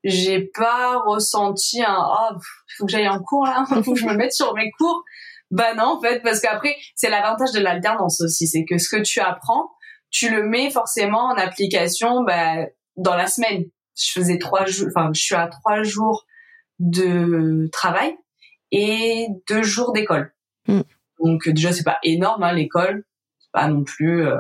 j'ai 0.04 0.50
pas 0.56 1.00
ressenti 1.06 1.84
un 1.84 1.96
ah 1.96 2.36
faut 2.78 2.86
que 2.88 2.92
j'aille 2.92 3.08
en 3.08 3.22
cours 3.22 3.46
là, 3.46 3.64
faut 3.84 3.94
que 3.94 4.00
je 4.00 4.08
me 4.08 4.16
mette 4.16 4.34
sur 4.34 4.56
mes 4.56 4.72
cours. 4.72 5.04
Bah 5.52 5.76
non 5.76 5.98
en 5.98 6.02
fait 6.02 6.22
parce 6.24 6.42
qu'après 6.42 6.76
c'est 6.96 7.10
l'avantage 7.10 7.52
de 7.52 7.60
l'alternance 7.60 8.20
aussi, 8.22 8.48
c'est 8.48 8.66
que 8.66 8.80
ce 8.80 8.90
que 8.90 9.02
tu 9.02 9.20
apprends, 9.20 9.70
tu 10.10 10.30
le 10.30 10.44
mets 10.48 10.72
forcément 10.72 11.26
en 11.26 11.38
application 11.38 12.24
bah, 12.24 12.66
dans 12.96 13.16
la 13.16 13.28
semaine. 13.28 13.66
Je 13.96 14.12
faisais 14.14 14.40
trois 14.40 14.66
jours, 14.66 14.88
enfin 14.90 15.12
je 15.14 15.22
suis 15.22 15.36
à 15.36 15.48
trois 15.48 15.84
jours 15.84 16.26
de 16.80 17.70
travail 17.72 18.16
et 18.72 19.28
deux 19.50 19.64
jours 19.64 19.94
d'école. 19.94 20.34
Mm. 20.68 20.82
Donc 21.20 21.48
déjà 21.50 21.72
c'est 21.72 21.84
pas 21.84 22.00
énorme 22.04 22.44
hein, 22.44 22.54
l'école, 22.54 23.06
c'est 23.40 23.52
pas 23.52 23.68
non 23.68 23.84
plus 23.84 24.26
euh, 24.26 24.38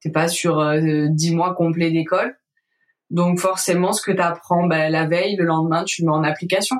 t'es 0.00 0.10
pas 0.10 0.28
sur 0.28 0.60
euh, 0.60 1.06
dix 1.10 1.34
mois 1.34 1.54
complets 1.54 1.90
d'école. 1.90 2.38
Donc 3.10 3.38
forcément 3.38 3.92
ce 3.92 4.02
que 4.02 4.12
tu 4.12 4.20
apprends 4.20 4.66
bah, 4.66 4.88
la 4.88 5.06
veille, 5.06 5.36
le 5.36 5.44
lendemain 5.44 5.84
tu 5.84 6.02
le 6.02 6.06
mets 6.06 6.14
en 6.14 6.24
application. 6.24 6.76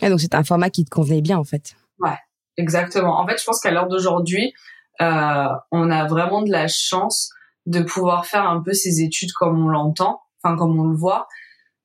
Et 0.00 0.08
donc 0.08 0.20
c'est 0.20 0.34
un 0.34 0.44
format 0.44 0.70
qui 0.70 0.84
te 0.84 0.90
convenait 0.90 1.22
bien 1.22 1.38
en 1.38 1.44
fait. 1.44 1.76
Ouais, 1.98 2.18
exactement. 2.56 3.20
En 3.20 3.26
fait 3.26 3.38
je 3.38 3.44
pense 3.44 3.60
qu'à 3.60 3.70
l'heure 3.70 3.88
d'aujourd'hui 3.88 4.52
euh, 5.00 5.48
on 5.70 5.90
a 5.90 6.06
vraiment 6.06 6.42
de 6.42 6.50
la 6.50 6.66
chance 6.68 7.30
de 7.66 7.80
pouvoir 7.82 8.26
faire 8.26 8.48
un 8.48 8.60
peu 8.60 8.72
ces 8.72 9.00
études 9.02 9.32
comme 9.32 9.64
on 9.64 9.68
l'entend, 9.68 10.20
enfin 10.42 10.56
comme 10.56 10.78
on 10.78 10.88
le 10.88 10.96
voit. 10.96 11.28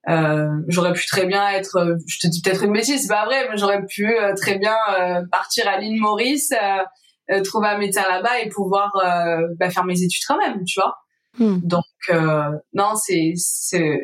Euh, 0.10 0.48
j'aurais 0.68 0.94
pu 0.94 1.06
très 1.06 1.26
bien 1.26 1.50
être, 1.50 1.78
euh, 1.78 1.96
je 2.08 2.20
te 2.20 2.28
dis 2.28 2.42
peut-être 2.42 2.64
une 2.64 2.72
bêtise, 2.72 3.02
c'est 3.02 3.14
pas 3.14 3.26
vrai, 3.26 3.48
mais 3.50 3.58
j'aurais 3.58 3.86
pu 3.86 4.08
euh, 4.08 4.34
très 4.36 4.58
bien 4.58 4.76
partir 5.32 5.68
à 5.68 5.78
l'île 5.78 6.00
Maurice, 6.00 6.54
trouver 7.44 7.68
un 7.68 7.78
médecin 7.78 8.04
là-bas 8.08 8.40
et 8.40 8.50
pouvoir 8.50 8.92
bah, 9.60 9.70
faire 9.70 9.84
mes 9.84 10.02
études 10.02 10.24
quand 10.28 10.38
même, 10.38 10.64
tu 10.66 10.80
vois. 10.80 10.96
Hmm. 11.40 11.60
Donc 11.62 11.84
non, 12.74 12.96
c'est 12.96 13.34
c'est 13.36 14.00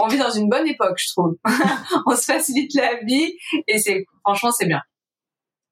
on 0.00 0.08
vit 0.08 0.18
dans 0.18 0.30
une 0.30 0.48
bonne 0.48 0.66
époque, 0.66 0.98
je 0.98 1.08
trouve. 1.12 1.36
on 2.06 2.16
se 2.16 2.24
facilite 2.24 2.74
la 2.74 2.96
vie 3.04 3.36
et 3.68 3.78
c'est 3.78 4.04
franchement 4.22 4.50
c'est 4.50 4.66
bien. 4.66 4.80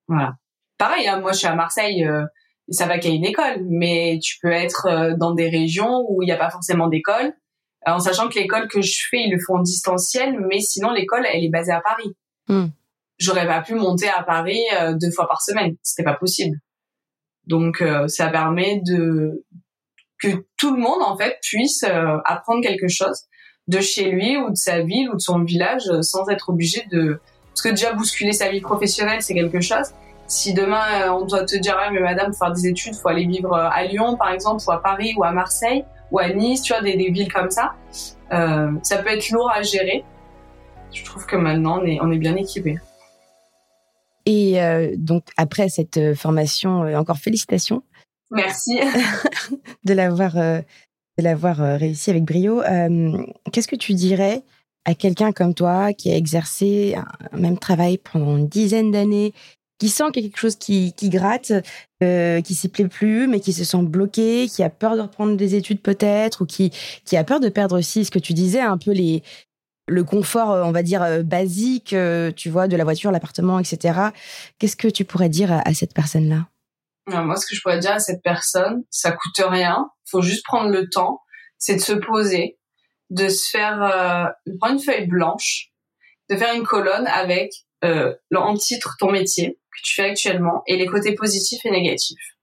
Voilà. 0.07 0.35
Pareil, 0.79 1.09
hein, 1.09 1.21
moi 1.21 1.33
je 1.33 1.39
suis 1.39 1.47
à 1.49 1.55
Marseille 1.55 2.07
ça 2.69 2.87
va 2.87 2.99
qu'il 2.99 3.11
y 3.11 3.15
ait 3.15 3.19
une 3.19 3.25
école, 3.25 3.65
mais 3.69 4.19
tu 4.23 4.37
peux 4.41 4.51
être 4.51 4.87
euh, 4.87 5.15
dans 5.17 5.35
des 5.35 5.49
régions 5.49 6.05
où 6.09 6.23
il 6.23 6.27
n'y 6.27 6.33
a 6.33 6.37
pas 6.37 6.51
forcément 6.51 6.89
d'école, 6.89 7.27
euh, 7.27 7.33
en 7.87 7.99
sachant 7.99 8.29
que 8.29 8.39
l'école 8.39 8.69
que 8.69 8.81
je 8.81 9.07
fais, 9.11 9.25
ils 9.25 9.33
le 9.33 9.39
font 9.45 9.57
en 9.57 9.63
distanciel, 9.63 10.39
mais 10.49 10.61
sinon 10.61 10.93
l'école, 10.93 11.27
elle 11.33 11.45
est 11.45 11.51
basée 11.51 11.73
à 11.73 11.81
Paris. 11.81 12.15
Hmm. 12.49 12.69
J'aurais 13.19 13.47
pas 13.47 13.61
pu 13.61 13.75
monter 13.75 14.09
à 14.09 14.23
Paris 14.23 14.61
euh, 14.81 14.95
deux 14.95 15.11
fois 15.11 15.29
par 15.29 15.43
semaine, 15.43 15.77
c'était 15.83 16.05
pas 16.05 16.15
possible. 16.15 16.57
Donc 17.47 17.83
ça 18.07 18.29
permet 18.29 18.81
de 18.87 19.45
que 20.21 20.47
tout 20.57 20.77
le 20.77 20.81
monde 20.81 21.03
en 21.03 21.17
fait 21.17 21.39
puisse 21.43 21.83
apprendre 22.25 22.63
quelque 22.63 22.87
chose 22.87 23.25
de 23.67 23.81
chez 23.81 24.13
lui 24.13 24.37
ou 24.37 24.51
de 24.51 24.55
sa 24.55 24.83
ville 24.83 25.11
ou 25.11 25.15
de 25.17 25.21
son 25.21 25.43
village 25.43 25.83
sans 26.03 26.29
être 26.29 26.51
obligé 26.51 26.87
de 26.93 27.19
parce 27.49 27.63
que 27.63 27.69
déjà 27.71 27.95
bousculer 27.95 28.33
sa 28.33 28.49
vie 28.49 28.61
professionnelle 28.61 29.23
c'est 29.23 29.35
quelque 29.35 29.61
chose 29.61 29.93
si 30.33 30.55
demain 30.55 30.85
euh, 31.03 31.13
on 31.13 31.27
doit 31.27 31.45
te 31.45 31.57
dire, 31.57 31.77
ah, 31.79 31.91
mais 31.91 32.01
madame, 32.01 32.31
pour 32.31 32.39
faire 32.39 32.53
des 32.53 32.67
études, 32.67 32.95
faut 32.95 33.09
aller 33.09 33.27
vivre 33.27 33.53
euh, 33.53 33.69
à 33.71 33.85
Lyon, 33.85 34.17
par 34.17 34.31
exemple, 34.31 34.63
ou 34.67 34.71
à 34.71 34.83
Paris, 34.83 35.15
ou 35.17 35.25
à 35.25 35.33
Marseille, 35.33 35.85
ou 36.13 36.19
à 36.19 36.29
Nice, 36.29 36.63
tu 36.63 36.73
vois, 36.73 36.83
des, 36.83 36.97
villes 36.97 37.33
comme 37.33 37.51
ça, 37.51 37.75
euh, 38.33 38.71
ça 38.83 38.99
peut 38.99 39.09
être 39.09 39.31
lourd 39.31 39.51
à 39.51 39.63
gérer. 39.63 40.05
Je 40.93 41.05
trouve 41.05 41.27
que 41.27 41.37
maintenant, 41.37 41.81
on 41.81 41.87
est, 41.87 41.99
on 42.01 42.13
est 42.13 42.19
bien 42.19 42.37
équipé. 42.37 42.79
Et 44.25 44.57
donc, 44.97 45.25
après 45.37 45.69
cette 45.69 46.15
formation, 46.15 46.83
encore 46.95 47.17
félicitations. 47.17 47.83
Merci. 48.31 48.79
de 49.85 49.95
l'avoir 49.95 50.35
de 50.35 50.63
l'avoir 51.19 51.57
réussi 51.57 52.11
avec 52.11 52.23
brio. 52.23 52.63
Qu'est-ce 53.51 53.67
que 53.67 53.75
tu 53.75 53.95
dirais 53.95 54.45
à 54.85 54.95
quelqu'un 54.95 55.33
comme 55.33 55.55
toi 55.55 55.93
qui 55.93 56.11
a 56.11 56.17
exercé 56.17 56.95
un 57.33 57.37
même 57.37 57.59
travail 57.59 57.99
pendant 57.99 58.37
une 58.37 58.49
dizaine 58.49 58.91
d'années, 58.91 59.33
qui 59.83 59.89
sent 59.89 60.13
quelque 60.13 60.39
chose 60.39 60.55
qui, 60.55 60.95
gratte, 61.03 61.51
euh, 62.05 62.41
qui 62.41 62.55
s'y 62.55 62.69
plaît 62.69 62.87
plus, 62.87 63.27
mais 63.27 63.41
qui 63.41 63.53
se 63.53 63.65
sent 63.65 63.83
bloqué, 63.83 64.47
qui 64.47 64.63
a 64.63 64.71
peur 64.71 64.95
de 64.95 65.01
reprendre 65.01 65.37
des 65.37 65.57
études 65.57 65.81
peut-être, 65.81 66.43
ou 66.43 66.47
qui, 66.47 66.71
qui 67.05 67.17
a 67.17 67.25
peur 67.25 67.41
de 67.41 67.49
perdre 67.49 67.77
aussi 67.81 68.05
ce 68.05 68.13
que 68.13 68.21
tu 68.21 68.33
disais, 68.33 68.61
un 68.61 68.79
peu 68.79 68.93
les, 68.93 69.25
le 69.89 70.05
confort, 70.05 70.53
euh, 70.53 70.63
on 70.63 70.71
va 70.71 70.85
dire, 70.85 71.03
euh, 71.03 71.25
basique, 71.25 71.97
tu 72.37 72.49
vois, 72.49 72.69
de 72.69 72.77
la 72.77 72.85
voiture, 72.85 73.11
l'appartement, 73.11 73.59
etc. 73.59 74.11
Qu'est-ce 74.61 74.77
que 74.77 74.87
tu 74.87 75.05
pourrais 75.05 75.29
dire 75.29 75.51
à, 75.51 75.75
cette 75.75 75.95
personne-là? 75.95 76.47
Moi, 77.09 77.35
ce 77.35 77.45
que 77.45 77.57
je 77.57 77.61
pourrais 77.61 77.81
dire 77.81 77.95
à 77.95 77.99
cette 77.99 78.23
personne, 78.23 78.85
ça 78.89 79.11
coûte 79.11 79.45
rien, 79.45 79.91
faut 80.09 80.23
juste 80.23 80.45
prendre 80.45 80.71
le 80.71 80.89
temps, 80.91 81.23
c'est 81.59 81.75
de 81.75 81.81
se 81.81 81.95
poser, 81.95 82.57
de 83.11 83.29
se 83.29 83.51
faire, 83.51 84.35
de 84.47 84.57
prendre 84.59 84.75
une 84.75 84.81
feuille 84.81 85.09
blanche, 85.09 85.73
de 86.31 86.37
faire 86.37 86.55
une 86.55 86.63
colonne 86.63 87.09
avec 87.09 87.51
euh, 87.85 88.15
en 88.33 88.55
titre 88.55 88.95
ton 88.99 89.11
métier 89.11 89.59
que 89.73 89.81
tu 89.83 89.95
fais 89.95 90.11
actuellement 90.11 90.63
et 90.67 90.77
les 90.77 90.87
côtés 90.87 91.15
positifs 91.15 91.65
et 91.65 91.71
négatifs. 91.71 92.37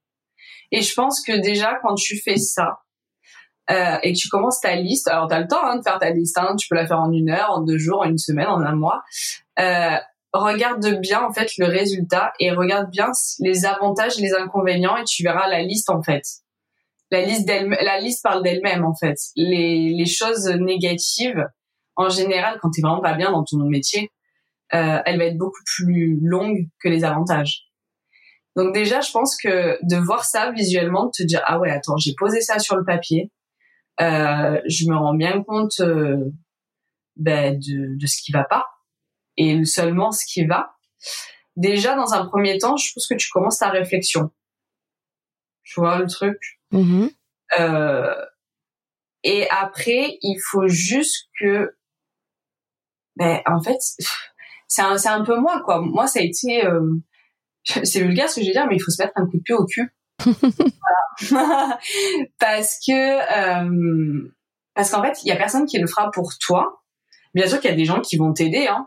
Et 0.72 0.82
je 0.82 0.94
pense 0.94 1.22
que 1.22 1.32
déjà 1.40 1.78
quand 1.82 1.94
tu 1.94 2.20
fais 2.20 2.36
ça 2.36 2.80
euh, 3.70 3.98
et 4.02 4.12
que 4.12 4.18
tu 4.18 4.28
commences 4.28 4.60
ta 4.60 4.74
liste, 4.76 5.08
alors 5.08 5.28
tu 5.28 5.34
as 5.34 5.40
le 5.40 5.48
temps 5.48 5.64
hein, 5.64 5.76
de 5.76 5.82
faire 5.82 5.98
ta 5.98 6.10
liste, 6.10 6.38
hein, 6.38 6.54
tu 6.56 6.68
peux 6.68 6.76
la 6.76 6.86
faire 6.86 7.00
en 7.00 7.12
une 7.12 7.30
heure, 7.30 7.50
en 7.50 7.62
deux 7.62 7.78
jours, 7.78 8.00
en 8.00 8.08
une 8.08 8.18
semaine, 8.18 8.46
en 8.46 8.60
un 8.60 8.74
mois. 8.74 9.02
Euh, 9.58 9.96
regarde 10.32 11.00
bien 11.00 11.22
en 11.24 11.32
fait 11.32 11.50
le 11.58 11.66
résultat 11.66 12.32
et 12.38 12.52
regarde 12.52 12.88
bien 12.90 13.10
les 13.40 13.64
avantages 13.64 14.18
et 14.18 14.22
les 14.22 14.34
inconvénients 14.34 14.96
et 14.96 15.04
tu 15.04 15.22
verras 15.24 15.48
la 15.48 15.62
liste 15.62 15.90
en 15.90 16.02
fait. 16.02 16.22
La 17.10 17.22
liste 17.22 17.48
la 17.48 17.98
liste 17.98 18.22
parle 18.22 18.42
d'elle-même 18.44 18.84
en 18.84 18.94
fait. 18.94 19.16
Les, 19.34 19.92
les 19.92 20.06
choses 20.06 20.46
négatives 20.46 21.44
en 21.96 22.08
général 22.08 22.58
quand 22.62 22.70
tu 22.70 22.80
es 22.80 22.82
vraiment 22.82 23.02
pas 23.02 23.14
bien 23.14 23.32
dans 23.32 23.42
ton 23.42 23.58
métier, 23.64 24.12
euh, 24.74 24.98
elle 25.04 25.18
va 25.18 25.24
être 25.24 25.38
beaucoup 25.38 25.62
plus 25.76 26.18
longue 26.22 26.68
que 26.82 26.88
les 26.88 27.04
avantages. 27.04 27.66
Donc 28.56 28.74
déjà, 28.74 29.00
je 29.00 29.10
pense 29.10 29.36
que 29.36 29.78
de 29.82 29.96
voir 29.96 30.24
ça 30.24 30.50
visuellement, 30.52 31.06
de 31.06 31.10
te 31.16 31.22
dire 31.22 31.42
ah 31.44 31.58
ouais, 31.58 31.70
attends, 31.70 31.96
j'ai 31.96 32.14
posé 32.16 32.40
ça 32.40 32.58
sur 32.58 32.76
le 32.76 32.84
papier, 32.84 33.30
euh, 34.00 34.60
je 34.66 34.86
me 34.86 34.96
rends 34.96 35.14
bien 35.14 35.42
compte 35.42 35.80
euh, 35.80 36.30
ben, 37.16 37.58
de, 37.58 37.98
de 37.98 38.06
ce 38.06 38.22
qui 38.22 38.32
va 38.32 38.44
pas 38.44 38.66
et 39.36 39.64
seulement 39.64 40.12
ce 40.12 40.24
qui 40.26 40.46
va. 40.46 40.74
Déjà, 41.56 41.94
dans 41.94 42.14
un 42.14 42.26
premier 42.26 42.58
temps, 42.58 42.76
je 42.76 42.92
pense 42.94 43.06
que 43.06 43.14
tu 43.14 43.28
commences 43.30 43.58
ta 43.58 43.70
réflexion. 43.70 44.30
Tu 45.64 45.80
vois 45.80 45.98
le 45.98 46.06
truc? 46.06 46.38
Mm-hmm. 46.72 47.10
Euh, 47.58 48.14
et 49.22 49.48
après, 49.50 50.18
il 50.22 50.38
faut 50.50 50.68
juste 50.68 51.28
que, 51.38 51.76
ben, 53.16 53.40
en 53.46 53.62
fait, 53.62 53.78
c'est 54.70 54.82
un, 54.82 54.96
c'est 54.96 55.08
un 55.08 55.24
peu 55.24 55.38
moi 55.38 55.60
quoi. 55.64 55.80
Moi 55.80 56.06
ça 56.06 56.20
a 56.20 56.22
été 56.22 56.64
euh, 56.64 56.80
c'est 57.64 58.00
vulgaire 58.00 58.30
ce 58.30 58.36
que 58.36 58.42
je 58.42 58.46
vais 58.46 58.52
dire 58.52 58.66
mais 58.68 58.76
il 58.76 58.80
faut 58.80 58.90
se 58.90 59.02
mettre 59.02 59.12
un 59.16 59.26
coup 59.26 59.36
de 59.36 59.42
pied 59.42 59.54
au 59.54 59.66
cul. 59.66 59.92
parce 62.38 62.78
que 62.86 62.94
euh, 62.94 64.32
parce 64.74 64.90
qu'en 64.90 65.02
fait, 65.02 65.18
il 65.24 65.28
y 65.28 65.32
a 65.32 65.36
personne 65.36 65.66
qui 65.66 65.78
le 65.78 65.86
fera 65.86 66.10
pour 66.12 66.32
toi. 66.40 66.82
Bien 67.34 67.46
sûr 67.46 67.60
qu'il 67.60 67.70
y 67.70 67.72
a 67.72 67.76
des 67.76 67.84
gens 67.84 68.00
qui 68.00 68.16
vont 68.16 68.32
t'aider 68.32 68.66
hein. 68.68 68.86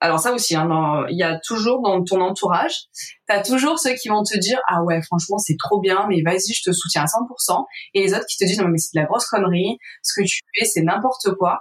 Alors 0.00 0.18
ça 0.18 0.32
aussi, 0.32 0.56
hein, 0.56 1.06
il 1.10 1.16
y 1.16 1.22
a 1.22 1.38
toujours 1.38 1.80
dans 1.80 2.02
ton 2.02 2.20
entourage, 2.20 2.74
tu 2.92 3.32
as 3.32 3.40
toujours 3.40 3.78
ceux 3.78 3.94
qui 3.94 4.08
vont 4.08 4.24
te 4.24 4.36
dire 4.36 4.58
ah 4.66 4.82
ouais 4.82 5.00
franchement 5.00 5.38
c'est 5.38 5.54
trop 5.56 5.80
bien, 5.80 6.08
mais 6.08 6.22
vas-y 6.26 6.52
je 6.52 6.62
te 6.64 6.72
soutiens 6.72 7.02
à 7.02 7.06
100%, 7.06 7.64
et 7.94 8.02
les 8.02 8.12
autres 8.12 8.26
qui 8.28 8.36
te 8.36 8.44
disent 8.44 8.58
non 8.58 8.66
mais 8.66 8.78
c'est 8.78 8.96
de 8.96 9.00
la 9.00 9.06
grosse 9.06 9.26
connerie, 9.26 9.78
ce 10.02 10.20
que 10.20 10.26
tu 10.26 10.40
fais 10.56 10.64
c'est 10.64 10.82
n'importe 10.82 11.32
quoi. 11.38 11.60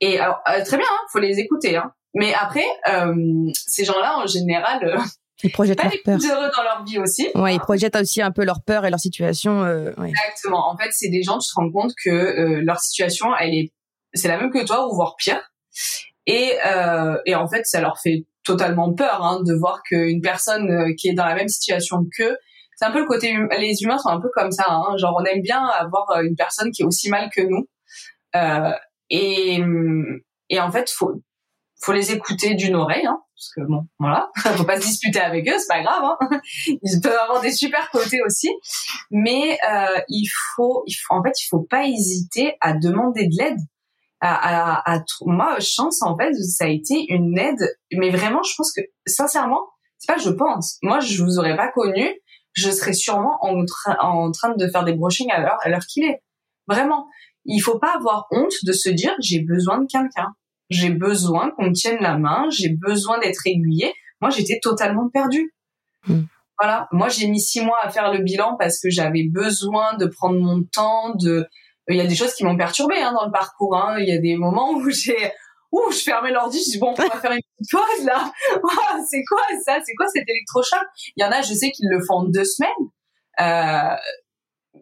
Et 0.00 0.20
alors 0.20 0.38
euh, 0.50 0.62
très 0.66 0.76
bien, 0.76 0.86
hein, 0.86 1.06
faut 1.10 1.18
les 1.18 1.38
écouter, 1.38 1.76
hein. 1.76 1.90
Mais 2.14 2.32
après, 2.34 2.64
euh, 2.88 3.14
ces 3.52 3.84
gens-là, 3.84 4.18
en 4.18 4.26
général, 4.26 4.84
euh, 4.84 4.98
ils 5.42 5.52
projettent 5.52 5.78
pas 5.78 5.84
leur 5.84 6.02
peur. 6.04 6.18
heureux 6.18 6.50
dans 6.56 6.62
leur 6.62 6.84
vie 6.84 6.98
aussi. 6.98 7.28
Ouais, 7.34 7.54
ils 7.54 7.60
projettent 7.60 7.96
aussi 7.96 8.20
un 8.20 8.32
peu 8.32 8.44
leur 8.44 8.62
peur 8.62 8.84
et 8.84 8.90
leur 8.90 8.98
situation. 8.98 9.64
Euh, 9.64 9.92
ouais. 9.96 10.10
Exactement. 10.10 10.68
En 10.68 10.76
fait, 10.76 10.88
c'est 10.90 11.08
des 11.08 11.22
gens, 11.22 11.38
tu 11.38 11.48
te 11.48 11.54
rends 11.54 11.70
compte 11.70 11.92
que 12.04 12.10
euh, 12.10 12.60
leur 12.64 12.80
situation, 12.80 13.28
elle 13.38 13.54
est, 13.54 13.72
c'est 14.14 14.28
la 14.28 14.38
même 14.38 14.50
que 14.50 14.64
toi 14.64 14.88
ou 14.88 14.94
voire 14.94 15.14
pire. 15.16 15.40
Et 16.26 16.54
euh, 16.66 17.16
et 17.24 17.34
en 17.34 17.46
fait, 17.46 17.64
ça 17.66 17.80
leur 17.80 17.98
fait 18.00 18.26
totalement 18.44 18.92
peur 18.94 19.24
hein, 19.24 19.40
de 19.44 19.54
voir 19.54 19.82
qu'une 19.82 20.20
personne 20.20 20.70
euh, 20.70 20.94
qui 20.98 21.08
est 21.08 21.14
dans 21.14 21.26
la 21.26 21.34
même 21.34 21.48
situation 21.48 22.04
qu'eux, 22.16 22.36
c'est 22.76 22.84
un 22.84 22.90
peu 22.90 23.00
le 23.00 23.06
côté 23.06 23.36
hum, 23.36 23.48
les 23.58 23.82
humains 23.82 23.98
sont 23.98 24.08
un 24.08 24.20
peu 24.20 24.28
comme 24.34 24.50
ça. 24.50 24.64
Hein, 24.68 24.96
genre, 24.96 25.16
on 25.20 25.24
aime 25.24 25.42
bien 25.42 25.64
avoir 25.64 26.20
une 26.22 26.34
personne 26.34 26.70
qui 26.72 26.82
est 26.82 26.84
aussi 26.84 27.10
mal 27.10 27.30
que 27.34 27.42
nous. 27.42 27.68
Euh, 28.34 28.72
et 29.10 29.60
et 30.50 30.60
en 30.60 30.70
fait, 30.70 30.90
faut 30.90 31.22
faut 31.80 31.92
les 31.92 32.12
écouter 32.12 32.54
d'une 32.54 32.74
oreille, 32.74 33.06
hein, 33.06 33.20
parce 33.34 33.50
que 33.54 33.60
bon, 33.70 33.86
voilà, 33.98 34.30
faut 34.56 34.64
pas 34.64 34.80
se 34.80 34.86
disputer 34.86 35.20
avec 35.20 35.48
eux, 35.48 35.58
c'est 35.58 35.68
pas 35.68 35.82
grave. 35.82 36.02
Hein. 36.04 36.40
Ils 36.66 37.00
peuvent 37.00 37.18
avoir 37.18 37.40
des 37.40 37.52
super 37.52 37.90
côtés 37.90 38.20
aussi, 38.26 38.50
mais 39.10 39.58
euh, 39.70 40.00
il 40.08 40.26
faut, 40.26 40.82
il 40.86 40.94
faut, 40.94 41.14
en 41.14 41.22
fait, 41.22 41.40
il 41.40 41.46
faut 41.48 41.62
pas 41.62 41.86
hésiter 41.86 42.56
à 42.60 42.72
demander 42.72 43.26
de 43.26 43.42
l'aide. 43.42 43.58
À, 44.20 44.34
à, 44.34 44.96
à, 44.96 45.04
moi, 45.26 45.60
chance 45.60 46.02
en 46.02 46.16
fait, 46.16 46.34
ça 46.34 46.64
a 46.64 46.68
été 46.68 47.06
une 47.08 47.38
aide, 47.38 47.76
mais 47.92 48.10
vraiment, 48.10 48.42
je 48.42 48.52
pense 48.56 48.72
que 48.72 48.80
sincèrement, 49.06 49.64
c'est 49.98 50.12
pas 50.12 50.18
je 50.18 50.30
pense. 50.30 50.78
Moi, 50.82 50.98
je 50.98 51.22
vous 51.22 51.38
aurais 51.38 51.56
pas 51.56 51.70
connu, 51.70 52.08
je 52.52 52.70
serais 52.70 52.94
sûrement 52.94 53.38
en, 53.42 53.64
train 53.64 53.96
en 54.00 54.32
train 54.32 54.56
de 54.56 54.66
faire 54.66 54.82
des 54.82 54.94
brushings 54.94 55.30
à 55.30 55.40
l'heure 55.40 55.58
à 55.62 55.68
l'heure 55.68 55.86
qu'il 55.86 56.02
est. 56.04 56.20
Vraiment, 56.66 57.06
il 57.44 57.60
faut 57.60 57.78
pas 57.78 57.94
avoir 57.94 58.26
honte 58.32 58.54
de 58.64 58.72
se 58.72 58.88
dire 58.90 59.14
j'ai 59.20 59.40
besoin 59.40 59.78
de 59.78 59.86
quelqu'un. 59.86 60.34
J'ai 60.70 60.90
besoin 60.90 61.50
qu'on 61.50 61.66
me 61.66 61.72
tienne 61.72 61.98
la 62.00 62.18
main, 62.18 62.46
j'ai 62.50 62.68
besoin 62.68 63.18
d'être 63.18 63.46
aiguillée. 63.46 63.92
Moi, 64.20 64.30
j'étais 64.30 64.58
totalement 64.60 65.08
perdue. 65.08 65.54
Hmm. 66.06 66.22
Voilà. 66.58 66.88
Moi, 66.92 67.08
j'ai 67.08 67.28
mis 67.28 67.40
six 67.40 67.60
mois 67.60 67.78
à 67.82 67.88
faire 67.88 68.12
le 68.12 68.20
bilan 68.20 68.56
parce 68.58 68.80
que 68.80 68.90
j'avais 68.90 69.24
besoin 69.28 69.96
de 69.96 70.06
prendre 70.06 70.38
mon 70.40 70.62
temps. 70.64 71.14
De, 71.14 71.46
il 71.88 71.96
y 71.96 72.00
a 72.00 72.06
des 72.06 72.16
choses 72.16 72.34
qui 72.34 72.44
m'ont 72.44 72.56
perturbée 72.56 72.98
hein, 72.98 73.12
dans 73.12 73.24
le 73.24 73.32
parcours. 73.32 73.76
Hein. 73.76 73.96
Il 74.00 74.08
y 74.08 74.12
a 74.12 74.18
des 74.18 74.36
moments 74.36 74.72
où 74.72 74.90
j'ai, 74.90 75.32
ouh, 75.72 75.90
je 75.90 75.98
fermais 75.98 76.32
l'ordi, 76.32 76.58
je 76.58 76.72
dis 76.72 76.78
bon, 76.78 76.94
on 76.98 77.02
va 77.02 77.20
faire 77.20 77.32
une 77.32 77.40
petite 77.56 77.70
pause 77.70 78.04
là. 78.04 78.30
c'est 79.10 79.22
quoi 79.24 79.40
ça? 79.64 79.78
C'est 79.84 79.94
quoi 79.94 80.06
cet 80.08 80.28
électrochoc? 80.28 80.84
Il 81.16 81.22
y 81.22 81.24
en 81.24 81.30
a, 81.30 81.42
je 81.42 81.54
sais 81.54 81.70
qu'ils 81.70 81.88
le 81.88 82.04
font 82.04 82.14
en 82.14 82.24
deux 82.24 82.44
semaines. 82.44 82.70
Euh, 83.40 83.96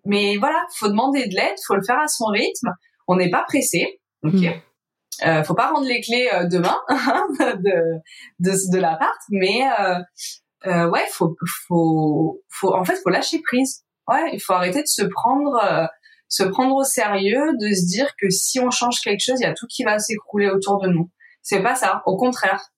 mais 0.05 0.37
voilà, 0.39 0.64
faut 0.76 0.89
demander 0.89 1.26
de 1.28 1.34
l'aide, 1.34 1.57
faut 1.66 1.74
le 1.74 1.82
faire 1.84 1.99
à 1.99 2.09
son 2.09 2.26
rythme. 2.26 2.70
On 3.07 3.16
n'est 3.16 3.30
pas 3.30 3.45
pressé, 3.47 4.01
ok. 4.24 4.32
Hmm. 4.32 4.61
Euh, 5.25 5.43
faut 5.43 5.55
pas 5.55 5.71
rendre 5.71 5.87
les 5.87 6.01
clés 6.01 6.29
euh, 6.33 6.45
demain 6.47 6.77
de 6.91 8.01
de, 8.39 8.73
de 8.73 8.79
l'appart, 8.79 9.19
mais 9.31 9.67
euh, 9.79 9.99
euh, 10.67 10.89
ouais, 10.89 11.05
faut 11.11 11.37
faut 11.67 12.43
faut 12.51 12.75
en 12.75 12.85
fait 12.85 12.97
faut 13.03 13.11
lâcher 13.11 13.41
prise. 13.43 13.85
Ouais, 14.09 14.31
il 14.33 14.41
faut 14.41 14.53
arrêter 14.53 14.83
de 14.83 14.89
se 14.89 15.03
prendre 15.03 15.55
euh, 15.64 15.87
se 16.29 16.43
prendre 16.43 16.75
au 16.75 16.85
sérieux, 16.85 17.53
de 17.61 17.73
se 17.73 17.87
dire 17.87 18.14
que 18.21 18.29
si 18.31 18.61
on 18.61 18.71
change 18.71 19.01
quelque 19.01 19.21
chose, 19.21 19.41
il 19.41 19.45
y 19.45 19.47
a 19.47 19.55
tout 19.55 19.67
qui 19.69 19.85
va 19.85 19.99
s'écrouler 19.99 20.49
autour 20.49 20.81
de 20.81 20.89
nous. 20.89 21.11
C'est 21.43 21.62
pas 21.62 21.77
ça, 21.77 22.03
au 22.07 22.17
contraire. 22.17 22.71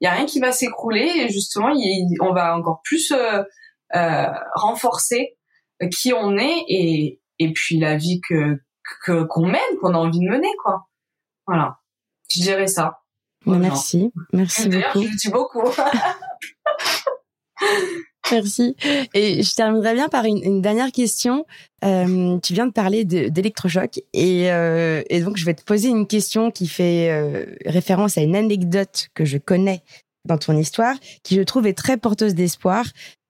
Il 0.00 0.04
y 0.04 0.08
a 0.08 0.12
rien 0.12 0.26
qui 0.26 0.40
va 0.40 0.52
s'écrouler 0.52 1.10
et 1.16 1.28
justement, 1.30 1.72
on 2.20 2.32
va 2.32 2.56
encore 2.56 2.80
plus 2.84 3.12
euh, 3.12 4.28
renforcer 4.54 5.36
qui 5.92 6.12
on 6.12 6.36
est 6.36 6.64
et 6.68 7.20
et 7.38 7.52
puis 7.52 7.78
la 7.78 7.96
vie 7.96 8.20
que 8.28 8.58
que 9.04 9.24
qu'on 9.24 9.46
mène, 9.46 9.78
qu'on 9.80 9.94
a 9.94 9.98
envie 9.98 10.20
de 10.20 10.28
mener 10.28 10.50
quoi. 10.62 10.88
Voilà. 11.46 11.78
Je 12.30 12.40
dirais 12.40 12.66
ça. 12.66 13.00
Merci, 13.46 14.12
merci 14.32 14.68
D'ailleurs, 14.68 14.92
beaucoup. 14.94 15.06
je 15.08 15.16
dis 15.16 15.28
beaucoup. 15.28 15.62
Merci. 18.32 18.74
Et 19.14 19.42
je 19.44 19.54
terminerai 19.54 19.94
bien 19.94 20.08
par 20.08 20.24
une, 20.24 20.60
dernière 20.60 20.90
question. 20.90 21.46
Euh, 21.84 22.38
tu 22.40 22.54
viens 22.54 22.66
de 22.66 22.72
parler 22.72 23.04
d'électrochoc 23.04 24.00
et, 24.12 24.50
euh, 24.50 25.02
et, 25.08 25.20
donc 25.20 25.36
je 25.36 25.44
vais 25.44 25.54
te 25.54 25.62
poser 25.62 25.88
une 25.88 26.08
question 26.08 26.50
qui 26.50 26.66
fait 26.66 27.08
euh, 27.10 27.46
référence 27.64 28.18
à 28.18 28.22
une 28.22 28.34
anecdote 28.34 29.10
que 29.14 29.24
je 29.24 29.38
connais 29.38 29.82
dans 30.24 30.38
ton 30.38 30.58
histoire, 30.58 30.96
qui 31.22 31.36
je 31.36 31.42
trouve 31.42 31.68
est 31.68 31.74
très 31.74 31.96
porteuse 31.96 32.34
d'espoir, 32.34 32.84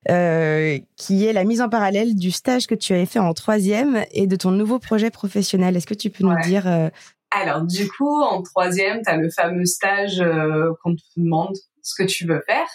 euh, 0.08 0.78
qui 0.96 1.24
est 1.24 1.32
la 1.32 1.42
mise 1.42 1.60
en 1.60 1.68
parallèle 1.68 2.14
du 2.14 2.30
stage 2.30 2.68
que 2.68 2.76
tu 2.76 2.92
avais 2.92 3.06
fait 3.06 3.18
en 3.18 3.34
troisième 3.34 4.04
et 4.12 4.28
de 4.28 4.36
ton 4.36 4.52
nouveau 4.52 4.78
projet 4.78 5.10
professionnel. 5.10 5.76
Est-ce 5.76 5.86
que 5.86 5.94
tu 5.94 6.10
peux 6.10 6.24
nous 6.24 6.40
dire 6.44 6.68
euh, 6.68 6.90
Alors 7.30 7.62
du 7.62 7.88
coup, 7.88 8.22
en 8.22 8.42
troisième, 8.42 9.02
tu 9.02 9.10
as 9.10 9.16
le 9.16 9.30
fameux 9.30 9.64
stage 9.64 10.20
euh, 10.20 10.72
qu'on 10.82 10.94
te 10.94 11.02
demande 11.16 11.54
ce 11.82 11.94
que 12.00 12.06
tu 12.06 12.26
veux 12.26 12.42
faire. 12.46 12.66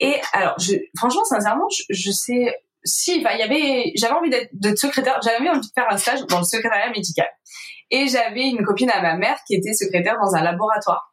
Et 0.00 0.16
alors, 0.32 0.58
je, 0.58 0.74
franchement, 0.96 1.24
sincèrement, 1.24 1.68
je, 1.68 1.84
je 1.90 2.10
sais 2.10 2.54
si, 2.84 3.16
il 3.16 3.22
y 3.22 3.42
avait, 3.42 3.92
j'avais 3.94 4.14
envie 4.14 4.30
d'être 4.30 4.78
secrétaire, 4.78 5.20
j'avais 5.22 5.48
envie 5.48 5.60
de 5.60 5.72
faire 5.74 5.86
un 5.88 5.96
stage 5.96 6.26
dans 6.26 6.38
le 6.38 6.44
secrétariat 6.44 6.90
médical. 6.90 7.28
Et 7.90 8.08
j'avais 8.08 8.48
une 8.48 8.64
copine 8.64 8.90
à 8.90 9.02
ma 9.02 9.16
mère 9.16 9.38
qui 9.46 9.54
était 9.54 9.74
secrétaire 9.74 10.16
dans 10.20 10.34
un 10.34 10.42
laboratoire. 10.42 11.11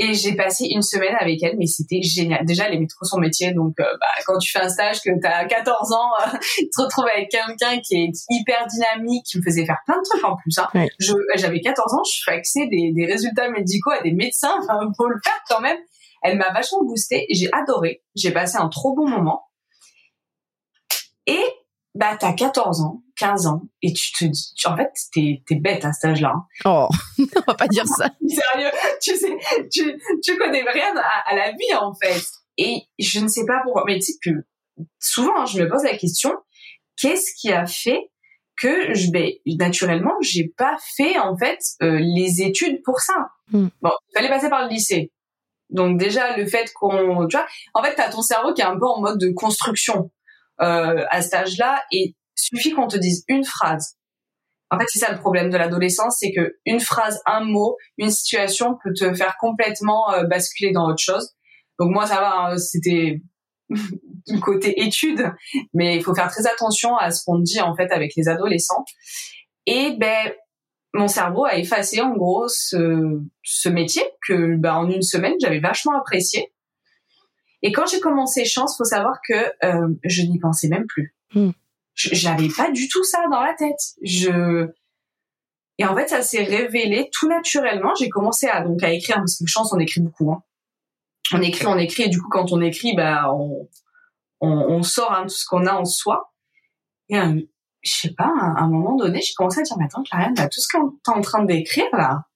Et 0.00 0.14
j'ai 0.14 0.36
passé 0.36 0.66
une 0.70 0.82
semaine 0.82 1.16
avec 1.18 1.42
elle, 1.42 1.56
mais 1.58 1.66
c'était 1.66 2.02
génial. 2.02 2.44
Déjà, 2.46 2.68
elle 2.68 2.74
aimait 2.74 2.86
trop 2.86 3.04
son 3.04 3.18
métier, 3.18 3.52
donc 3.52 3.74
euh, 3.80 3.84
bah, 4.00 4.06
quand 4.26 4.38
tu 4.38 4.50
fais 4.52 4.60
un 4.60 4.68
stage, 4.68 5.00
que 5.00 5.10
tu 5.10 5.26
as 5.26 5.44
14 5.44 5.92
ans, 5.92 6.10
euh, 6.20 6.38
tu 6.56 6.68
te 6.68 6.82
retrouves 6.82 7.06
avec 7.12 7.28
quelqu'un 7.30 7.80
qui 7.80 7.96
est 7.96 8.12
hyper 8.30 8.66
dynamique, 8.68 9.24
qui 9.26 9.38
me 9.38 9.42
faisait 9.42 9.66
faire 9.66 9.78
plein 9.86 9.96
de 9.98 10.02
trucs 10.08 10.24
en 10.24 10.36
plus. 10.36 10.56
Hein. 10.58 10.86
J'avais 11.34 11.60
14 11.60 11.94
ans, 11.94 12.04
je 12.04 12.20
faxais 12.24 12.66
des, 12.70 12.92
des 12.94 13.06
résultats 13.06 13.50
médicaux 13.50 13.90
à 13.90 14.00
des 14.02 14.12
médecins, 14.12 14.54
enfin, 14.62 14.78
faut 14.96 15.08
le 15.08 15.18
faire 15.24 15.40
quand 15.48 15.60
même. 15.60 15.78
Elle 16.22 16.36
m'a 16.36 16.52
vachement 16.52 16.84
boosté 16.84 17.26
j'ai 17.30 17.48
adoré. 17.52 18.02
J'ai 18.16 18.32
passé 18.32 18.56
un 18.58 18.68
trop 18.68 18.94
bon 18.94 19.08
moment. 19.08 19.42
Et 21.26 21.44
bah 21.98 22.16
t'as 22.16 22.32
14 22.32 22.80
ans, 22.82 23.02
15 23.16 23.48
ans 23.48 23.62
et 23.82 23.92
tu 23.92 24.12
te 24.12 24.24
dis, 24.24 24.54
en 24.66 24.76
fait 24.76 24.92
t'es 25.12 25.42
es 25.50 25.56
bête 25.56 25.84
à 25.84 25.92
cet 25.92 26.12
âge-là. 26.12 26.32
Hein. 26.32 26.46
Oh, 26.64 26.88
on 27.18 27.42
va 27.48 27.54
pas 27.54 27.66
dire 27.66 27.86
ça. 27.88 28.08
Sérieux, 28.28 28.70
tu 29.02 29.16
sais, 29.16 29.36
tu 29.70 30.00
tu 30.22 30.38
connais 30.38 30.62
rien 30.62 30.94
à, 31.26 31.34
la 31.34 31.50
vie 31.50 31.74
en 31.80 31.92
fait. 31.92 32.24
Et 32.56 32.82
je 33.00 33.18
ne 33.18 33.26
sais 33.26 33.44
pas 33.44 33.60
pourquoi, 33.64 33.82
mais 33.84 33.98
tu 33.98 34.12
sais 34.12 34.18
que 34.24 34.30
souvent 35.00 35.40
hein, 35.40 35.46
je 35.46 35.60
me 35.60 35.68
pose 35.68 35.82
la 35.82 35.96
question, 35.96 36.32
qu'est-ce 36.96 37.32
qui 37.34 37.50
a 37.50 37.66
fait 37.66 38.10
que 38.56 38.94
je 38.94 39.10
ben, 39.10 39.32
naturellement 39.58 40.14
j'ai 40.20 40.52
pas 40.56 40.76
fait 40.96 41.18
en 41.18 41.36
fait 41.36 41.58
euh, 41.82 41.98
les 42.00 42.42
études 42.42 42.80
pour 42.84 43.00
ça. 43.00 43.30
Hmm. 43.50 43.68
Bon, 43.82 43.90
il 44.10 44.16
fallait 44.16 44.28
passer 44.28 44.48
par 44.48 44.62
le 44.62 44.68
lycée. 44.68 45.10
Donc 45.70 45.98
déjà 45.98 46.36
le 46.36 46.46
fait 46.46 46.72
qu'on, 46.74 47.26
tu 47.26 47.36
vois, 47.36 47.46
en 47.74 47.82
fait 47.82 47.96
t'as 47.96 48.08
ton 48.08 48.22
cerveau 48.22 48.54
qui 48.54 48.60
est 48.60 48.64
un 48.64 48.78
peu 48.78 48.86
en 48.86 49.00
mode 49.00 49.18
de 49.18 49.30
construction 49.30 50.12
euh, 50.60 51.04
à 51.10 51.22
cet 51.22 51.34
âge-là 51.34 51.82
et 51.92 52.14
suffit 52.36 52.72
qu'on 52.72 52.88
te 52.88 52.96
dise 52.96 53.24
une 53.28 53.44
phrase. 53.44 53.96
En 54.70 54.78
fait 54.78 54.84
c'est 54.88 54.98
ça 54.98 55.12
le 55.12 55.18
problème 55.18 55.50
de 55.50 55.56
l'adolescence, 55.56 56.18
c'est 56.20 56.32
que 56.32 56.56
une 56.66 56.80
phrase, 56.80 57.20
un 57.26 57.44
mot, 57.44 57.76
une 57.96 58.10
situation 58.10 58.76
peut 58.82 58.92
te 58.92 59.14
faire 59.14 59.36
complètement 59.40 60.12
euh, 60.12 60.24
basculer 60.24 60.72
dans 60.72 60.86
autre 60.88 61.02
chose. 61.02 61.34
Donc 61.78 61.90
moi 61.90 62.06
ça 62.06 62.20
va, 62.20 62.34
hein, 62.38 62.58
c'était 62.58 63.22
du 63.70 64.40
côté 64.40 64.82
études, 64.82 65.30
mais 65.74 65.96
il 65.96 66.02
faut 66.02 66.14
faire 66.14 66.30
très 66.30 66.46
attention 66.46 66.96
à 66.96 67.10
ce 67.10 67.22
qu'on 67.24 67.38
dit 67.38 67.60
en 67.60 67.74
fait 67.74 67.90
avec 67.92 68.12
les 68.16 68.28
adolescents. 68.28 68.84
Et 69.66 69.96
ben 69.98 70.32
mon 70.94 71.08
cerveau 71.08 71.44
a 71.44 71.56
effacé 71.56 72.00
en 72.00 72.14
gros 72.14 72.48
ce, 72.48 73.20
ce 73.42 73.68
métier 73.68 74.02
que 74.26 74.56
bah, 74.56 74.78
en 74.78 74.90
une 74.90 75.02
semaine 75.02 75.34
j'avais 75.40 75.60
vachement 75.60 75.96
apprécié. 75.98 76.52
Et 77.62 77.72
quand 77.72 77.86
j'ai 77.86 78.00
commencé 78.00 78.44
Chance, 78.44 78.76
faut 78.76 78.84
savoir 78.84 79.16
que 79.26 79.34
euh, 79.64 79.88
je 80.04 80.22
n'y 80.22 80.38
pensais 80.38 80.68
même 80.68 80.86
plus. 80.86 81.14
Hmm. 81.34 81.50
J'avais 81.94 82.48
pas 82.48 82.70
du 82.70 82.88
tout 82.88 83.02
ça 83.02 83.24
dans 83.30 83.40
la 83.40 83.54
tête. 83.54 83.80
Je 84.02 84.68
et 85.80 85.84
en 85.84 85.94
fait 85.94 86.08
ça 86.08 86.22
s'est 86.22 86.44
révélé 86.44 87.10
tout 87.12 87.28
naturellement. 87.28 87.94
J'ai 87.98 88.08
commencé 88.08 88.46
à 88.46 88.62
donc 88.62 88.82
à 88.82 88.92
écrire 88.92 89.16
parce 89.16 89.38
que 89.38 89.46
Chance 89.46 89.72
on 89.72 89.78
écrit 89.78 90.00
beaucoup. 90.00 90.30
Hein. 90.32 90.42
On 91.32 91.42
écrit, 91.42 91.66
on 91.66 91.76
écrit 91.76 92.04
et 92.04 92.08
du 92.08 92.20
coup 92.20 92.28
quand 92.28 92.52
on 92.52 92.60
écrit 92.60 92.94
bah 92.94 93.32
on 93.32 93.68
on, 94.40 94.48
on 94.48 94.82
sort 94.82 95.12
hein, 95.12 95.24
tout 95.24 95.34
ce 95.34 95.44
qu'on 95.44 95.66
a 95.66 95.72
en 95.72 95.84
soi. 95.84 96.32
Et 97.08 97.16
je 97.82 97.90
sais 97.90 98.14
pas, 98.14 98.32
à 98.56 98.62
un 98.62 98.68
moment 98.68 98.96
donné, 98.96 99.20
j'ai 99.20 99.32
commencé 99.34 99.60
à 99.60 99.62
dire, 99.62 99.76
mais 99.78 99.86
attends, 99.86 100.02
Clariane, 100.02 100.34
bah, 100.34 100.48
tout 100.48 100.60
ce 100.60 100.68
que 100.68 100.78
t'es 101.04 101.10
en 101.10 101.20
train 101.20 101.44
d'écrire, 101.44 101.86
là, 101.92 102.27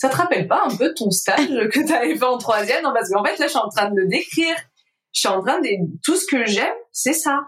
ça 0.00 0.08
te 0.08 0.16
rappelle 0.16 0.48
pas 0.48 0.62
un 0.64 0.74
peu 0.74 0.94
ton 0.94 1.10
stage 1.10 1.46
que 1.46 1.86
t'avais 1.86 2.16
fait 2.16 2.24
en 2.24 2.38
troisième? 2.38 2.82
Non, 2.82 2.92
parce 2.94 3.10
qu'en 3.10 3.22
fait, 3.22 3.36
là, 3.36 3.44
je 3.44 3.50
suis 3.50 3.58
en 3.58 3.68
train 3.68 3.90
de 3.90 3.96
le 3.96 4.08
décrire. 4.08 4.56
Je 5.12 5.20
suis 5.20 5.28
en 5.28 5.42
train 5.42 5.60
de, 5.60 5.68
tout 6.02 6.16
ce 6.16 6.24
que 6.24 6.46
j'aime, 6.46 6.72
c'est 6.90 7.12
ça. 7.12 7.42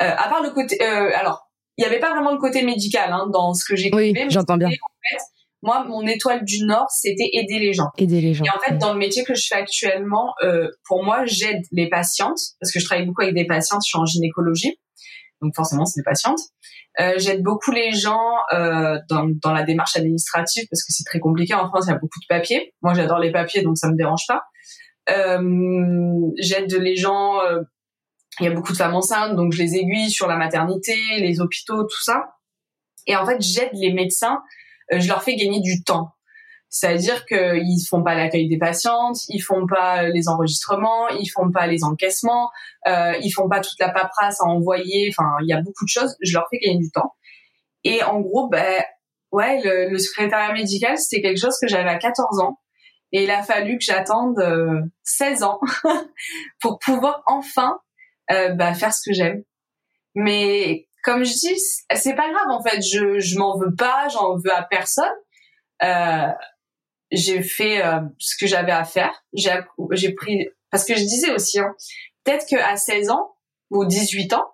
Euh, 0.00 0.10
à 0.10 0.28
part 0.28 0.42
le 0.42 0.50
côté, 0.50 0.82
euh, 0.82 1.10
alors, 1.14 1.48
il 1.76 1.84
y 1.84 1.86
avait 1.86 2.00
pas 2.00 2.10
vraiment 2.10 2.32
le 2.32 2.38
côté 2.38 2.62
médical, 2.62 3.12
hein, 3.12 3.28
dans 3.32 3.54
ce 3.54 3.64
que 3.64 3.76
j'ai 3.76 3.88
Oui, 3.94 4.12
j'entends 4.30 4.56
bien. 4.56 4.66
En 4.66 4.70
fait, 4.70 5.22
moi, 5.62 5.84
mon 5.84 6.04
étoile 6.08 6.44
du 6.44 6.64
Nord, 6.64 6.90
c'était 6.90 7.30
aider 7.34 7.60
les 7.60 7.72
gens. 7.72 7.90
Aider 7.98 8.20
les 8.20 8.34
gens. 8.34 8.44
Et 8.44 8.50
en 8.50 8.58
fait, 8.58 8.76
dans 8.78 8.92
le 8.92 8.98
métier 8.98 9.22
que 9.22 9.34
je 9.36 9.46
fais 9.46 9.54
actuellement, 9.54 10.32
euh, 10.42 10.68
pour 10.88 11.04
moi, 11.04 11.24
j'aide 11.24 11.62
les 11.70 11.88
patientes, 11.88 12.40
parce 12.58 12.72
que 12.72 12.80
je 12.80 12.84
travaille 12.84 13.06
beaucoup 13.06 13.22
avec 13.22 13.34
des 13.34 13.46
patientes, 13.46 13.82
je 13.84 13.90
suis 13.90 13.98
en 13.98 14.06
gynécologie 14.06 14.76
donc 15.42 15.54
forcément 15.54 15.86
c'est 15.86 16.00
des 16.00 16.04
patientes. 16.04 16.40
Euh, 16.98 17.14
J'aide 17.18 17.42
beaucoup 17.42 17.70
les 17.70 17.92
gens 17.92 18.20
euh, 18.52 18.98
dans, 19.08 19.28
dans, 19.42 19.52
la 19.52 19.62
démarche 19.62 19.96
administrative 19.96 20.64
parce 20.68 20.82
que 20.82 20.92
c'est 20.92 21.04
très 21.04 21.20
compliqué 21.20 21.54
en 21.54 21.68
France, 21.68 21.84
il 21.86 21.90
y 21.90 21.92
a 21.92 21.98
beaucoup 21.98 22.18
de 22.20 22.26
papiers. 22.28 22.74
Moi 22.82 22.94
j'adore 22.94 23.20
les 23.20 23.30
papiers 23.30 23.62
donc 23.62 23.78
ça 23.78 23.88
me 23.88 23.96
dérange 23.96 24.26
pas. 24.26 24.42
Euh, 25.10 26.30
J'aide 26.38 26.72
les 26.74 26.96
gens, 26.96 27.40
euh, 27.42 27.62
il 28.40 28.46
y 28.46 28.48
a 28.48 28.52
beaucoup 28.52 28.72
de 28.72 28.76
femmes 28.76 28.94
enceintes 28.94 29.36
donc 29.36 29.52
je 29.52 29.62
les 29.62 29.76
aiguille 29.76 30.10
sur 30.10 30.26
la 30.26 30.36
maternité, 30.36 30.96
les 31.18 31.40
hôpitaux, 31.40 31.84
tout 31.84 32.02
ça. 32.02 32.34
Et 33.06 33.14
en 33.14 33.24
fait 33.24 33.40
j'aide 33.40 33.70
les 33.74 33.92
médecins, 33.92 34.42
euh, 34.92 34.98
je 34.98 35.06
leur 35.06 35.22
fais 35.22 35.36
gagner 35.36 35.60
du 35.60 35.84
temps. 35.84 36.10
C'est-à-dire 36.72 37.26
qu'ils 37.26 37.84
font 37.88 38.04
pas 38.04 38.14
l'accueil 38.14 38.48
des 38.48 38.56
patientes, 38.56 39.18
ils 39.28 39.40
font 39.40 39.66
pas 39.66 40.04
les 40.04 40.28
enregistrements, 40.28 41.08
ils 41.08 41.26
font 41.26 41.50
pas 41.50 41.66
les 41.66 41.82
encaissements, 41.82 42.50
euh, 42.86 43.12
ils 43.22 43.30
font 43.30 43.48
pas 43.48 43.60
toute 43.60 43.78
la 43.80 43.90
paperasse 43.90 44.40
à 44.40 44.44
envoyer. 44.44 45.12
Enfin, 45.12 45.28
il 45.42 45.48
y 45.48 45.52
a 45.52 45.60
beaucoup 45.60 45.84
de 45.84 45.90
choses. 45.90 46.16
Je 46.22 46.32
leur 46.32 46.46
fais 46.48 46.58
gagner 46.58 46.78
du 46.78 46.90
temps. 46.92 47.14
Et 47.82 48.04
en 48.04 48.20
gros, 48.20 48.48
ben 48.48 48.84
ouais, 49.32 49.60
le, 49.64 49.98
secrétariat 49.98 50.52
médical, 50.52 50.96
c'était 50.96 51.22
quelque 51.22 51.40
chose 51.40 51.56
que 51.60 51.66
j'avais 51.66 51.90
à 51.90 51.98
14 51.98 52.38
ans. 52.40 52.60
Et 53.10 53.24
il 53.24 53.30
a 53.32 53.42
fallu 53.42 53.76
que 53.76 53.84
j'attende 53.84 54.40
16 55.02 55.42
euh, 55.42 55.46
ans 55.46 55.60
pour 56.60 56.78
pouvoir 56.78 57.24
enfin 57.26 57.80
euh, 58.30 58.50
bah, 58.50 58.74
faire 58.74 58.94
ce 58.94 59.10
que 59.10 59.12
j'aime. 59.12 59.42
Mais 60.14 60.86
comme 61.02 61.24
je 61.24 61.32
dis, 61.32 61.56
c'est 61.92 62.14
pas 62.14 62.30
grave 62.30 62.48
en 62.50 62.62
fait. 62.62 62.80
Je 62.80 63.18
je 63.18 63.38
m'en 63.38 63.58
veux 63.58 63.74
pas, 63.74 64.06
j'en 64.08 64.36
veux 64.36 64.54
à 64.54 64.62
personne. 64.62 65.10
Euh, 65.82 66.28
j'ai 67.10 67.42
fait 67.42 67.84
euh, 67.84 68.00
ce 68.18 68.36
que 68.36 68.46
j'avais 68.46 68.72
à 68.72 68.84
faire. 68.84 69.24
J'ai 69.32 69.58
j'ai 69.92 70.12
pris 70.12 70.48
parce 70.70 70.84
que 70.84 70.94
je 70.94 71.00
disais 71.00 71.32
aussi 71.32 71.58
hein, 71.58 71.74
peut-être 72.24 72.46
que 72.48 72.56
à 72.56 72.76
16 72.76 73.10
ans 73.10 73.34
ou 73.70 73.84
18 73.84 74.32
ans, 74.32 74.44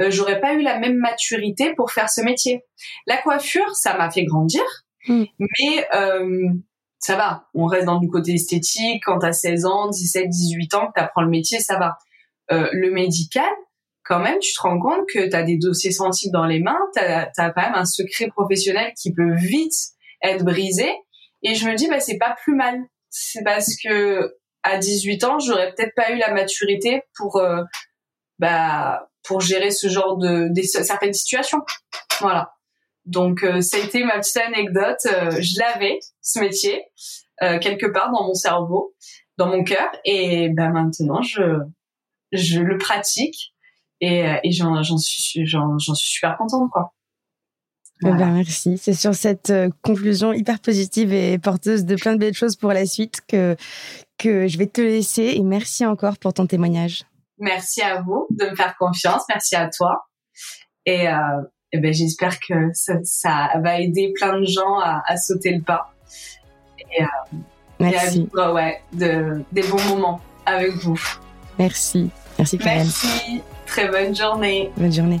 euh, 0.00 0.10
j'aurais 0.10 0.40
pas 0.40 0.54
eu 0.54 0.62
la 0.62 0.78
même 0.78 0.96
maturité 0.96 1.74
pour 1.74 1.92
faire 1.92 2.10
ce 2.10 2.20
métier. 2.20 2.64
La 3.06 3.16
coiffure, 3.18 3.74
ça 3.74 3.96
m'a 3.96 4.10
fait 4.10 4.24
grandir, 4.24 4.62
Mm. 5.08 5.24
mais 5.38 5.86
euh, 5.94 6.48
ça 6.98 7.16
va. 7.16 7.46
On 7.54 7.66
reste 7.66 7.86
dans 7.86 7.98
du 7.98 8.08
côté 8.08 8.34
esthétique. 8.34 9.02
Quand 9.04 9.18
t'as 9.18 9.32
16 9.32 9.66
ans, 9.66 9.88
17, 9.88 10.28
18 10.28 10.74
ans, 10.74 10.86
que 10.88 10.92
t'apprends 11.00 11.22
le 11.22 11.30
métier, 11.30 11.60
ça 11.60 11.78
va. 11.78 11.98
Euh, 12.52 12.68
le 12.72 12.90
médical, 12.92 13.50
quand 14.04 14.20
même, 14.20 14.38
tu 14.38 14.52
te 14.52 14.60
rends 14.60 14.78
compte 14.78 15.06
que 15.12 15.28
t'as 15.28 15.42
des 15.42 15.58
dossiers 15.58 15.90
sensibles 15.90 16.32
dans 16.32 16.46
les 16.46 16.60
mains, 16.60 16.78
t'as 16.94 17.28
as 17.36 17.50
quand 17.50 17.62
même 17.62 17.74
un 17.74 17.84
secret 17.84 18.28
professionnel 18.28 18.92
qui 19.00 19.12
peut 19.12 19.34
vite 19.34 19.74
être 20.22 20.44
brisé. 20.44 20.88
Et 21.46 21.54
je 21.54 21.68
me 21.68 21.76
dis, 21.76 21.86
bah 21.88 22.00
c'est 22.00 22.18
pas 22.18 22.34
plus 22.42 22.56
mal. 22.56 22.80
C'est 23.08 23.44
parce 23.44 23.76
que 23.76 24.34
à 24.64 24.78
18 24.78 25.22
ans, 25.22 25.38
j'aurais 25.38 25.72
peut-être 25.72 25.94
pas 25.94 26.10
eu 26.10 26.18
la 26.18 26.34
maturité 26.34 27.02
pour 27.16 27.36
euh, 27.36 27.62
bah 28.40 29.08
pour 29.22 29.40
gérer 29.40 29.70
ce 29.70 29.88
genre 29.88 30.18
de 30.18 30.48
des, 30.50 30.64
certaines 30.64 31.12
situations. 31.14 31.60
Voilà. 32.20 32.50
Donc 33.04 33.44
euh, 33.44 33.60
ça 33.60 33.76
a 33.76 33.80
été 33.80 34.02
ma 34.02 34.18
petite 34.18 34.38
anecdote. 34.38 34.98
Euh, 35.06 35.30
je 35.40 35.60
l'avais 35.60 36.00
ce 36.20 36.40
métier 36.40 36.82
euh, 37.42 37.60
quelque 37.60 37.86
part 37.86 38.10
dans 38.10 38.24
mon 38.24 38.34
cerveau, 38.34 38.96
dans 39.38 39.46
mon 39.46 39.62
cœur, 39.62 39.88
et 40.04 40.48
ben 40.48 40.70
maintenant 40.70 41.22
je 41.22 41.60
je 42.32 42.58
le 42.58 42.76
pratique 42.76 43.54
et, 44.00 44.24
et 44.42 44.50
j'en 44.50 44.82
suis 44.98 45.46
j'en 45.46 45.78
suis 45.78 45.94
super 45.94 46.36
contente 46.36 46.68
quoi. 46.72 46.92
Eh 48.02 48.10
ben, 48.10 48.32
merci. 48.32 48.78
C'est 48.78 48.92
sur 48.92 49.14
cette 49.14 49.52
conclusion 49.82 50.32
hyper 50.32 50.60
positive 50.60 51.12
et 51.12 51.38
porteuse 51.38 51.84
de 51.84 51.96
plein 51.96 52.12
de 52.12 52.18
belles 52.18 52.34
choses 52.34 52.56
pour 52.56 52.72
la 52.72 52.84
suite 52.84 53.22
que, 53.26 53.56
que 54.18 54.46
je 54.46 54.58
vais 54.58 54.66
te 54.66 54.80
laisser. 54.80 55.34
Et 55.36 55.42
merci 55.42 55.86
encore 55.86 56.18
pour 56.18 56.34
ton 56.34 56.46
témoignage. 56.46 57.04
Merci 57.38 57.82
à 57.82 58.00
vous 58.00 58.26
de 58.30 58.50
me 58.50 58.56
faire 58.56 58.76
confiance. 58.78 59.22
Merci 59.28 59.56
à 59.56 59.68
toi. 59.68 60.06
Et, 60.84 61.08
euh, 61.08 61.14
et 61.72 61.78
ben, 61.78 61.92
j'espère 61.92 62.38
que 62.40 62.54
ça, 62.72 62.94
ça, 63.02 63.50
va 63.62 63.80
aider 63.80 64.12
plein 64.14 64.38
de 64.38 64.46
gens 64.46 64.78
à, 64.78 65.02
à 65.06 65.16
sauter 65.16 65.52
le 65.54 65.62
pas. 65.62 65.92
Et, 66.78 67.02
euh, 67.02 67.06
merci. 67.80 67.94
et 67.94 67.98
à 67.98 68.10
vivre 68.10 68.52
ouais, 68.52 68.82
de, 68.92 69.42
des 69.52 69.62
bons 69.62 69.82
moments 69.88 70.20
avec 70.46 70.72
vous. 70.72 71.00
Merci. 71.58 72.10
Merci, 72.38 72.58
Karen. 72.58 72.78
Merci. 72.78 73.42
Très 73.66 73.88
bonne 73.88 74.14
journée. 74.14 74.70
Bonne 74.76 74.92
journée. 74.92 75.20